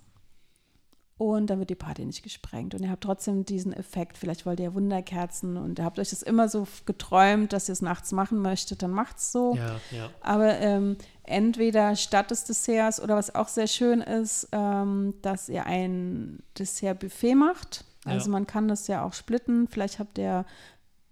Und 1.19 1.47
dann 1.49 1.59
wird 1.59 1.69
die 1.69 1.75
Party 1.75 2.05
nicht 2.05 2.23
gesprengt. 2.23 2.73
Und 2.73 2.81
ihr 2.81 2.89
habt 2.89 3.03
trotzdem 3.03 3.43
diesen 3.43 3.73
Effekt. 3.73 4.17
Vielleicht 4.17 4.45
wollt 4.45 4.61
ihr 4.61 4.73
Wunderkerzen 4.73 5.57
und 5.57 5.77
ihr 5.77 5.83
habt 5.83 5.99
euch 5.99 6.11
das 6.11 6.21
immer 6.23 6.47
so 6.47 6.65
geträumt, 6.85 7.51
dass 7.51 7.67
ihr 7.67 7.73
es 7.73 7.81
nachts 7.81 8.13
machen 8.13 8.39
möchtet, 8.39 8.81
dann 8.83 8.91
macht's 8.91 9.33
so. 9.33 9.53
ja, 9.55 9.75
ja. 9.91 10.09
Aber 10.21 10.57
ähm, 10.59 10.95
entweder 11.23 11.97
statt 11.97 12.31
des 12.31 12.45
Desserts 12.45 13.01
oder 13.01 13.17
was 13.17 13.35
auch 13.35 13.49
sehr 13.49 13.67
schön 13.67 13.99
ist, 13.99 14.47
ähm, 14.53 15.13
dass 15.21 15.49
ihr 15.49 15.65
ein 15.65 16.41
Dessertbuffet 16.57 17.35
macht. 17.35 17.83
Also 18.05 18.27
Ja. 18.27 18.31
man 18.31 18.47
kann 18.47 18.69
das 18.69 18.87
ja 18.87 19.03
auch 19.03 19.11
splitten. 19.13 19.67
Vielleicht 19.67 19.99
habt 19.99 20.17
ihr 20.17 20.45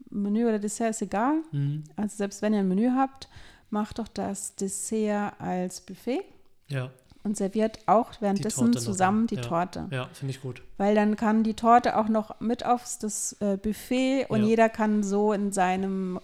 Menü 0.09 0.45
oder 0.47 0.57
Dessert, 0.57 0.91
ist 0.91 1.01
egal. 1.01 1.41
Mhm. 1.51 1.83
Also 1.97 2.15
selbst 2.15 2.41
wenn 2.41 2.53
ihr 2.53 2.59
ein 2.59 2.67
Menü 2.69 2.91
habt, 2.95 3.27
macht 3.69 3.99
doch 3.99 4.07
das 4.07 4.55
Dessert 4.55 5.33
als 5.41 5.81
Buffet 5.81 6.21
Ja, 6.69 6.91
und 7.27 7.37
serviert 7.37 7.79
auch 7.85 8.09
währenddessen 8.19 8.71
noch 8.71 8.79
zusammen 8.79 9.27
die. 9.27 9.35
Ja. 9.35 9.41
Torte. 9.41 9.87
ja, 9.91 10.09
finde 10.13 10.31
ich 10.31 10.41
gut. 10.41 10.61
Weil 10.77 10.95
dann 10.95 11.15
kann 11.15 11.43
die 11.43 11.53
Torte 11.53 11.97
auch 11.97 12.07
noch 12.07 12.39
mit 12.39 12.65
aufs 12.65 12.97
das 12.97 13.33
äh, 13.41 13.57
Buffet 13.57 14.25
und 14.29 14.41
Ja. 14.41 14.47
jeder 14.47 14.69
kann 14.69 15.03
so 15.03 15.33
in 15.33 15.51
seinem 15.51 16.19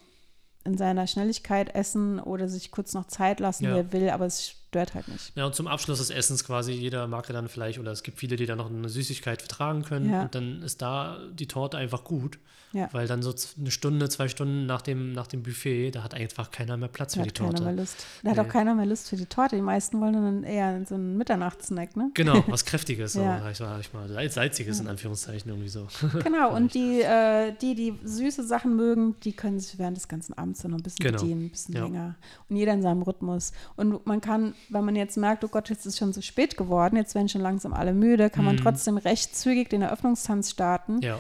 in 0.66 0.78
seiner 0.78 1.08
Schnelligkeit 1.08 1.76
essen 1.76 2.22
oder 2.22 2.48
sich 2.48 2.72
kurz 2.72 2.94
noch 2.94 3.08
Zeit 3.08 3.42
lassen, 3.42 3.66
Ja. 3.66 3.74
wie 3.76 3.80
er 3.80 3.92
will, 3.92 4.10
aber 4.10 4.26
es 4.26 4.48
stört 4.50 4.94
halt 4.96 5.10
nicht. 5.10 5.34
Ja, 5.36 5.46
und 5.46 5.54
zum 5.54 5.68
Abschluss 5.68 5.98
des 5.98 6.10
Essens 6.10 6.46
quasi, 6.46 6.72
jeder 6.72 7.06
mag 7.08 7.28
ja 7.28 7.34
dann 7.34 7.50
vielleicht, 7.50 7.80
oder 7.80 7.92
es 7.92 8.02
gibt 8.02 8.18
viele, 8.18 8.38
die 8.38 8.46
dann 8.46 8.60
noch 8.60 8.70
eine 8.70 8.88
Süßigkeit 8.88 9.42
vertragen 9.42 9.84
können. 9.84 10.10
Ja. 10.10 10.22
Und 10.22 10.36
dann 10.36 10.62
ist 10.64 10.82
da 10.82 11.18
die 11.34 11.50
Torte 11.50 11.76
einfach 11.78 12.06
gut. 12.06 12.40
Ja. 12.74 12.90
Weil 12.92 13.08
dann 13.08 13.22
so 13.22 13.34
eine 13.60 13.72
Stunde, 13.72 14.10
zwei 14.10 14.28
Stunden 14.28 14.66
nach 14.66 14.82
dem, 14.82 15.14
nach 15.14 15.28
dem 15.28 15.44
Buffet, 15.44 15.92
da 15.92 16.04
hat 16.04 16.14
einfach 16.16 16.50
keiner 16.52 16.76
mehr 16.76 16.90
Platz 16.90 17.14
Da 17.14 17.20
für 17.20 17.24
die 17.24 17.30
hat 17.30 17.36
keiner 17.38 17.50
Torte. 17.52 17.64
mehr 17.66 17.74
Lust. 17.74 18.06
Da 18.24 18.32
hat 18.32 18.38
Nee. 18.38 18.44
auch 18.44 18.48
keiner 18.50 18.74
mehr 18.76 18.86
Lust 18.88 19.10
für 19.10 19.16
die 19.16 19.28
Torte. 19.28 19.56
Die 19.56 19.62
meisten 19.62 20.02
wollen 20.02 20.14
dann 20.14 20.44
eher 20.44 20.84
so 20.86 20.96
einen 20.96 21.18
Mitternachtssnack, 21.18 21.96
ne? 21.96 22.10
Genau, 22.16 22.44
was 22.48 22.66
Kräftiges, 22.66 23.14
Ja. 23.14 23.40
sag 23.42 23.52
ich 23.52 23.60
mal, 23.60 23.68
sag 23.70 23.80
ich 23.82 23.94
mal. 23.94 24.10
Salz- 24.10 24.34
Salziges 24.34 24.80
in 24.80 24.88
Anführungszeichen 24.88 25.50
irgendwie 25.52 25.70
so. 25.70 25.88
Genau, 26.24 26.56
und 26.56 26.74
die, 26.74 27.02
äh, 27.02 27.54
die, 27.62 27.76
die 27.76 27.94
süße 28.04 28.44
Sachen 28.44 28.76
mögen, 28.76 29.16
die 29.24 29.34
können 29.34 29.60
sich 29.60 29.78
während 29.78 29.98
des 29.98 30.08
ganzen 30.08 30.38
Abends 30.38 30.62
dann 30.62 30.72
noch 30.72 30.80
ein 30.80 30.84
bisschen 30.84 31.06
Genau. 31.06 31.22
bedienen, 31.22 31.46
ein 31.46 31.50
bisschen 31.52 31.76
Ja. 31.76 31.84
länger. 31.84 32.16
Und 32.50 32.56
jeder 32.56 32.74
in 32.74 32.82
seinem 32.82 33.04
Rhythmus. 33.04 33.52
Und 33.76 34.06
man 34.08 34.20
kann, 34.20 34.56
wenn 34.70 34.84
man 34.84 34.96
jetzt 34.96 35.16
merkt, 35.18 35.44
oh 35.44 35.48
Gott, 35.48 35.70
jetzt 35.70 35.86
ist 35.86 35.98
schon 36.00 36.12
so 36.12 36.22
spät 36.22 36.58
geworden, 36.58 36.96
jetzt 36.96 37.14
werden 37.14 37.30
schon 37.30 37.42
langsam 37.42 37.74
alle 37.74 37.94
müde, 37.94 38.30
kann 38.30 38.46
man 38.46 38.56
Mhm. 38.56 38.62
trotzdem 38.62 38.98
recht 38.98 39.36
zügig 39.36 39.70
den 39.70 39.84
Eröffnungstanz 39.84 40.50
starten. 40.50 41.00
Ja, 41.02 41.20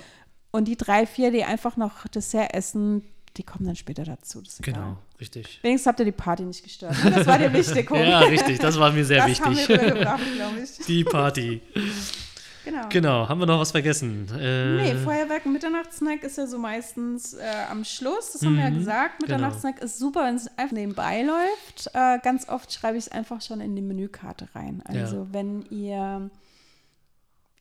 Und 0.55 0.65
die 0.67 0.77
drei, 0.77 1.05
vier, 1.07 1.31
die 1.31 1.43
einfach 1.43 1.77
noch 1.77 2.07
Dessert 2.07 2.53
essen, 2.53 3.03
die 3.37 3.43
kommen 3.43 3.65
dann 3.65 3.75
später 3.75 4.03
dazu. 4.03 4.39
Das 4.41 4.53
ist 4.53 4.59
egal. 4.67 4.73
genau, 4.75 4.97
richtig. 5.19 5.59
Wenigstens 5.63 5.87
habt 5.87 5.99
ihr 5.99 6.05
die 6.05 6.11
Party 6.11 6.43
nicht 6.43 6.63
gestört. 6.63 6.95
Das 7.03 7.25
war 7.25 7.39
dir 7.39 7.51
wichtig. 7.51 7.89
Ja, 7.91 8.19
richtig, 8.19 8.59
das 8.59 8.77
war 8.79 8.91
mir 8.91 9.03
sehr 9.03 9.27
das 9.27 9.41
haben 9.41 9.55
wir 9.57 9.67
wichtig. 9.67 10.35
glaube 10.35 10.59
ich. 10.63 10.85
Die 10.85 11.03
Party. 11.03 11.59
Genau. 12.65 12.87
Genau, 12.89 13.27
haben 13.27 13.39
wir 13.41 13.45
noch 13.45 13.59
was 13.59 13.71
vergessen? 13.71 14.25
Äh, 14.39 14.75
Nee, 14.77 14.95
Feuerwerk 15.03 15.45
und 15.45 15.51
Mitternachtssnack 15.53 16.23
ist 16.23 16.37
ja 16.37 16.47
so 16.47 16.57
meistens 16.59 17.33
äh, 17.33 17.41
am 17.69 17.83
Schluss. 17.83 18.31
Das 18.33 18.45
haben 18.45 18.55
wir 18.55 18.63
ja 18.63 18.69
Mhm, 18.69 18.77
gesagt. 18.77 19.21
Mitternachtssnack 19.21 19.81
ist 19.81 19.97
super, 19.99 20.25
wenn 20.25 20.35
es 20.35 20.47
einfach 20.57 20.71
nebenbei 20.75 21.23
läuft. 21.23 21.89
Äh, 21.93 22.19
ganz 22.19 22.47
oft 22.47 22.71
schreibe 22.71 22.97
ich 22.97 23.05
es 23.07 23.11
einfach 23.11 23.41
schon 23.41 23.59
in 23.59 23.75
die 23.75 23.81
Menükarte 23.81 24.47
rein. 24.55 24.81
Also 24.87 25.27
wenn 25.31 25.63
ihr 25.71 26.29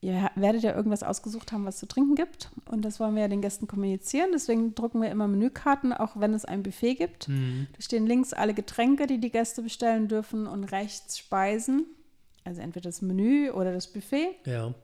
Ihr 0.02 0.30
werdet 0.34 0.64
ja 0.64 0.74
irgendwas 0.74 1.04
ausgesucht 1.04 1.52
haben, 1.52 1.64
was 1.64 1.78
zu 1.78 1.86
trinken 1.86 2.16
gibt. 2.16 2.50
Und 2.68 2.84
das 2.84 2.98
wollen 2.98 3.14
wir 3.14 3.22
ja 3.22 3.28
den 3.28 3.40
Gästen 3.40 3.68
kommunizieren. 3.68 4.30
Deswegen 4.32 4.74
drucken 4.74 5.00
wir 5.00 5.10
immer 5.12 5.28
Menükarten, 5.28 5.92
auch 5.92 6.18
wenn 6.18 6.34
es 6.34 6.44
ein 6.44 6.64
Buffet 6.64 6.96
gibt. 6.96 7.28
Mhm. 7.28 7.68
Da 7.76 7.80
stehen 7.82 8.06
links 8.06 8.32
alle 8.32 8.52
Getränke, 8.52 9.06
die 9.06 9.18
die 9.18 9.30
Gäste 9.30 9.62
bestellen 9.62 10.08
dürfen 10.08 10.48
und 10.48 10.64
rechts 10.64 11.18
Speisen. 11.18 11.86
Also 12.44 12.60
entweder 12.60 12.88
das 12.88 13.00
Menü 13.00 13.50
oder 13.50 13.72
das 13.72 13.86
Buffet. 13.86 14.34
Ja, 14.44 14.74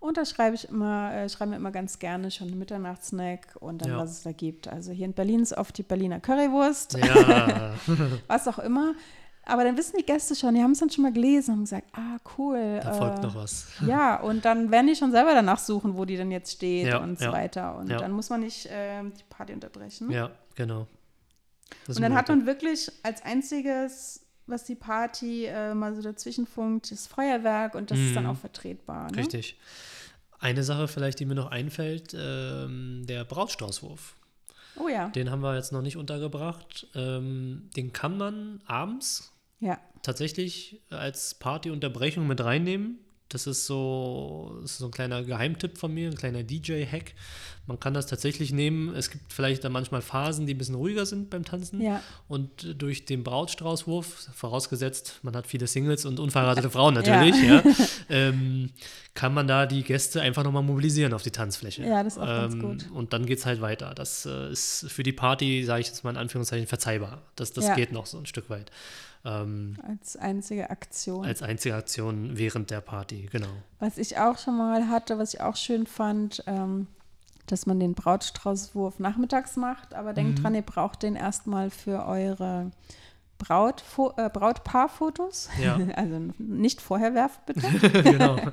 Und 0.00 0.16
da 0.16 0.24
schreibe 0.24 0.56
ich 0.56 0.68
immer, 0.68 1.14
äh, 1.14 1.28
schreiben 1.28 1.52
wir 1.52 1.56
immer 1.58 1.70
ganz 1.70 2.00
gerne 2.00 2.32
schon 2.32 2.48
einen 2.48 2.58
Mitternachtssnack 2.58 3.54
und 3.60 3.82
dann, 3.82 3.90
Ja. 3.90 3.98
was 3.98 4.10
es 4.10 4.22
da 4.22 4.32
gibt. 4.32 4.66
Also 4.66 4.90
hier 4.90 5.06
in 5.06 5.12
Berlin 5.12 5.40
ist 5.42 5.56
oft 5.56 5.78
die 5.78 5.84
Berliner 5.84 6.18
Currywurst, 6.18 6.94
ja, 6.98 7.74
was 8.26 8.48
auch 8.48 8.58
immer. 8.58 8.94
Aber 9.50 9.64
dann 9.64 9.76
wissen 9.76 9.96
die 9.98 10.04
Gäste 10.06 10.34
schon, 10.34 10.54
die 10.54 10.62
haben 10.62 10.72
es 10.72 10.78
dann 10.78 10.90
schon 10.90 11.02
mal 11.02 11.12
gelesen 11.12 11.50
und 11.50 11.56
haben 11.56 11.64
gesagt, 11.64 11.88
ah, 11.92 12.18
cool. 12.38 12.80
da 12.82 12.92
folgt 12.94 13.18
äh, 13.18 13.22
noch 13.22 13.34
was. 13.34 13.66
Ja, 13.86 14.20
und 14.20 14.44
dann 14.44 14.70
werden 14.70 14.86
die 14.86 14.96
schon 14.96 15.10
selber 15.10 15.34
danach 15.34 15.58
suchen, 15.58 15.96
wo 15.96 16.04
die 16.04 16.16
denn 16.16 16.30
jetzt 16.30 16.52
steht 16.52 16.86
Ja, 16.86 16.98
und 16.98 17.18
so 17.18 17.26
ja, 17.26 17.32
weiter. 17.32 17.76
Und 17.76 17.90
ja. 17.90 17.98
dann 17.98 18.12
muss 18.12 18.30
man 18.30 18.40
nicht 18.40 18.68
ähm, 18.70 19.12
die 19.18 19.24
Party 19.28 19.52
unterbrechen. 19.52 20.10
Ja, 20.10 20.30
genau. 20.54 20.86
Das 21.86 21.96
Und 21.96 22.02
dann 22.02 22.14
hat 22.14 22.28
man 22.28 22.46
wirklich 22.46 22.90
als 23.02 23.22
einziges, 23.22 24.26
was 24.46 24.64
die 24.64 24.74
Party 24.74 25.44
äh, 25.46 25.74
mal 25.74 25.94
so 25.94 26.02
dazwischen 26.02 26.46
funkt, 26.46 26.90
das 26.90 27.06
Feuerwerk 27.06 27.74
und 27.74 27.90
das 27.90 27.98
ist 27.98 28.16
dann 28.16 28.24
Mhm. 28.24 28.30
auch 28.30 28.36
vertretbar. 28.36 29.10
Ne? 29.10 29.18
Richtig. 29.18 29.58
Eine 30.40 30.62
Sache 30.64 30.88
vielleicht, 30.88 31.20
die 31.20 31.26
mir 31.26 31.34
noch 31.34 31.50
einfällt, 31.50 32.14
ähm, 32.18 33.04
der 33.06 33.24
Brautstraußwurf. 33.24 34.14
Oh 34.76 34.88
ja, 34.88 35.08
Den 35.08 35.30
haben 35.30 35.42
wir 35.42 35.54
jetzt 35.56 35.72
noch 35.72 35.82
nicht 35.82 35.96
untergebracht. 35.96 36.86
Ähm, 36.94 37.68
den 37.76 37.92
kann 37.92 38.16
man 38.16 38.60
abends 38.66 39.32
ja. 39.60 39.78
tatsächlich 40.02 40.80
als 40.90 41.34
Partyunterbrechung 41.34 42.26
mit 42.26 42.42
reinnehmen. 42.42 42.98
Das 43.32 43.46
ist 43.46 43.66
so, 43.66 44.58
das 44.60 44.72
ist 44.72 44.78
so 44.78 44.86
ein 44.86 44.90
kleiner 44.90 45.22
Geheimtipp 45.22 45.78
von 45.78 45.94
mir, 45.94 46.08
ein 46.10 46.16
kleiner 46.16 46.42
DJ-Hack. 46.42 47.14
Man 47.68 47.78
kann 47.78 47.94
das 47.94 48.06
tatsächlich 48.08 48.50
nehmen. 48.52 48.92
Es 48.96 49.08
gibt 49.08 49.32
vielleicht 49.32 49.62
dann 49.62 49.70
manchmal 49.70 50.02
Phasen, 50.02 50.46
die 50.46 50.54
ein 50.54 50.58
bisschen 50.58 50.74
ruhiger 50.74 51.06
sind 51.06 51.30
beim 51.30 51.44
Tanzen. 51.44 51.80
Ja. 51.80 52.02
Und 52.26 52.74
durch 52.82 53.04
den 53.04 53.22
Brautstraußwurf, 53.22 54.30
vorausgesetzt, 54.34 55.20
man 55.22 55.36
hat 55.36 55.46
viele 55.46 55.68
Singles 55.68 56.06
und 56.06 56.18
unverheiratete 56.18 56.70
Frauen 56.70 56.94
natürlich, 56.94 57.40
ja, 57.40 57.62
ähm, 58.08 58.70
kann 59.14 59.32
man 59.32 59.46
da 59.46 59.66
die 59.66 59.84
Gäste 59.84 60.20
einfach 60.22 60.42
nochmal 60.42 60.64
mobilisieren 60.64 61.12
auf 61.12 61.22
die 61.22 61.30
Tanzfläche. 61.30 61.84
Ja, 61.84 62.02
das 62.02 62.14
ist 62.16 62.18
auch 62.22 62.26
ganz 62.26 62.54
Ähm, 62.54 62.60
gut. 62.62 62.90
Und 62.92 63.12
dann 63.12 63.26
geht 63.26 63.38
es 63.38 63.46
halt 63.46 63.60
weiter. 63.60 63.94
Das 63.94 64.26
äh, 64.26 64.50
ist 64.50 64.86
für 64.88 65.04
die 65.04 65.12
Party, 65.12 65.62
sage 65.64 65.82
ich 65.82 65.86
jetzt 65.86 66.02
mal 66.02 66.10
in 66.10 66.16
Anführungszeichen, 66.16 66.66
verzeihbar. 66.66 67.22
Das, 67.36 67.52
das 67.52 67.66
Ja. 67.68 67.74
geht 67.76 67.92
noch 67.92 68.06
so 68.06 68.18
ein 68.18 68.26
Stück 68.26 68.50
weit. 68.50 68.72
Ähm, 69.24 69.76
Als 69.86 70.16
einzige 70.16 70.70
Aktion. 70.70 71.26
als 71.26 71.42
einzige 71.42 71.74
Aktion 71.74 72.38
während 72.38 72.70
der 72.70 72.80
Party, 72.80 73.28
genau. 73.30 73.48
was 73.78 73.98
ich 73.98 74.16
auch 74.18 74.38
schon 74.38 74.56
mal 74.56 74.88
hatte, 74.88 75.18
was 75.18 75.34
ich 75.34 75.40
auch 75.42 75.56
schön 75.56 75.86
fand, 75.86 76.42
ähm, 76.46 76.86
dass 77.46 77.66
man 77.66 77.78
den 77.80 77.94
Brautstraußwurf 77.94 78.98
nachmittags 78.98 79.56
macht. 79.56 79.92
Aber 79.94 80.12
denkt 80.14 80.38
Mhm. 80.38 80.42
dran, 80.42 80.54
ihr 80.54 80.62
braucht 80.62 81.02
den 81.02 81.16
erstmal 81.16 81.68
für 81.70 82.06
eure 82.06 82.70
Braut, 83.38 83.82
äh, 84.16 84.28
Brautpaarfotos. 84.30 85.48
Ja. 85.62 85.78
Also 85.96 86.20
nicht 86.38 86.80
vorher 86.80 87.14
werfen, 87.14 87.40
bitte. 87.46 87.60
genau. 88.02 88.36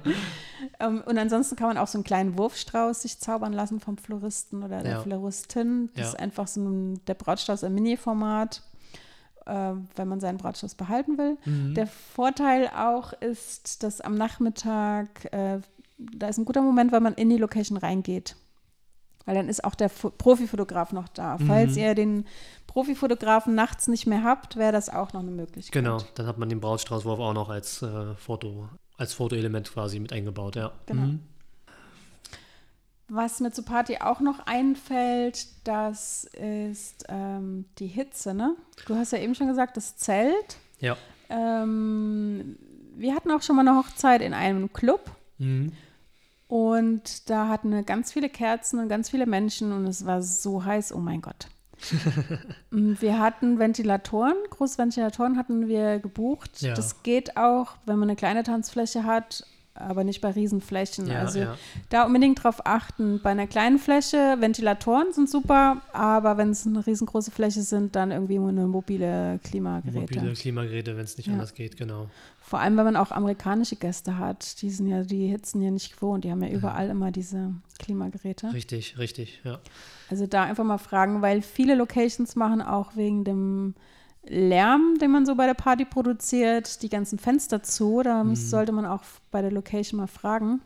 Ähm, 0.80 1.04
und 1.06 1.18
ansonsten 1.20 1.56
kann 1.56 1.68
man 1.68 1.78
auch 1.78 1.88
so 1.88 2.00
einen 2.00 2.04
kleinen 2.04 2.36
Wurfstrauß 2.38 3.04
sich 3.04 3.20
zaubern 3.20 3.54
lassen 3.54 3.80
vom 3.80 3.96
Floristen 3.98 4.64
oder 4.64 4.82
der 4.82 4.94
Ja. 4.94 5.02
Floristin. 5.02 5.90
Das 5.94 6.02
Ja. 6.02 6.10
ist 6.14 6.20
einfach 6.20 6.48
so 6.48 6.62
ein, 6.62 7.06
der 7.06 7.14
Brautstrauß 7.14 7.62
im 7.64 7.76
Mini-Format, 7.76 8.64
äh, 9.48 9.74
wenn 9.96 10.08
man 10.08 10.20
seinen 10.20 10.38
Brautstrauß 10.38 10.76
behalten 10.76 11.18
will. 11.18 11.38
Mhm. 11.46 11.74
Der 11.74 11.88
Vorteil 11.88 12.68
auch 12.76 13.14
ist, 13.14 13.82
dass 13.84 14.02
am 14.02 14.16
Nachmittag, 14.16 15.26
äh, 15.34 15.60
da 15.98 16.28
ist 16.28 16.38
ein 16.38 16.46
guter 16.46 16.62
Moment, 16.62 16.92
wenn 16.92 17.04
man 17.04 17.14
in 17.16 17.30
die 17.30 17.38
Location 17.38 17.78
reingeht. 17.78 18.36
Weil 19.26 19.36
dann 19.36 19.50
ist 19.50 19.64
auch 19.66 19.76
der 19.76 19.90
Fo- 19.90 20.10
Profifotograf 20.12 20.94
noch 20.94 21.10
da. 21.10 21.38
Falls 21.38 21.74
Mhm. 21.74 21.78
ihr 21.82 21.96
den 21.96 22.26
Profifotografen 22.68 23.56
nachts 23.56 23.88
nicht 23.88 24.08
mehr 24.08 24.24
habt, 24.24 24.56
wäre 24.56 24.72
das 24.72 24.90
auch 24.90 25.12
noch 25.14 25.22
eine 25.22 25.32
Möglichkeit. 25.32 25.74
Genau, 25.84 25.98
dann 26.16 26.28
hat 26.28 26.38
man 26.38 26.48
den 26.50 26.62
Brautstraußwurf 26.62 27.20
auch 27.20 27.34
noch 27.34 27.50
als 27.50 27.82
äh, 27.82 28.16
Foto, 28.16 28.70
als 28.98 29.14
Fotoelement 29.14 29.72
quasi 29.74 30.00
mit 30.00 30.14
eingebaut, 30.14 30.56
ja. 30.56 30.72
Genau. 30.86 31.02
Mhm. 31.08 31.20
Was 33.10 33.40
mir 33.40 33.52
zur 33.52 33.64
Party 33.66 33.98
auch 34.02 34.20
noch 34.20 34.46
einfällt, 34.48 35.48
das 35.64 36.26
ist 36.34 37.06
ähm, 37.08 37.66
die 37.80 37.88
Hitze, 37.88 38.34
ne? 38.34 38.56
Du 38.86 38.96
hast 38.96 39.12
ja 39.14 39.20
eben 39.20 39.34
schon 39.34 39.48
gesagt, 39.48 39.78
das 39.78 39.96
Zelt. 39.98 40.58
Ja. 40.80 40.98
Ähm, 41.30 42.58
wir 42.96 43.16
hatten 43.16 43.32
auch 43.32 43.42
schon 43.42 43.56
mal 43.56 43.68
eine 43.68 43.78
Hochzeit 43.78 44.22
in 44.22 44.34
einem 44.34 44.72
Club 44.74 45.12
Mhm. 45.40 45.72
und 46.48 47.30
da 47.30 47.48
hatten 47.48 47.70
wir 47.72 47.84
ganz 47.84 48.12
viele 48.12 48.28
Kerzen 48.30 48.80
und 48.80 48.90
ganz 48.90 49.10
viele 49.12 49.28
Menschen 49.28 49.72
und 49.72 49.86
es 49.86 50.06
war 50.06 50.22
so 50.24 50.66
heiß, 50.66 50.94
oh 50.94 50.98
mein 51.00 51.22
Gott. 51.22 51.48
Wir 52.72 53.20
hatten 53.20 53.60
Ventilatoren, 53.60 54.34
große 54.50 54.80
Ventilatoren 54.80 55.38
hatten 55.38 55.68
wir 55.68 56.00
gebucht. 56.00 56.62
Ja. 56.64 56.74
Das 56.74 57.04
geht 57.04 57.38
auch, 57.38 57.74
wenn 57.86 58.00
man 58.00 58.10
eine 58.10 58.16
kleine 58.16 58.42
Tanzfläche 58.42 59.04
hat, 59.04 59.46
aber 59.80 60.04
nicht 60.04 60.22
bei 60.22 60.32
Riesenflächen. 60.32 61.08
Ja, 61.08 61.20
also 61.20 61.40
ja. 61.40 61.58
da 61.90 62.06
unbedingt 62.06 62.44
drauf 62.44 62.66
achten. 62.66 63.20
Bei 63.22 63.32
einer 63.32 63.48
kleinen 63.48 63.80
Fläche, 63.80 64.38
Ventilatoren 64.40 65.14
sind 65.14 65.30
super, 65.30 65.82
aber 65.94 66.38
wenn 66.38 66.50
es 66.50 66.66
eine 66.66 66.86
riesengroße 66.86 67.32
Fläche 67.32 67.62
sind, 67.62 67.96
dann 67.96 68.12
irgendwie 68.12 68.38
eine 68.38 68.68
mobile 68.68 69.40
Klimageräte. 69.44 70.00
Mobile 70.00 70.34
Klimageräte, 70.34 70.98
wenn 70.98 71.04
es 71.04 71.18
nicht 71.18 71.28
Ja. 71.28 71.34
anders 71.34 71.54
geht, 71.54 71.78
genau. 71.78 72.10
Vor 72.42 72.60
allem, 72.60 72.78
wenn 72.78 72.86
man 72.86 72.96
auch 72.96 73.12
amerikanische 73.12 73.76
Gäste 73.76 74.18
hat, 74.18 74.62
die 74.62 74.70
sind 74.70 74.88
ja, 74.88 75.04
die 75.04 75.28
hitzen 75.28 75.62
ja 75.62 75.70
nicht 75.70 75.94
gewohnt, 75.94 76.24
die 76.24 76.32
haben 76.32 76.42
ja 76.42 76.50
überall 76.50 76.90
immer 76.90 77.12
diese 77.12 77.54
Klimageräte. 77.78 78.54
Richtig, 78.54 78.98
richtig, 78.98 79.42
ja. 79.44 79.60
Also 80.10 80.28
da 80.28 80.44
einfach 80.44 80.64
mal 80.64 80.78
fragen, 80.78 81.22
weil 81.22 81.42
viele 81.42 81.76
Locations 81.76 82.38
machen 82.38 82.62
auch 82.62 82.96
wegen 82.96 83.26
dem 83.26 83.76
Lärm, 84.30 84.98
den 85.00 85.12
man 85.12 85.26
so 85.26 85.36
bei 85.36 85.46
der 85.46 85.54
Party 85.54 85.86
produziert, 85.86 86.82
die 86.82 86.90
ganzen 86.90 87.20
Fenster 87.20 87.64
zu. 87.64 88.02
Da 88.04 88.24
Mhm. 88.24 88.36
sollte 88.36 88.72
man 88.72 88.86
auch 88.86 89.04
bei 89.32 89.42
der 89.42 89.52
Location 89.52 90.00
mal 90.00 90.08
fragen. 90.08 90.62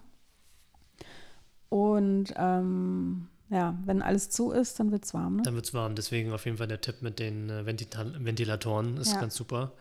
Und 1.70 2.34
ähm, 2.38 3.28
ja, 3.50 3.76
wenn 3.86 4.02
alles 4.02 4.30
zu 4.30 4.52
ist, 4.52 4.80
dann 4.80 4.92
wird 4.92 5.06
es 5.06 5.14
warm. 5.14 5.38
Ne? 5.38 5.44
Dann 5.44 5.56
wird 5.56 5.66
es 5.66 5.74
warm. 5.74 5.96
Deswegen 5.96 6.32
auf 6.34 6.46
jeden 6.46 6.58
Fall 6.58 6.68
der 6.68 6.82
Tipp 6.82 7.02
mit 7.02 7.20
den 7.20 7.50
äh, 7.50 7.66
Ventita 7.66 8.06
Ventilatoren 8.18 8.98
ist 8.98 9.14
Ja. 9.14 9.20
ganz 9.22 9.36
super. 9.36 9.72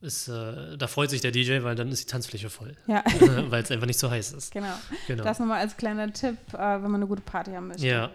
Ist, 0.00 0.26
äh, 0.28 0.76
da 0.76 0.86
freut 0.88 1.10
sich 1.10 1.20
der 1.20 1.30
DJ, 1.30 1.62
weil 1.62 1.76
dann 1.76 1.88
ist 1.88 2.02
die 2.02 2.10
Tanzfläche 2.10 2.50
voll. 2.50 2.76
Ja, 2.88 3.04
weil 3.50 3.62
es 3.62 3.70
einfach 3.70 3.86
nicht 3.86 4.00
so 4.00 4.10
heiß 4.10 4.32
ist. 4.32 4.50
genau. 4.52 4.74
Genau. 5.06 5.22
Das 5.22 5.38
nochmal 5.38 5.60
als 5.60 5.76
kleiner 5.76 6.12
Tipp, 6.12 6.36
äh, 6.54 6.58
wenn 6.58 6.82
man 6.90 6.96
eine 6.96 7.06
gute 7.06 7.22
Party 7.22 7.52
haben 7.52 7.68
möchte. 7.68 7.86
ja. 7.86 8.10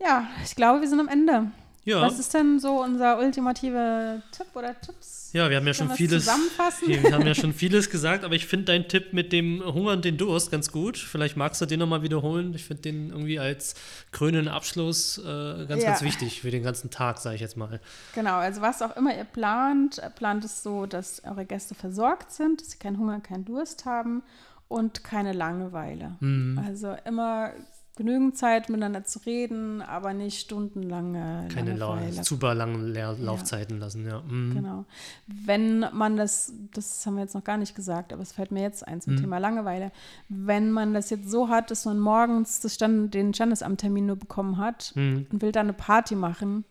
Ja, 0.00 0.28
ich 0.44 0.54
glaube, 0.54 0.80
wir 0.80 0.88
sind 0.88 1.00
am 1.00 1.08
Ende. 1.08 1.50
Ja. 1.88 2.02
Was 2.02 2.18
ist 2.18 2.34
denn 2.34 2.60
so 2.60 2.82
unser 2.82 3.18
ultimative 3.18 4.22
Tipp 4.30 4.46
oder 4.54 4.78
Tipps? 4.78 5.30
ja, 5.32 5.48
wir 5.48 5.56
haben 5.56 5.66
ja 5.66 5.72
schon 5.74 5.90
vieles. 5.90 6.24
zusammenfassen? 6.24 6.88
Wir 6.88 7.12
haben 7.12 7.26
ja 7.26 7.34
schon 7.34 7.52
vieles 7.54 7.88
gesagt, 7.90 8.24
aber 8.24 8.34
ich 8.34 8.46
finde 8.46 8.66
deinen 8.66 8.88
Tipp 8.88 9.12
mit 9.12 9.32
dem 9.32 9.62
Hunger 9.64 9.92
und 9.92 10.04
den 10.04 10.16
Durst 10.18 10.50
ganz 10.50 10.70
gut. 10.70 10.98
Vielleicht 10.98 11.36
magst 11.36 11.60
du 11.60 11.66
den 11.66 11.78
nochmal 11.78 12.02
wiederholen. 12.02 12.52
Ich 12.54 12.64
finde 12.64 12.82
den 12.82 13.10
irgendwie 13.10 13.38
als 13.38 13.74
krönenden 14.12 14.48
Abschluss 14.52 15.18
äh, 15.18 15.66
ganz, 15.66 15.82
Ja. 15.82 15.90
ganz 15.90 16.02
wichtig 16.02 16.42
für 16.42 16.50
den 16.50 16.62
ganzen 16.62 16.90
Tag, 16.90 17.18
sage 17.18 17.36
ich 17.36 17.40
jetzt 17.40 17.56
mal. 17.56 17.80
Genau, 18.14 18.36
also 18.36 18.60
was 18.60 18.82
auch 18.82 18.94
immer 18.96 19.16
ihr 19.16 19.24
plant, 19.24 19.98
äh, 19.98 20.10
plant 20.10 20.44
es 20.44 20.62
so, 20.62 20.84
dass 20.86 21.22
eure 21.24 21.46
Gäste 21.46 21.74
versorgt 21.74 22.32
sind, 22.32 22.60
dass 22.60 22.72
sie 22.72 22.78
keinen 22.78 22.98
Hunger, 22.98 23.20
keinen 23.20 23.44
Durst 23.46 23.84
haben 23.86 24.22
und 24.68 25.04
keine 25.04 25.32
Langeweile. 25.32 26.16
Mhm. 26.20 26.62
Also 26.66 26.94
immer 27.06 27.52
genügend 27.98 28.38
Zeit 28.38 28.70
miteinander 28.70 29.04
zu 29.04 29.18
reden, 29.26 29.82
aber 29.82 30.14
nicht 30.14 30.40
stundenlange 30.40 31.48
Keine 31.52 31.74
Langeweile. 31.74 32.24
super 32.24 32.54
langen 32.54 32.86
Leer 32.92 33.14
Laufzeiten 33.18 33.78
lassen, 33.78 34.06
ja. 34.06 34.22
Mhm. 34.22 34.54
Genau. 34.54 34.84
Wenn 35.26 35.80
man 35.92 36.16
das, 36.16 36.54
das 36.72 37.04
haben 37.04 37.16
wir 37.16 37.22
jetzt 37.24 37.34
noch 37.34 37.44
gar 37.44 37.58
nicht 37.58 37.74
gesagt, 37.74 38.12
aber 38.12 38.22
es 38.22 38.32
fällt 38.32 38.52
mir 38.52 38.62
jetzt 38.62 38.86
ein 38.88 39.00
zum 39.02 39.14
Mhm. 39.14 39.18
Thema 39.18 39.38
Langeweile. 39.38 39.92
Wenn 40.30 40.70
man 40.70 40.94
das 40.94 41.10
jetzt 41.10 41.28
so 41.30 41.48
hat, 41.50 41.70
dass 41.70 41.84
man 41.84 41.98
morgens 41.98 42.60
das 42.60 42.74
Stand, 42.76 43.12
den 43.12 43.34
Standesamttermin 43.34 44.06
nur 44.06 44.16
bekommen 44.16 44.56
hat 44.56 44.92
Mhm. 44.94 45.26
und 45.30 45.42
will 45.42 45.52
dann 45.52 45.66
eine 45.66 45.72
Party 45.74 46.14
machen, 46.14 46.64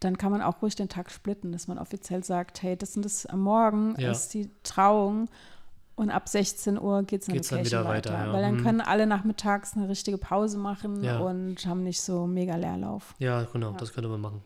dann 0.00 0.18
kann 0.18 0.30
man 0.30 0.42
auch 0.42 0.60
ruhig 0.60 0.74
den 0.76 0.90
Tag 0.90 1.10
splitten, 1.10 1.52
dass 1.52 1.68
man 1.68 1.78
offiziell 1.78 2.22
sagt, 2.22 2.62
hey, 2.62 2.76
das 2.76 2.94
und 2.96 3.04
das 3.04 3.24
am 3.24 3.40
Morgen 3.40 3.94
Ja. 3.98 4.10
ist 4.10 4.34
die 4.34 4.50
Trauung 4.62 5.28
und 5.96 6.10
ab 6.10 6.28
16 6.28 6.78
Uhr 6.80 7.02
geht 7.02 7.22
es 7.28 7.48
dann 7.48 7.64
wieder 7.64 7.84
weiter, 7.84 8.12
ja. 8.12 8.32
Weil 8.32 8.42
dann 8.42 8.56
Mhm. 8.58 8.62
können 8.62 8.80
alle 8.80 9.06
nachmittags 9.06 9.74
eine 9.76 9.88
richtige 9.88 10.18
Pause 10.18 10.58
machen 10.58 11.02
Ja. 11.02 11.18
und 11.18 11.66
haben 11.66 11.82
nicht 11.82 12.00
so 12.00 12.26
mega 12.26 12.54
Leerlauf. 12.56 13.14
Ja, 13.18 13.42
genau, 13.52 13.72
Ja. 13.72 13.76
das 13.78 13.92
könnte 13.92 14.08
man 14.08 14.20
machen. 14.20 14.42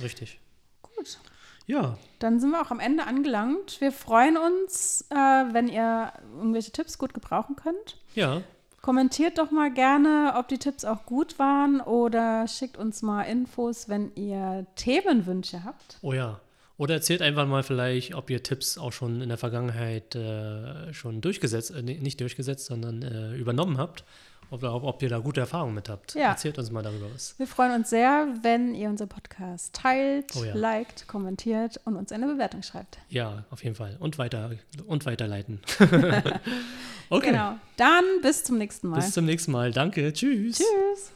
Richtig. 0.00 0.40
Gut. 0.82 1.18
Ja, 1.66 1.96
Dann 2.18 2.40
sind 2.40 2.50
wir 2.50 2.60
auch 2.60 2.70
am 2.70 2.80
Ende 2.80 3.06
angelangt. 3.06 3.80
Wir 3.80 3.90
freuen 3.92 4.36
uns, 4.36 5.06
äh, 5.10 5.14
wenn 5.14 5.68
ihr 5.68 6.12
irgendwelche 6.36 6.72
Tipps 6.72 6.98
gut 6.98 7.14
gebrauchen 7.14 7.56
könnt. 7.56 7.98
ja, 8.14 8.42
Kommentiert 8.82 9.38
doch 9.38 9.50
mal 9.50 9.72
gerne, 9.72 10.34
ob 10.36 10.48
die 10.48 10.58
Tipps 10.58 10.84
auch 10.84 11.06
gut 11.06 11.38
waren 11.38 11.80
oder 11.80 12.46
schickt 12.46 12.76
uns 12.76 13.00
mal 13.00 13.22
Infos, 13.22 13.88
wenn 13.88 14.14
ihr 14.14 14.66
Themenwünsche 14.76 15.64
habt. 15.64 15.98
oh 16.02 16.12
ja. 16.12 16.38
Oder 16.76 16.94
erzählt 16.94 17.22
einfach 17.22 17.46
mal 17.46 17.62
vielleicht, 17.62 18.14
ob 18.14 18.30
ihr 18.30 18.42
Tipps 18.42 18.78
auch 18.78 18.92
schon 18.92 19.20
in 19.20 19.28
der 19.28 19.38
Vergangenheit 19.38 20.14
äh, 20.16 20.92
schon 20.92 21.20
durchgesetzt, 21.20 21.70
äh, 21.70 21.82
nicht 21.82 22.20
durchgesetzt, 22.20 22.66
sondern 22.66 23.02
äh, 23.02 23.34
übernommen 23.36 23.78
habt. 23.78 24.04
Ob, 24.50 24.62
ob, 24.62 24.84
ob 24.84 25.02
ihr 25.02 25.08
da 25.08 25.18
gute 25.18 25.40
Erfahrungen 25.40 25.74
mit 25.74 25.88
habt. 25.88 26.14
Ja. 26.14 26.30
Erzählt 26.30 26.58
uns 26.58 26.70
mal 26.70 26.82
darüber 26.82 27.06
was. 27.12 27.34
Wir 27.38 27.46
freuen 27.46 27.72
uns 27.72 27.90
sehr, 27.90 28.28
wenn 28.42 28.74
ihr 28.74 28.88
unseren 28.88 29.08
Podcast 29.08 29.74
teilt, 29.74 30.26
Oh 30.36 30.44
ja. 30.44 30.54
liked, 30.54 31.08
kommentiert 31.08 31.80
und 31.84 31.96
uns 31.96 32.12
eine 32.12 32.26
Bewertung 32.26 32.62
schreibt. 32.62 32.98
Ja, 33.08 33.44
auf 33.50 33.64
jeden 33.64 33.74
Fall. 33.74 33.96
Und 33.98 34.18
weiter 34.18 34.50
und 34.86 35.06
weiterleiten. 35.06 35.60
okay. 37.08 37.30
Genau. 37.30 37.54
Dann 37.76 38.04
bis 38.22 38.44
zum 38.44 38.58
nächsten 38.58 38.88
Mal. 38.88 38.96
Bis 38.96 39.12
zum 39.12 39.24
nächsten 39.24 39.50
Mal. 39.50 39.72
Danke. 39.72 40.12
Tschüss. 40.12 40.58
Tschüss. 40.58 41.12